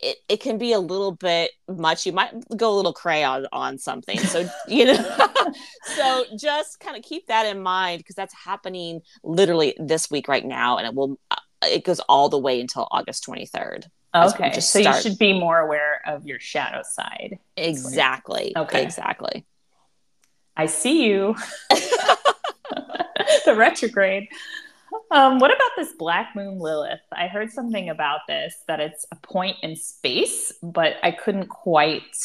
it, 0.00 0.18
it 0.28 0.40
can 0.40 0.58
be 0.58 0.72
a 0.72 0.80
little 0.80 1.12
bit 1.12 1.50
much. 1.68 2.06
You 2.06 2.12
might 2.12 2.32
go 2.56 2.72
a 2.72 2.76
little 2.76 2.92
crayon 2.92 3.46
on 3.52 3.78
something. 3.78 4.18
So, 4.18 4.48
you 4.68 4.86
know, 4.86 5.18
so 5.96 6.24
just 6.38 6.80
kind 6.80 6.96
of 6.96 7.02
keep 7.02 7.26
that 7.26 7.46
in 7.46 7.62
mind 7.62 7.98
because 7.98 8.14
that's 8.14 8.34
happening 8.34 9.00
literally 9.22 9.74
this 9.78 10.10
week 10.10 10.28
right 10.28 10.44
now. 10.44 10.78
And 10.78 10.86
it 10.86 10.94
will, 10.94 11.18
uh, 11.30 11.36
it 11.62 11.84
goes 11.84 12.00
all 12.00 12.28
the 12.28 12.38
way 12.38 12.60
until 12.60 12.88
August 12.90 13.26
23rd. 13.26 13.84
Okay. 14.14 14.52
So 14.60 14.80
start. 14.80 14.96
you 14.96 15.02
should 15.02 15.18
be 15.18 15.38
more 15.38 15.58
aware 15.58 16.00
of 16.06 16.26
your 16.26 16.38
shadow 16.38 16.82
side. 16.84 17.38
Exactly. 17.56 18.52
Okay. 18.56 18.82
Exactly. 18.82 19.44
I 20.56 20.66
see 20.66 21.06
you. 21.06 21.34
the 23.44 23.54
retrograde. 23.56 24.28
Um, 25.10 25.38
what 25.38 25.50
about 25.50 25.70
this 25.76 25.92
Black 25.98 26.34
Moon 26.36 26.58
Lilith? 26.58 27.00
I 27.12 27.26
heard 27.26 27.50
something 27.50 27.90
about 27.90 28.20
this 28.28 28.54
that 28.68 28.80
it's 28.80 29.04
a 29.10 29.16
point 29.16 29.56
in 29.62 29.76
space, 29.76 30.52
but 30.62 30.94
I 31.02 31.10
couldn't 31.10 31.48
quite 31.48 32.16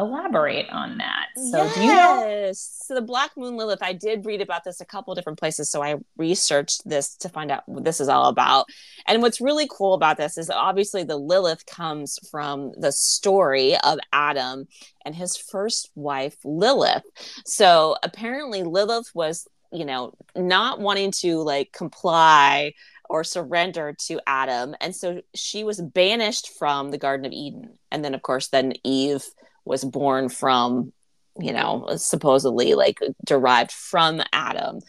elaborate 0.00 0.68
on 0.70 0.98
that. 0.98 1.26
So 1.36 1.64
yes. 1.64 1.74
do 1.74 1.80
you 1.82 1.94
know? 1.94 2.50
So 2.52 2.94
the 2.94 3.02
Black 3.02 3.30
Moon 3.36 3.56
Lilith, 3.56 3.82
I 3.82 3.92
did 3.92 4.26
read 4.26 4.40
about 4.40 4.64
this 4.64 4.80
a 4.80 4.84
couple 4.84 5.14
different 5.14 5.38
places. 5.38 5.70
So 5.70 5.82
I 5.82 5.96
researched 6.16 6.88
this 6.88 7.16
to 7.16 7.28
find 7.28 7.50
out 7.50 7.68
what 7.68 7.84
this 7.84 8.00
is 8.00 8.08
all 8.08 8.28
about. 8.28 8.66
And 9.06 9.22
what's 9.22 9.40
really 9.40 9.68
cool 9.70 9.94
about 9.94 10.16
this 10.16 10.38
is 10.38 10.50
obviously 10.50 11.04
the 11.04 11.16
Lilith 11.16 11.66
comes 11.66 12.18
from 12.30 12.72
the 12.76 12.92
story 12.92 13.76
of 13.78 13.98
Adam 14.12 14.66
and 15.04 15.14
his 15.14 15.36
first 15.36 15.90
wife, 15.94 16.36
Lilith. 16.44 17.04
So 17.44 17.96
apparently 18.02 18.62
Lilith 18.62 19.10
was 19.14 19.46
you 19.72 19.84
know, 19.84 20.12
not 20.34 20.80
wanting 20.80 21.12
to 21.12 21.38
like 21.38 21.72
comply 21.72 22.72
or 23.08 23.24
surrender 23.24 23.94
to 24.06 24.20
Adam. 24.26 24.74
And 24.80 24.94
so 24.94 25.20
she 25.34 25.64
was 25.64 25.80
banished 25.80 26.50
from 26.58 26.90
the 26.90 26.98
Garden 26.98 27.26
of 27.26 27.32
Eden. 27.32 27.78
And 27.90 28.04
then, 28.04 28.14
of 28.14 28.22
course, 28.22 28.48
then 28.48 28.74
Eve 28.84 29.24
was 29.64 29.84
born 29.84 30.28
from, 30.28 30.92
you 31.38 31.52
know, 31.52 31.86
supposedly 31.96 32.74
like 32.74 32.98
derived 33.24 33.72
from 33.72 34.22
Adam. 34.32 34.76
Mm. 34.76 34.82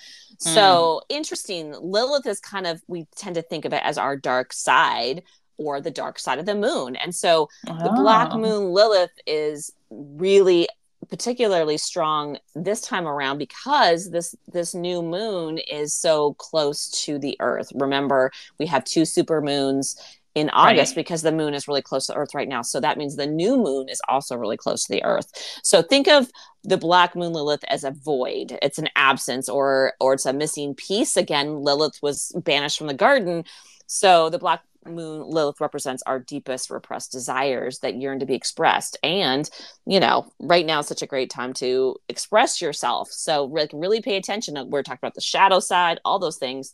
So 0.54 1.02
interesting. 1.10 1.74
Lilith 1.80 2.26
is 2.26 2.40
kind 2.40 2.68
of, 2.68 2.82
we 2.88 3.08
tend 3.16 3.36
to 3.36 3.42
think 3.42 3.66
of 3.66 3.74
it 3.74 3.82
as 3.84 3.98
our 3.98 4.16
dark 4.16 4.54
side 4.54 5.24
or 5.58 5.80
the 5.80 5.92
dark 5.92 6.18
side 6.18 6.40
of 6.40 6.46
the 6.46 6.56
moon. 6.56 6.96
And 6.96 7.14
so 7.14 7.50
oh. 7.68 7.84
the 7.84 7.92
black 7.92 8.30
oh. 8.32 8.40
moon 8.40 8.74
Lilith 8.74 9.12
is 9.28 9.72
really 9.90 10.68
particularly 11.10 11.78
strong 11.78 12.38
this 12.56 12.82
time 12.82 13.08
around 13.08 13.38
because 13.38 14.12
this 14.12 14.36
this 14.52 14.74
new 14.74 15.02
moon 15.02 15.58
is 15.58 15.94
so 15.94 16.34
close 16.36 16.90
to 17.04 17.20
the 17.20 17.36
earth 17.42 17.72
remember 17.76 18.32
we 18.60 18.66
have 18.66 18.84
two 18.86 19.04
super 19.04 19.42
moons 19.42 19.98
in 20.34 20.50
august 20.52 20.92
right. 20.92 21.04
because 21.04 21.22
the 21.22 21.32
moon 21.32 21.54
is 21.54 21.68
really 21.68 21.82
close 21.82 22.08
to 22.08 22.16
earth 22.16 22.34
right 22.34 22.48
now. 22.48 22.62
So 22.62 22.80
that 22.80 22.98
means 22.98 23.16
the 23.16 23.28
new 23.28 23.58
moon 23.58 23.90
is 23.90 24.02
also 24.08 24.36
really 24.36 24.58
close 24.58 24.86
to 24.86 24.94
the 24.94 25.04
earth. 25.04 25.28
So 25.64 25.82
think 25.82 26.08
of 26.08 26.32
the 26.64 26.78
black 26.78 27.16
moon 27.16 27.34
lilith 27.34 27.64
as 27.68 27.84
a 27.84 27.92
void. 27.92 28.58
It's 28.62 28.78
an 28.78 28.90
absence 28.96 29.50
or 29.50 29.94
or 30.00 30.14
it's 30.14 30.26
a 30.26 30.34
missing 30.34 30.76
piece. 30.76 31.18
Again 31.18 31.62
lilith 31.62 32.00
was 32.02 32.32
banished 32.36 32.78
from 32.78 32.88
the 32.88 32.94
garden. 32.94 33.44
So 33.88 34.30
the 34.30 34.40
black 34.40 34.62
moon 34.86 35.24
lilith 35.28 35.62
represents 35.62 36.02
our 36.08 36.20
deepest 36.20 36.70
repressed 36.72 37.12
desires 37.12 37.80
that 37.80 37.98
yearn 37.98 38.20
to 38.20 38.26
be 38.26 38.34
expressed. 38.34 38.98
And 39.04 39.50
you 39.86 40.00
know 40.00 40.32
right 40.40 40.66
now 40.66 40.80
is 40.80 40.88
such 40.88 41.02
a 41.02 41.08
great 41.08 41.30
time 41.30 41.52
to 41.56 41.98
express 42.08 42.62
yourself. 42.62 43.10
So 43.12 43.46
like 43.46 43.72
really 43.74 44.02
pay 44.02 44.16
attention. 44.16 44.70
We're 44.70 44.84
talking 44.84 45.00
about 45.02 45.16
the 45.16 45.22
shadow 45.22 45.60
side 45.60 46.00
all 46.06 46.20
those 46.20 46.38
things 46.38 46.74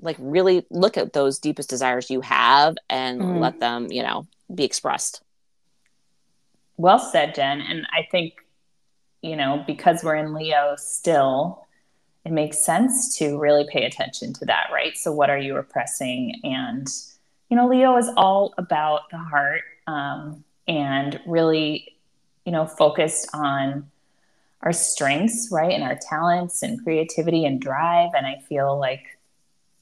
like 0.00 0.16
really 0.18 0.66
look 0.70 0.96
at 0.96 1.12
those 1.12 1.38
deepest 1.38 1.70
desires 1.70 2.10
you 2.10 2.20
have 2.20 2.76
and 2.88 3.20
mm. 3.20 3.40
let 3.40 3.60
them 3.60 3.90
you 3.90 4.02
know 4.02 4.26
be 4.54 4.64
expressed 4.64 5.22
well 6.76 6.98
said 6.98 7.34
jen 7.34 7.60
and 7.60 7.86
i 7.92 8.06
think 8.10 8.34
you 9.22 9.36
know 9.36 9.62
because 9.66 10.02
we're 10.02 10.16
in 10.16 10.34
leo 10.34 10.74
still 10.76 11.64
it 12.24 12.32
makes 12.32 12.64
sense 12.64 13.16
to 13.18 13.38
really 13.38 13.66
pay 13.70 13.84
attention 13.84 14.32
to 14.34 14.46
that, 14.46 14.68
right? 14.72 14.96
So, 14.96 15.12
what 15.12 15.28
are 15.28 15.38
you 15.38 15.54
repressing? 15.54 16.40
And 16.42 16.88
you 17.50 17.56
know, 17.56 17.68
Leo 17.68 17.96
is 17.98 18.08
all 18.16 18.54
about 18.56 19.10
the 19.10 19.18
heart 19.18 19.60
um, 19.86 20.42
and 20.66 21.20
really, 21.26 21.96
you 22.46 22.52
know, 22.52 22.66
focused 22.66 23.28
on 23.34 23.90
our 24.62 24.72
strengths, 24.72 25.50
right? 25.52 25.72
And 25.72 25.84
our 25.84 25.98
talents 26.08 26.62
and 26.62 26.82
creativity 26.82 27.44
and 27.44 27.60
drive. 27.60 28.10
And 28.16 28.26
I 28.26 28.40
feel 28.48 28.78
like, 28.78 29.13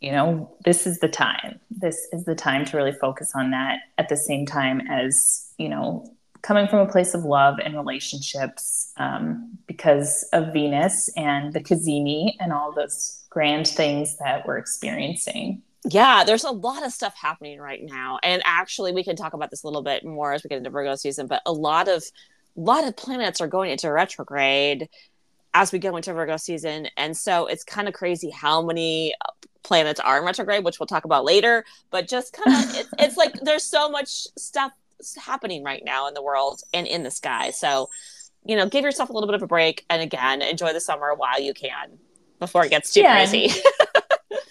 you 0.02 0.12
know, 0.12 0.54
this 0.64 0.86
is 0.86 0.98
the 0.98 1.08
time. 1.08 1.60
This 1.70 1.96
is 2.12 2.24
the 2.24 2.34
time 2.34 2.64
to 2.66 2.76
really 2.76 2.92
focus 2.92 3.32
on 3.34 3.50
that 3.52 3.78
at 3.98 4.08
the 4.08 4.16
same 4.16 4.46
time 4.46 4.80
as, 4.90 5.52
you 5.58 5.68
know, 5.68 6.04
coming 6.42 6.66
from 6.66 6.80
a 6.80 6.90
place 6.90 7.14
of 7.14 7.24
love 7.24 7.58
and 7.64 7.74
relationships 7.74 8.92
um, 8.96 9.56
because 9.66 10.28
of 10.32 10.52
Venus 10.52 11.08
and 11.16 11.52
the 11.52 11.60
Cazimi 11.60 12.34
and 12.40 12.52
all 12.52 12.72
those 12.72 13.24
grand 13.30 13.68
things 13.68 14.16
that 14.18 14.46
we're 14.46 14.58
experiencing 14.58 15.62
yeah, 15.84 16.22
there's 16.24 16.44
a 16.44 16.50
lot 16.50 16.84
of 16.84 16.92
stuff 16.92 17.14
happening 17.16 17.58
right 17.58 17.82
now. 17.82 18.18
And 18.22 18.40
actually 18.44 18.92
we 18.92 19.02
can 19.02 19.16
talk 19.16 19.32
about 19.32 19.50
this 19.50 19.64
a 19.64 19.66
little 19.66 19.82
bit 19.82 20.04
more 20.04 20.32
as 20.32 20.44
we 20.44 20.48
get 20.48 20.58
into 20.58 20.70
Virgo 20.70 20.94
season, 20.94 21.26
but 21.26 21.42
a 21.44 21.52
lot 21.52 21.88
of 21.88 22.04
a 22.56 22.60
lot 22.60 22.84
of 22.84 22.96
planets 22.96 23.40
are 23.40 23.48
going 23.48 23.70
into 23.70 23.90
retrograde 23.90 24.88
as 25.54 25.72
we 25.72 25.78
go 25.78 25.96
into 25.96 26.12
Virgo 26.12 26.36
season. 26.36 26.86
And 26.96 27.16
so 27.16 27.46
it's 27.46 27.64
kind 27.64 27.88
of 27.88 27.94
crazy 27.94 28.30
how 28.30 28.62
many 28.62 29.14
planets 29.62 30.00
are 30.00 30.18
in 30.18 30.24
retrograde, 30.24 30.64
which 30.64 30.80
we'll 30.80 30.86
talk 30.86 31.04
about 31.04 31.24
later. 31.24 31.64
But 31.90 32.08
just 32.08 32.32
kind 32.32 32.64
of, 32.64 32.74
it's, 32.76 32.90
it's 32.98 33.16
like 33.16 33.34
there's 33.40 33.64
so 33.64 33.88
much 33.88 34.26
stuff 34.36 34.72
happening 35.16 35.64
right 35.64 35.82
now 35.84 36.08
in 36.08 36.14
the 36.14 36.22
world 36.22 36.62
and 36.72 36.86
in 36.86 37.02
the 37.02 37.10
sky. 37.10 37.50
So, 37.50 37.90
you 38.44 38.56
know, 38.56 38.68
give 38.68 38.84
yourself 38.84 39.10
a 39.10 39.12
little 39.12 39.28
bit 39.28 39.34
of 39.34 39.42
a 39.42 39.46
break. 39.46 39.84
And 39.90 40.02
again, 40.02 40.42
enjoy 40.42 40.72
the 40.72 40.80
summer 40.80 41.14
while 41.14 41.40
you 41.40 41.54
can 41.54 41.98
before 42.38 42.64
it 42.64 42.70
gets 42.70 42.92
too 42.92 43.00
yeah, 43.00 43.16
crazy. 43.16 43.52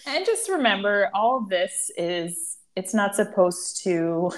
And 0.06 0.26
just 0.26 0.50
remember, 0.50 1.10
all 1.14 1.42
this 1.42 1.92
is 1.98 2.58
it's 2.76 2.94
not 2.94 3.16
supposed 3.16 3.84
to 3.84 4.32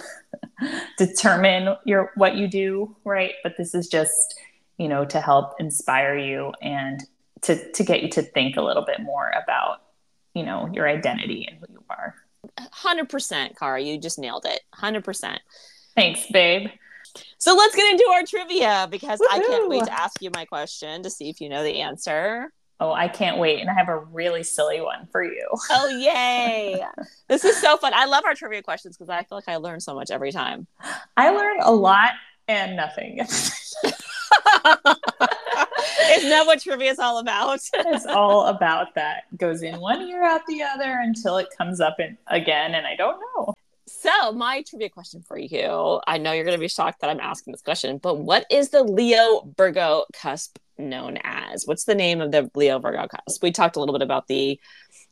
determine 0.97 1.75
your 1.85 2.11
what 2.15 2.35
you 2.35 2.47
do, 2.47 2.95
right? 3.03 3.33
But 3.43 3.57
this 3.57 3.73
is 3.73 3.87
just, 3.87 4.39
you 4.77 4.87
know, 4.87 5.05
to 5.05 5.21
help 5.21 5.53
inspire 5.59 6.17
you 6.17 6.51
and 6.61 7.01
to 7.41 7.71
to 7.71 7.83
get 7.83 8.03
you 8.03 8.09
to 8.09 8.21
think 8.21 8.57
a 8.57 8.61
little 8.61 8.85
bit 8.85 9.01
more 9.01 9.31
about 9.41 9.82
you 10.33 10.43
know, 10.43 10.69
your 10.73 10.87
identity 10.87 11.47
and 11.49 11.59
who 11.59 11.65
you 11.71 11.83
are. 11.89 12.15
100%, 12.59 13.57
Kara. 13.57 13.81
You 13.81 13.97
just 13.97 14.19
nailed 14.19 14.45
it. 14.45 14.61
100%. 14.75 15.37
Thanks, 15.95 16.25
babe. 16.31 16.69
So 17.37 17.55
let's 17.55 17.75
get 17.75 17.91
into 17.91 18.05
our 18.13 18.23
trivia 18.25 18.87
because 18.89 19.19
Woo-hoo! 19.19 19.35
I 19.35 19.39
can't 19.39 19.69
wait 19.69 19.83
to 19.85 19.93
ask 19.93 20.21
you 20.21 20.31
my 20.33 20.45
question 20.45 21.03
to 21.03 21.09
see 21.09 21.29
if 21.29 21.41
you 21.41 21.49
know 21.49 21.63
the 21.63 21.81
answer. 21.81 22.51
Oh, 22.79 22.91
I 22.91 23.07
can't 23.07 23.37
wait. 23.37 23.61
And 23.61 23.69
I 23.69 23.73
have 23.73 23.87
a 23.87 23.99
really 23.99 24.43
silly 24.43 24.81
one 24.81 25.07
for 25.11 25.23
you. 25.23 25.47
Oh, 25.69 25.87
yay. 25.89 26.83
this 27.29 27.45
is 27.45 27.55
so 27.57 27.77
fun. 27.77 27.93
I 27.93 28.05
love 28.05 28.25
our 28.25 28.33
trivia 28.33 28.63
questions 28.63 28.97
because 28.97 29.09
I 29.09 29.23
feel 29.23 29.37
like 29.37 29.47
I 29.47 29.57
learn 29.57 29.79
so 29.79 29.93
much 29.93 30.09
every 30.09 30.31
time. 30.31 30.67
I 31.15 31.29
learn 31.29 31.59
a 31.61 31.71
lot 31.71 32.11
and 32.47 32.75
nothing. 32.75 33.19
Isn't 36.11 36.29
that 36.29 36.45
what 36.45 36.61
trivia 36.61 36.91
is 36.91 36.99
all 36.99 37.19
about? 37.19 37.59
it's 37.73 38.05
all 38.05 38.47
about 38.47 38.95
that. 38.95 39.23
Goes 39.37 39.63
in 39.63 39.79
one 39.79 40.01
ear, 40.01 40.23
out 40.23 40.45
the 40.47 40.61
other 40.61 40.99
until 41.01 41.37
it 41.37 41.47
comes 41.57 41.79
up 41.79 41.99
in, 41.99 42.17
again, 42.27 42.75
and 42.75 42.85
I 42.85 42.95
don't 42.95 43.19
know. 43.35 43.53
So, 43.85 44.31
my 44.31 44.63
trivia 44.67 44.89
question 44.89 45.21
for 45.21 45.37
you 45.37 46.01
I 46.07 46.17
know 46.17 46.31
you're 46.31 46.45
going 46.45 46.57
to 46.57 46.61
be 46.61 46.67
shocked 46.67 47.01
that 47.01 47.09
I'm 47.09 47.19
asking 47.19 47.53
this 47.53 47.61
question, 47.61 47.97
but 47.97 48.19
what 48.19 48.45
is 48.49 48.69
the 48.69 48.83
Leo 48.83 49.53
Virgo 49.57 50.05
cusp 50.13 50.57
known 50.77 51.17
as? 51.23 51.65
What's 51.65 51.85
the 51.85 51.95
name 51.95 52.21
of 52.21 52.31
the 52.31 52.49
Leo 52.55 52.79
Virgo 52.79 53.07
cusp? 53.07 53.41
We 53.43 53.51
talked 53.51 53.75
a 53.75 53.79
little 53.79 53.93
bit 53.93 54.01
about 54.01 54.27
the 54.27 54.59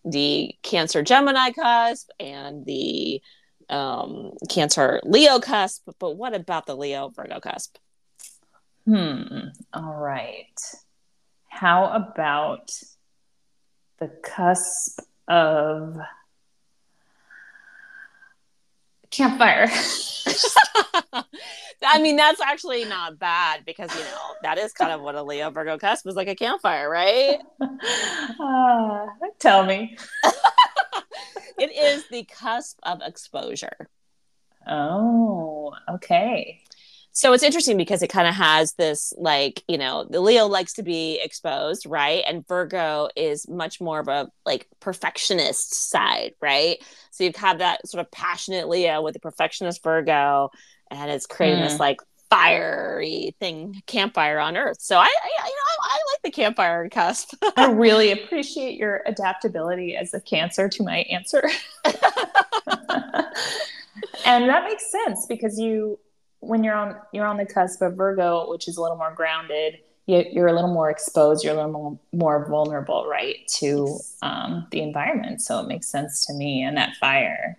the 0.03 0.55
Cancer 0.63 1.03
Gemini 1.03 1.51
cusp 1.51 2.09
and 2.19 2.65
the 2.65 3.21
um, 3.69 4.31
Cancer 4.49 4.99
Leo 5.03 5.39
cusp, 5.39 5.87
but 5.99 6.17
what 6.17 6.33
about 6.33 6.65
the 6.65 6.75
Leo 6.75 7.09
Virgo 7.09 7.39
cusp? 7.39 7.77
Hmm. 8.91 9.47
All 9.73 9.95
right. 9.95 10.59
How 11.47 11.85
about 11.85 12.71
the 13.99 14.09
cusp 14.21 14.99
of 15.29 15.97
campfire? 19.09 19.69
I 21.83 22.01
mean, 22.01 22.17
that's 22.17 22.41
actually 22.41 22.83
not 22.83 23.17
bad 23.17 23.63
because 23.65 23.95
you 23.95 24.01
know 24.01 24.35
that 24.43 24.57
is 24.57 24.73
kind 24.73 24.91
of 24.91 24.99
what 24.99 25.15
a 25.15 25.23
Leo 25.23 25.49
Virgo 25.51 25.77
cusp 25.77 26.05
is 26.05 26.15
like 26.15 26.27
a 26.27 26.35
campfire, 26.35 26.89
right? 26.89 27.39
Uh, 28.41 29.05
tell 29.39 29.65
me. 29.65 29.97
it 31.57 31.71
is 31.71 32.03
the 32.09 32.25
cusp 32.25 32.77
of 32.83 33.01
exposure. 33.01 33.87
Oh, 34.67 35.73
okay. 35.89 36.61
So 37.13 37.33
it's 37.33 37.43
interesting 37.43 37.77
because 37.77 38.01
it 38.01 38.07
kind 38.07 38.27
of 38.27 38.35
has 38.35 38.73
this 38.73 39.13
like, 39.17 39.63
you 39.67 39.77
know, 39.77 40.05
the 40.09 40.21
Leo 40.21 40.47
likes 40.47 40.73
to 40.73 40.83
be 40.83 41.19
exposed, 41.21 41.85
right? 41.85 42.23
And 42.27 42.47
Virgo 42.47 43.09
is 43.15 43.47
much 43.49 43.81
more 43.81 43.99
of 43.99 44.07
a 44.07 44.29
like 44.45 44.67
perfectionist 44.79 45.89
side, 45.89 46.33
right? 46.41 46.77
So 47.11 47.23
you 47.23 47.29
have 47.29 47.35
had 47.35 47.59
that 47.59 47.87
sort 47.87 47.99
of 48.05 48.11
passionate 48.11 48.69
Leo 48.69 49.01
with 49.01 49.13
the 49.13 49.19
perfectionist 49.19 49.83
Virgo 49.83 50.51
and 50.91 51.09
it's 51.09 51.25
creating 51.25 51.59
mm. 51.59 51.69
this 51.69 51.79
like 51.79 52.01
fiery 52.29 53.35
thing 53.39 53.81
campfire 53.87 54.39
on 54.39 54.55
earth 54.55 54.77
so 54.79 54.95
i, 54.95 55.01
I 55.01 55.03
you 55.03 55.43
know 55.43 55.83
I, 55.83 55.89
I, 55.89 55.99
like 56.13 56.21
the 56.23 56.31
campfire 56.31 56.87
cusp 56.87 57.33
i 57.57 57.69
really 57.69 58.11
appreciate 58.13 58.77
your 58.77 59.01
adaptability 59.05 59.97
as 59.97 60.13
a 60.13 60.21
cancer 60.21 60.69
to 60.69 60.83
my 60.83 60.99
answer 61.11 61.43
and 64.25 64.47
that 64.47 64.63
makes 64.63 64.89
sense 64.89 65.25
because 65.25 65.59
you 65.59 65.99
when 66.41 66.63
you're 66.63 66.75
on 66.75 66.95
you're 67.13 67.25
on 67.25 67.37
the 67.37 67.45
cusp 67.45 67.81
of 67.81 67.95
virgo 67.95 68.49
which 68.49 68.67
is 68.67 68.77
a 68.77 68.81
little 68.81 68.97
more 68.97 69.13
grounded 69.15 69.79
you, 70.07 70.43
are 70.43 70.47
a 70.47 70.53
little 70.53 70.73
more 70.73 70.89
exposed 70.89 71.43
you're 71.43 71.53
a 71.53 71.55
little 71.55 71.71
more, 71.71 71.99
more 72.11 72.49
vulnerable 72.49 73.07
right 73.07 73.47
to 73.47 73.97
um, 74.21 74.67
the 74.71 74.81
environment 74.81 75.41
so 75.41 75.59
it 75.59 75.67
makes 75.67 75.87
sense 75.87 76.25
to 76.25 76.33
me 76.33 76.63
and 76.63 76.75
that 76.75 76.95
fire 76.99 77.57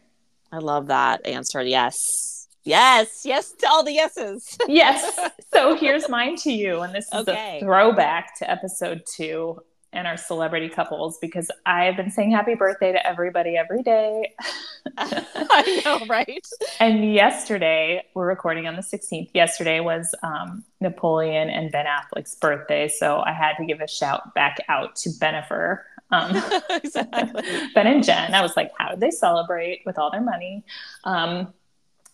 i 0.52 0.58
love 0.58 0.88
that 0.88 1.24
answer 1.26 1.62
yes 1.62 2.42
Yes, 2.64 3.22
yes 3.24 3.52
to 3.58 3.68
all 3.68 3.82
the 3.82 3.92
yeses. 3.92 4.56
yes. 4.68 5.18
So 5.52 5.74
here's 5.76 6.08
mine 6.08 6.36
to 6.36 6.50
you. 6.50 6.80
And 6.80 6.94
this 6.94 7.06
is 7.12 7.28
okay. 7.28 7.58
a 7.58 7.60
throwback 7.60 8.38
to 8.38 8.50
episode 8.50 9.02
two 9.14 9.62
and 9.92 10.06
our 10.06 10.16
celebrity 10.16 10.68
couples 10.68 11.18
because 11.18 11.50
I've 11.66 11.96
been 11.96 12.10
saying 12.10 12.32
happy 12.32 12.54
birthday 12.54 12.92
to 12.92 13.06
everybody 13.06 13.56
every 13.56 13.82
day. 13.82 14.34
I 14.96 15.82
know, 15.84 16.06
right? 16.06 16.46
And 16.80 17.12
yesterday, 17.12 18.04
we're 18.14 18.26
recording 18.26 18.66
on 18.66 18.76
the 18.76 18.82
16th. 18.82 19.30
Yesterday 19.34 19.80
was 19.80 20.14
um, 20.22 20.64
Napoleon 20.80 21.50
and 21.50 21.70
Ben 21.70 21.86
Affleck's 21.86 22.34
birthday. 22.34 22.88
So 22.88 23.20
I 23.20 23.32
had 23.32 23.54
to 23.58 23.64
give 23.64 23.80
a 23.80 23.88
shout 23.88 24.34
back 24.34 24.58
out 24.68 24.96
to 24.96 25.10
Bennifer. 25.10 25.80
Um, 26.10 26.42
exactly. 26.70 27.42
ben 27.74 27.86
and 27.86 28.04
Jen. 28.04 28.34
I 28.34 28.42
was 28.42 28.56
like, 28.56 28.70
how 28.78 28.90
did 28.90 29.00
they 29.00 29.10
celebrate 29.10 29.82
with 29.84 29.98
all 29.98 30.10
their 30.10 30.22
money? 30.22 30.64
Um, 31.04 31.52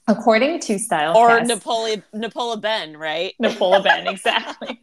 According 0.09 0.61
to 0.61 0.79
Style 0.79 1.15
or 1.15 1.45
Napoleon 1.45 2.03
Napoleon 2.15 2.61
Ben, 2.61 2.97
right? 2.97 3.35
Napoleon 3.39 3.83
Ben, 3.83 4.09
exactly. 4.09 4.81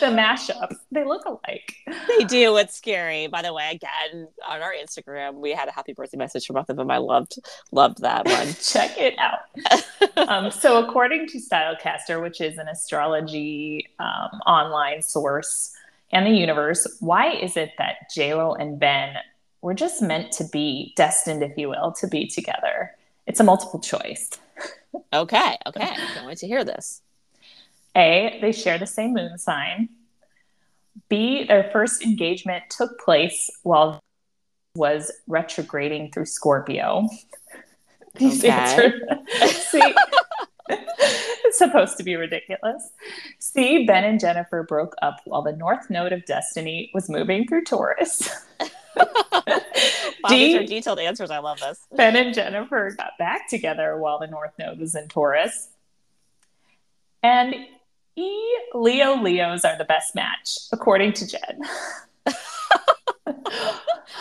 The 0.00 0.06
mashup. 0.06 0.76
They 0.92 1.04
look 1.04 1.24
alike. 1.24 1.74
They 2.08 2.24
do. 2.24 2.56
It's 2.56 2.76
scary. 2.76 3.26
By 3.26 3.42
the 3.42 3.52
way, 3.52 3.70
again, 3.72 4.28
on 4.48 4.62
our 4.62 4.72
Instagram, 4.72 5.34
we 5.36 5.52
had 5.52 5.68
a 5.68 5.72
happy 5.72 5.92
birthday 5.92 6.16
message 6.16 6.46
from 6.46 6.54
both 6.54 6.68
of 6.68 6.76
them. 6.76 6.90
I 6.90 6.98
loved 6.98 7.38
loved 7.72 8.02
that 8.02 8.26
one. 8.26 8.48
Check 8.62 8.96
it 8.98 9.14
out. 9.18 10.28
um, 10.28 10.50
so, 10.50 10.84
according 10.84 11.28
to 11.28 11.38
Stylecaster, 11.38 12.22
which 12.22 12.40
is 12.40 12.58
an 12.58 12.68
astrology 12.68 13.88
um, 13.98 14.40
online 14.46 15.02
source 15.02 15.74
and 16.12 16.26
the 16.26 16.30
universe, 16.30 16.86
why 17.00 17.32
is 17.32 17.56
it 17.56 17.72
that 17.78 18.10
JLo 18.14 18.60
and 18.60 18.78
Ben 18.78 19.14
were 19.62 19.74
just 19.74 20.02
meant 20.02 20.32
to 20.32 20.44
be 20.44 20.92
destined, 20.96 21.42
if 21.42 21.56
you 21.56 21.68
will, 21.68 21.92
to 22.00 22.06
be 22.06 22.26
together? 22.26 22.92
It's 23.26 23.40
a 23.40 23.44
multiple 23.44 23.80
choice. 23.80 24.30
okay, 25.12 25.56
okay. 25.66 25.82
I 25.82 25.96
can't 26.14 26.26
wait 26.26 26.38
to 26.38 26.46
hear 26.46 26.64
this. 26.64 27.02
A, 28.00 28.38
they 28.40 28.52
share 28.52 28.78
the 28.78 28.86
same 28.86 29.12
moon 29.12 29.36
sign. 29.38 29.90
B, 31.08 31.44
their 31.44 31.70
first 31.70 32.02
engagement 32.02 32.64
took 32.70 32.98
place 32.98 33.50
while 33.62 34.00
was 34.74 35.12
retrograding 35.26 36.12
through 36.12 36.26
Scorpio. 36.26 37.08
These 38.14 38.44
okay. 38.44 38.50
answers. 38.50 38.92
See, 39.70 39.94
it's 40.68 41.58
supposed 41.58 41.96
to 41.98 42.02
be 42.02 42.16
ridiculous. 42.16 42.90
C, 43.38 43.84
Ben 43.84 44.04
and 44.04 44.18
Jennifer 44.18 44.62
broke 44.62 44.94
up 45.02 45.20
while 45.24 45.42
the 45.42 45.52
North 45.52 45.90
Node 45.90 46.12
of 46.12 46.24
Destiny 46.24 46.90
was 46.94 47.08
moving 47.08 47.46
through 47.46 47.64
Taurus. 47.64 48.30
wow, 48.96 49.10
these 50.28 50.56
are 50.56 50.64
detailed 50.64 50.98
answers. 50.98 51.30
I 51.30 51.38
love 51.38 51.60
this. 51.60 51.86
Ben 51.96 52.16
and 52.16 52.34
Jennifer 52.34 52.94
got 52.96 53.12
back 53.18 53.48
together 53.48 53.98
while 53.98 54.18
the 54.18 54.26
North 54.26 54.52
Node 54.58 54.78
was 54.78 54.94
in 54.94 55.08
Taurus. 55.08 55.68
And 57.22 57.54
E, 58.20 58.58
Leo 58.74 59.16
Leos 59.16 59.64
are 59.64 59.78
the 59.78 59.84
best 59.84 60.14
match, 60.14 60.58
according 60.72 61.12
to 61.14 61.26
Jen. 61.26 61.60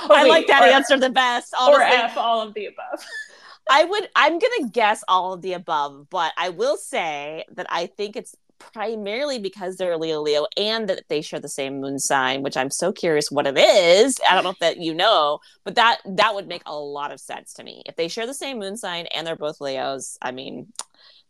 I 0.10 0.28
like 0.28 0.47
that 0.47 0.64
or, 0.64 0.74
answer 0.74 0.97
the 0.97 1.10
best. 1.10 1.54
Honestly. 1.60 1.84
Or 1.84 1.88
F, 1.88 2.18
all 2.18 2.41
of 2.41 2.54
the 2.54 2.68
above. 2.68 3.04
I 3.70 3.84
would, 3.84 4.10
I'm 4.16 4.39
going 4.39 4.64
to 4.64 4.70
guess 4.72 5.04
all 5.08 5.34
of 5.34 5.41
the 5.41 5.54
above, 5.54 6.08
but 6.10 6.34
I 6.38 6.50
will 6.50 6.78
say 6.78 7.45
that 7.52 7.68
I 7.70 7.86
think 7.86 8.16
it's 8.16 8.36
primarily 8.60 9.39
because 9.39 9.78
they're 9.78 9.97
Leo 9.97 10.22
Leo 10.22 10.45
and 10.58 10.89
that 10.89 11.04
they 11.08 11.22
share 11.22 11.39
the 11.39 11.47
same 11.47 11.80
moon 11.80 12.00
sign, 12.00 12.41
which 12.41 12.58
I'm 12.58 12.70
so 12.70 12.91
curious 12.91 13.32
what 13.32 13.47
it 13.47 13.58
is. 13.58 14.20
I 14.28 14.36
don't 14.36 14.43
know 14.43 14.50
if 14.52 14.60
that 14.60 14.78
you 14.78 14.93
know, 14.93 15.39
but 15.64 15.76
that 15.76 16.00
that 16.06 16.36
would 16.36 16.47
make 16.47 16.64
a 16.66 16.76
lot 16.76 17.12
of 17.12 17.20
sense 17.20 17.54
to 17.54 17.64
me. 17.64 17.84
If 17.86 17.95
they 17.95 18.08
share 18.08 18.28
the 18.28 18.34
same 18.34 18.60
moon 18.60 18.76
sign 18.76 19.06
and 19.08 19.26
they're 19.26 19.36
both 19.36 19.62
Leos, 19.62 20.18
I 20.22 20.32
mean, 20.32 20.74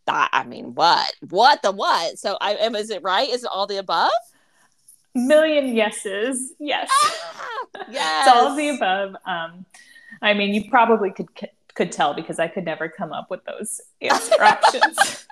that 0.09 0.29
I 0.33 0.43
mean, 0.43 0.75
what? 0.75 1.13
What 1.29 1.61
the 1.61 1.71
what? 1.71 2.17
So 2.19 2.37
I 2.41 2.55
am 2.55 2.75
is 2.75 2.89
it 2.89 3.03
right? 3.03 3.29
Is 3.29 3.43
it 3.43 3.49
all 3.53 3.67
the 3.67 3.77
above? 3.77 4.11
Million 5.15 5.75
yeses. 5.75 6.53
Yes. 6.59 6.89
Ah, 6.91 7.67
yes. 7.89 8.27
it's 8.27 8.35
all 8.35 8.47
of 8.47 8.57
the 8.57 8.69
above. 8.69 9.15
Um 9.25 9.65
I 10.21 10.33
mean, 10.33 10.53
you 10.53 10.69
probably 10.69 11.11
could 11.11 11.27
could 11.75 11.91
tell 11.91 12.13
because 12.13 12.39
I 12.39 12.47
could 12.47 12.65
never 12.65 12.89
come 12.89 13.13
up 13.13 13.29
with 13.29 13.43
those 13.45 13.79
answer 14.01 14.41
options 14.43 15.25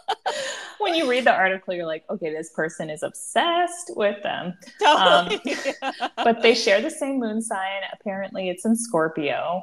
when 0.78 0.94
you 0.94 1.08
read 1.08 1.24
the 1.24 1.32
article, 1.32 1.74
you're 1.74 1.86
like, 1.86 2.04
okay, 2.10 2.32
this 2.32 2.50
person 2.50 2.90
is 2.90 3.02
obsessed 3.02 3.92
with 3.96 4.22
them. 4.22 4.56
Totally. 4.82 5.40
Um, 5.82 5.92
but 6.16 6.42
they 6.42 6.54
share 6.54 6.80
the 6.80 6.90
same 6.90 7.18
moon 7.18 7.40
sign. 7.40 7.82
Apparently, 7.92 8.48
it's 8.48 8.64
in 8.64 8.76
Scorpio. 8.76 9.62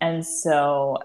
And 0.00 0.24
so, 0.26 0.98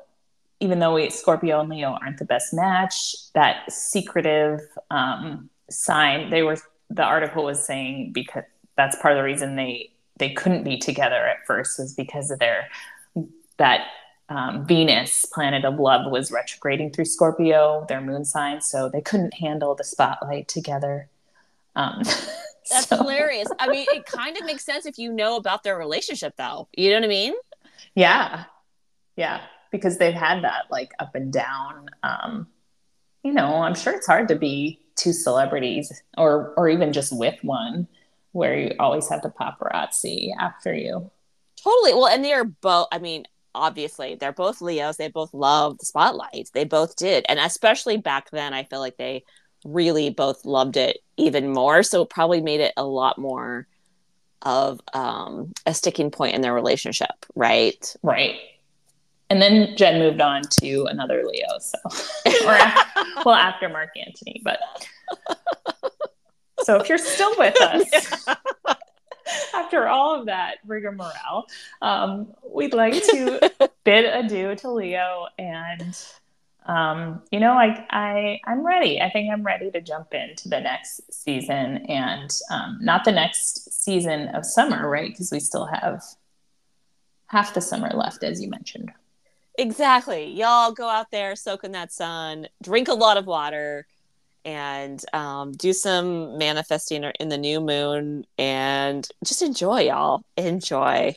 even 0.60 0.80
though 0.80 0.96
we, 0.96 1.10
Scorpio 1.10 1.60
and 1.62 1.70
Leo 1.70 1.98
aren't 2.02 2.18
the 2.18 2.26
best 2.26 2.54
match, 2.54 3.32
that 3.34 3.72
secretive 3.72 4.62
um, 4.92 5.50
sign, 5.70 6.30
they 6.30 6.44
were, 6.44 6.58
the 6.90 7.04
article 7.04 7.46
was 7.46 7.66
saying 7.66 8.12
because 8.12 8.44
that's 8.76 8.96
part 9.02 9.14
of 9.14 9.18
the 9.18 9.24
reason 9.24 9.56
they 9.56 9.92
they 10.20 10.30
couldn't 10.30 10.64
be 10.64 10.78
together 10.78 11.26
at 11.26 11.46
first 11.48 11.80
was 11.80 11.94
because 11.94 12.30
of 12.30 12.40
their 12.40 12.68
that 13.58 13.88
um, 14.30 14.66
Venus, 14.66 15.26
planet 15.26 15.66
of 15.66 15.80
love, 15.80 16.10
was 16.12 16.32
retrograding 16.32 16.92
through 16.92 17.06
Scorpio, 17.06 17.86
their 17.90 18.00
moon 18.00 18.26
sign, 18.26 18.62
so 18.62 18.88
they 18.88 19.02
couldn't 19.02 19.34
handle 19.34 19.74
the 19.74 19.84
spotlight 19.84 20.48
together. 20.48 21.10
Um, 21.76 22.04
That's 22.70 22.88
so. 22.88 22.98
hilarious. 22.98 23.48
I 23.60 23.68
mean, 23.68 23.88
it 23.90 24.06
kind 24.06 24.38
of 24.38 24.46
makes 24.46 24.64
sense 24.64 24.86
if 24.86 25.00
you 25.00 25.12
know 25.12 25.36
about 25.36 25.64
their 25.64 25.78
relationship, 25.78 26.36
though. 26.38 26.68
You 26.78 26.92
know 26.92 26.98
what 26.98 27.06
I 27.06 27.08
mean? 27.08 27.34
Yeah. 27.96 28.44
Yeah. 29.16 29.42
Because 29.72 29.98
they've 29.98 30.14
had 30.14 30.44
that 30.44 30.66
like 30.70 30.92
up 31.00 31.16
and 31.16 31.32
down. 31.32 31.90
Um, 32.04 32.48
you 33.24 33.34
know, 33.34 33.56
I'm 33.56 33.76
sure 33.76 33.94
it's 33.94 34.08
hard 34.08 34.28
to 34.30 34.36
be 34.36 34.80
two 34.96 35.14
celebrities 35.14 36.02
or 36.18 36.54
or 36.58 36.70
even 36.70 36.94
just 36.94 37.18
with 37.18 37.42
one 37.44 37.88
where 38.32 38.58
you 38.58 38.76
always 38.80 39.10
have 39.10 39.22
the 39.22 39.30
paparazzi 39.30 40.32
after 40.40 40.74
you. 40.74 41.10
Totally. 41.62 41.94
Well, 41.94 42.08
and 42.08 42.24
they're 42.24 42.46
both 42.46 42.88
I 42.92 43.00
mean, 43.00 43.26
obviously, 43.56 44.16
they're 44.16 44.32
both 44.32 44.62
Leos. 44.62 44.98
They 44.98 45.10
both 45.10 45.34
love 45.34 45.78
the 45.78 45.86
spotlight. 45.86 46.50
They 46.54 46.64
both 46.64 46.96
did. 46.96 47.26
And 47.30 47.40
especially 47.40 47.98
back 47.98 48.30
then, 48.32 48.54
I 48.54 48.64
feel 48.64 48.80
like 48.80 48.98
they 48.98 49.24
really 49.66 50.10
both 50.10 50.46
loved 50.46 50.78
it 50.78 51.00
even 51.18 51.52
more. 51.52 51.84
So 51.84 52.04
it 52.04 52.10
probably 52.10 52.42
made 52.42 52.62
it 52.62 52.74
a 52.78 52.86
lot 52.86 53.18
more 53.18 53.68
of 54.42 54.80
um, 54.94 55.52
a 55.66 55.74
sticking 55.74 56.12
point 56.12 56.36
in 56.36 56.42
their 56.42 56.54
relationship, 56.54 57.26
right? 57.36 57.96
Right. 58.02 58.38
And 59.30 59.42
then 59.42 59.76
Jen 59.76 60.00
moved 60.00 60.22
on 60.22 60.42
to 60.62 60.86
another 60.86 61.24
Leo. 61.24 61.48
So, 61.60 61.78
or 62.46 62.52
after, 62.52 63.04
well, 63.26 63.36
after 63.36 63.70
Marc 63.70 63.92
Anthony, 63.96 64.42
but 64.44 64.60
so 66.62 66.78
if 66.78 66.90
you're 66.90 66.98
still 66.98 67.34
with 67.38 67.60
us 67.62 67.86
yeah. 68.28 68.76
after 69.54 69.88
all 69.88 70.20
of 70.20 70.26
that 70.28 70.58
rigmarole, 70.66 71.48
um, 71.82 72.34
we'd 72.48 72.74
like 72.74 72.94
to 72.94 73.52
bid 73.84 74.06
adieu 74.06 74.56
to 74.56 74.72
Leo 74.72 75.28
and 75.38 75.98
um, 76.66 77.24
you 77.32 77.40
know, 77.40 77.54
I, 77.54 77.84
I, 77.90 78.40
I'm 78.46 78.64
ready. 78.64 79.02
I 79.02 79.10
think 79.10 79.32
I'm 79.34 79.42
ready 79.42 79.72
to 79.72 79.82
jump 79.82 80.14
into 80.14 80.50
the 80.50 80.60
next 80.60 81.02
season 81.12 81.78
and 81.88 82.30
um, 82.52 82.78
not 82.80 83.06
the 83.06 83.12
next 83.12 83.72
season 83.72 84.28
of 84.36 84.46
summer, 84.46 84.88
right? 84.88 85.10
Because 85.10 85.32
we 85.32 85.40
still 85.40 85.66
have 85.66 86.04
half 87.26 87.56
the 87.56 87.62
summer 87.62 87.90
left, 87.90 88.24
as 88.24 88.40
you 88.40 88.52
mentioned. 88.52 88.92
Exactly. 89.60 90.32
Y'all 90.32 90.72
go 90.72 90.88
out 90.88 91.12
there, 91.12 91.36
soak 91.36 91.66
in 91.66 91.74
that 91.74 91.92
sun, 91.92 92.48
drink 92.64 92.88
a 92.88 92.94
lot 92.94 93.18
of 93.18 93.26
water, 93.26 93.86
and 94.46 95.04
um, 95.12 95.52
do 95.52 95.74
some 95.74 96.38
manifesting 96.38 97.04
in 97.20 97.28
the 97.28 97.38
new 97.38 97.60
moon 97.60 98.26
and 98.38 99.06
just 99.26 99.42
enjoy, 99.42 99.82
y'all. 99.82 100.24
Enjoy. 100.38 101.14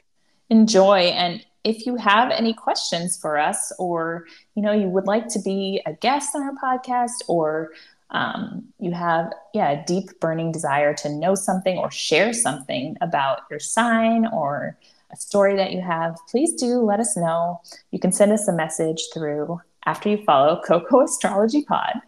Enjoy. 0.51 0.99
And 0.99 1.47
if 1.63 1.87
you 1.87 1.95
have 1.95 2.33
any 2.33 2.53
questions 2.53 3.17
for 3.17 3.39
us 3.39 3.73
or 3.79 4.27
you 4.57 4.63
know 4.63 4.73
you 4.73 4.89
would 4.89 5.07
like 5.07 5.29
to 5.29 5.39
be 5.39 5.81
a 5.87 5.93
guest 5.93 6.35
on 6.35 6.43
our 6.43 6.55
podcast 6.55 7.23
or 7.29 7.71
um, 8.11 8.65
you 8.81 8.91
have 8.91 9.33
yeah 9.55 9.71
a 9.71 9.85
deep 9.87 10.19
burning 10.19 10.51
desire 10.51 10.95
to 10.95 11.09
know 11.09 11.37
something 11.37 11.79
or 11.79 11.93
share 11.93 12.33
something 12.33 12.97
about 13.01 13.43
your 13.51 13.61
sign 13.61 14.27
or 14.27 14.77
a 15.13 15.17
story 15.17 15.57
that 15.57 15.73
you 15.73 15.81
have 15.81 16.17
please 16.29 16.55
do 16.55 16.81
let 16.81 17.01
us 17.01 17.17
know 17.17 17.61
you 17.91 17.99
can 17.99 18.13
send 18.13 18.33
us 18.33 18.49
a 18.49 18.53
message 18.53 19.09
through 19.13 19.61
after 19.87 20.09
you 20.09 20.23
follow 20.25 20.61
coco 20.65 21.03
astrology 21.03 21.65
pod 21.65 22.01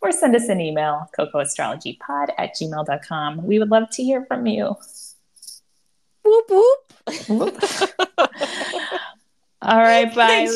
or 0.00 0.12
send 0.12 0.36
us 0.36 0.48
an 0.48 0.60
email 0.60 1.08
cocoastrologypod 1.18 2.28
at 2.38 2.54
gmail.com 2.54 3.44
we 3.44 3.58
would 3.58 3.70
love 3.70 3.88
to 3.90 4.02
hear 4.02 4.24
from 4.26 4.46
you 4.46 4.76
whoop 6.24 6.50
whoop 7.28 7.62
All 9.60 9.78
right, 9.78 10.14
bye. 10.14 10.42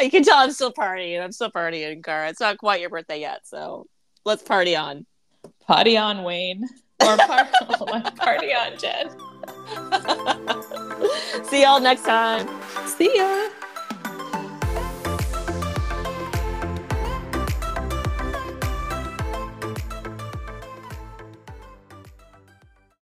you 0.00 0.10
can 0.10 0.22
tell 0.22 0.36
I'm 0.36 0.52
still 0.52 0.72
partying. 0.72 1.22
I'm 1.22 1.32
still 1.32 1.50
partying, 1.50 2.04
Kara. 2.04 2.28
It's 2.28 2.40
not 2.40 2.58
quite 2.58 2.82
your 2.82 2.90
birthday 2.90 3.20
yet, 3.20 3.46
so 3.46 3.86
let's 4.26 4.42
party 4.42 4.76
on. 4.76 5.06
Party 5.66 5.96
on, 5.96 6.22
Wayne. 6.22 6.68
Or 7.04 7.16
par- 7.16 7.48
oh, 7.80 8.00
party 8.16 8.52
on, 8.54 8.78
Jen. 8.78 9.10
See 11.44 11.62
y'all 11.62 11.80
next 11.80 12.04
time. 12.04 12.48
See 12.86 13.16
ya. 13.16 13.48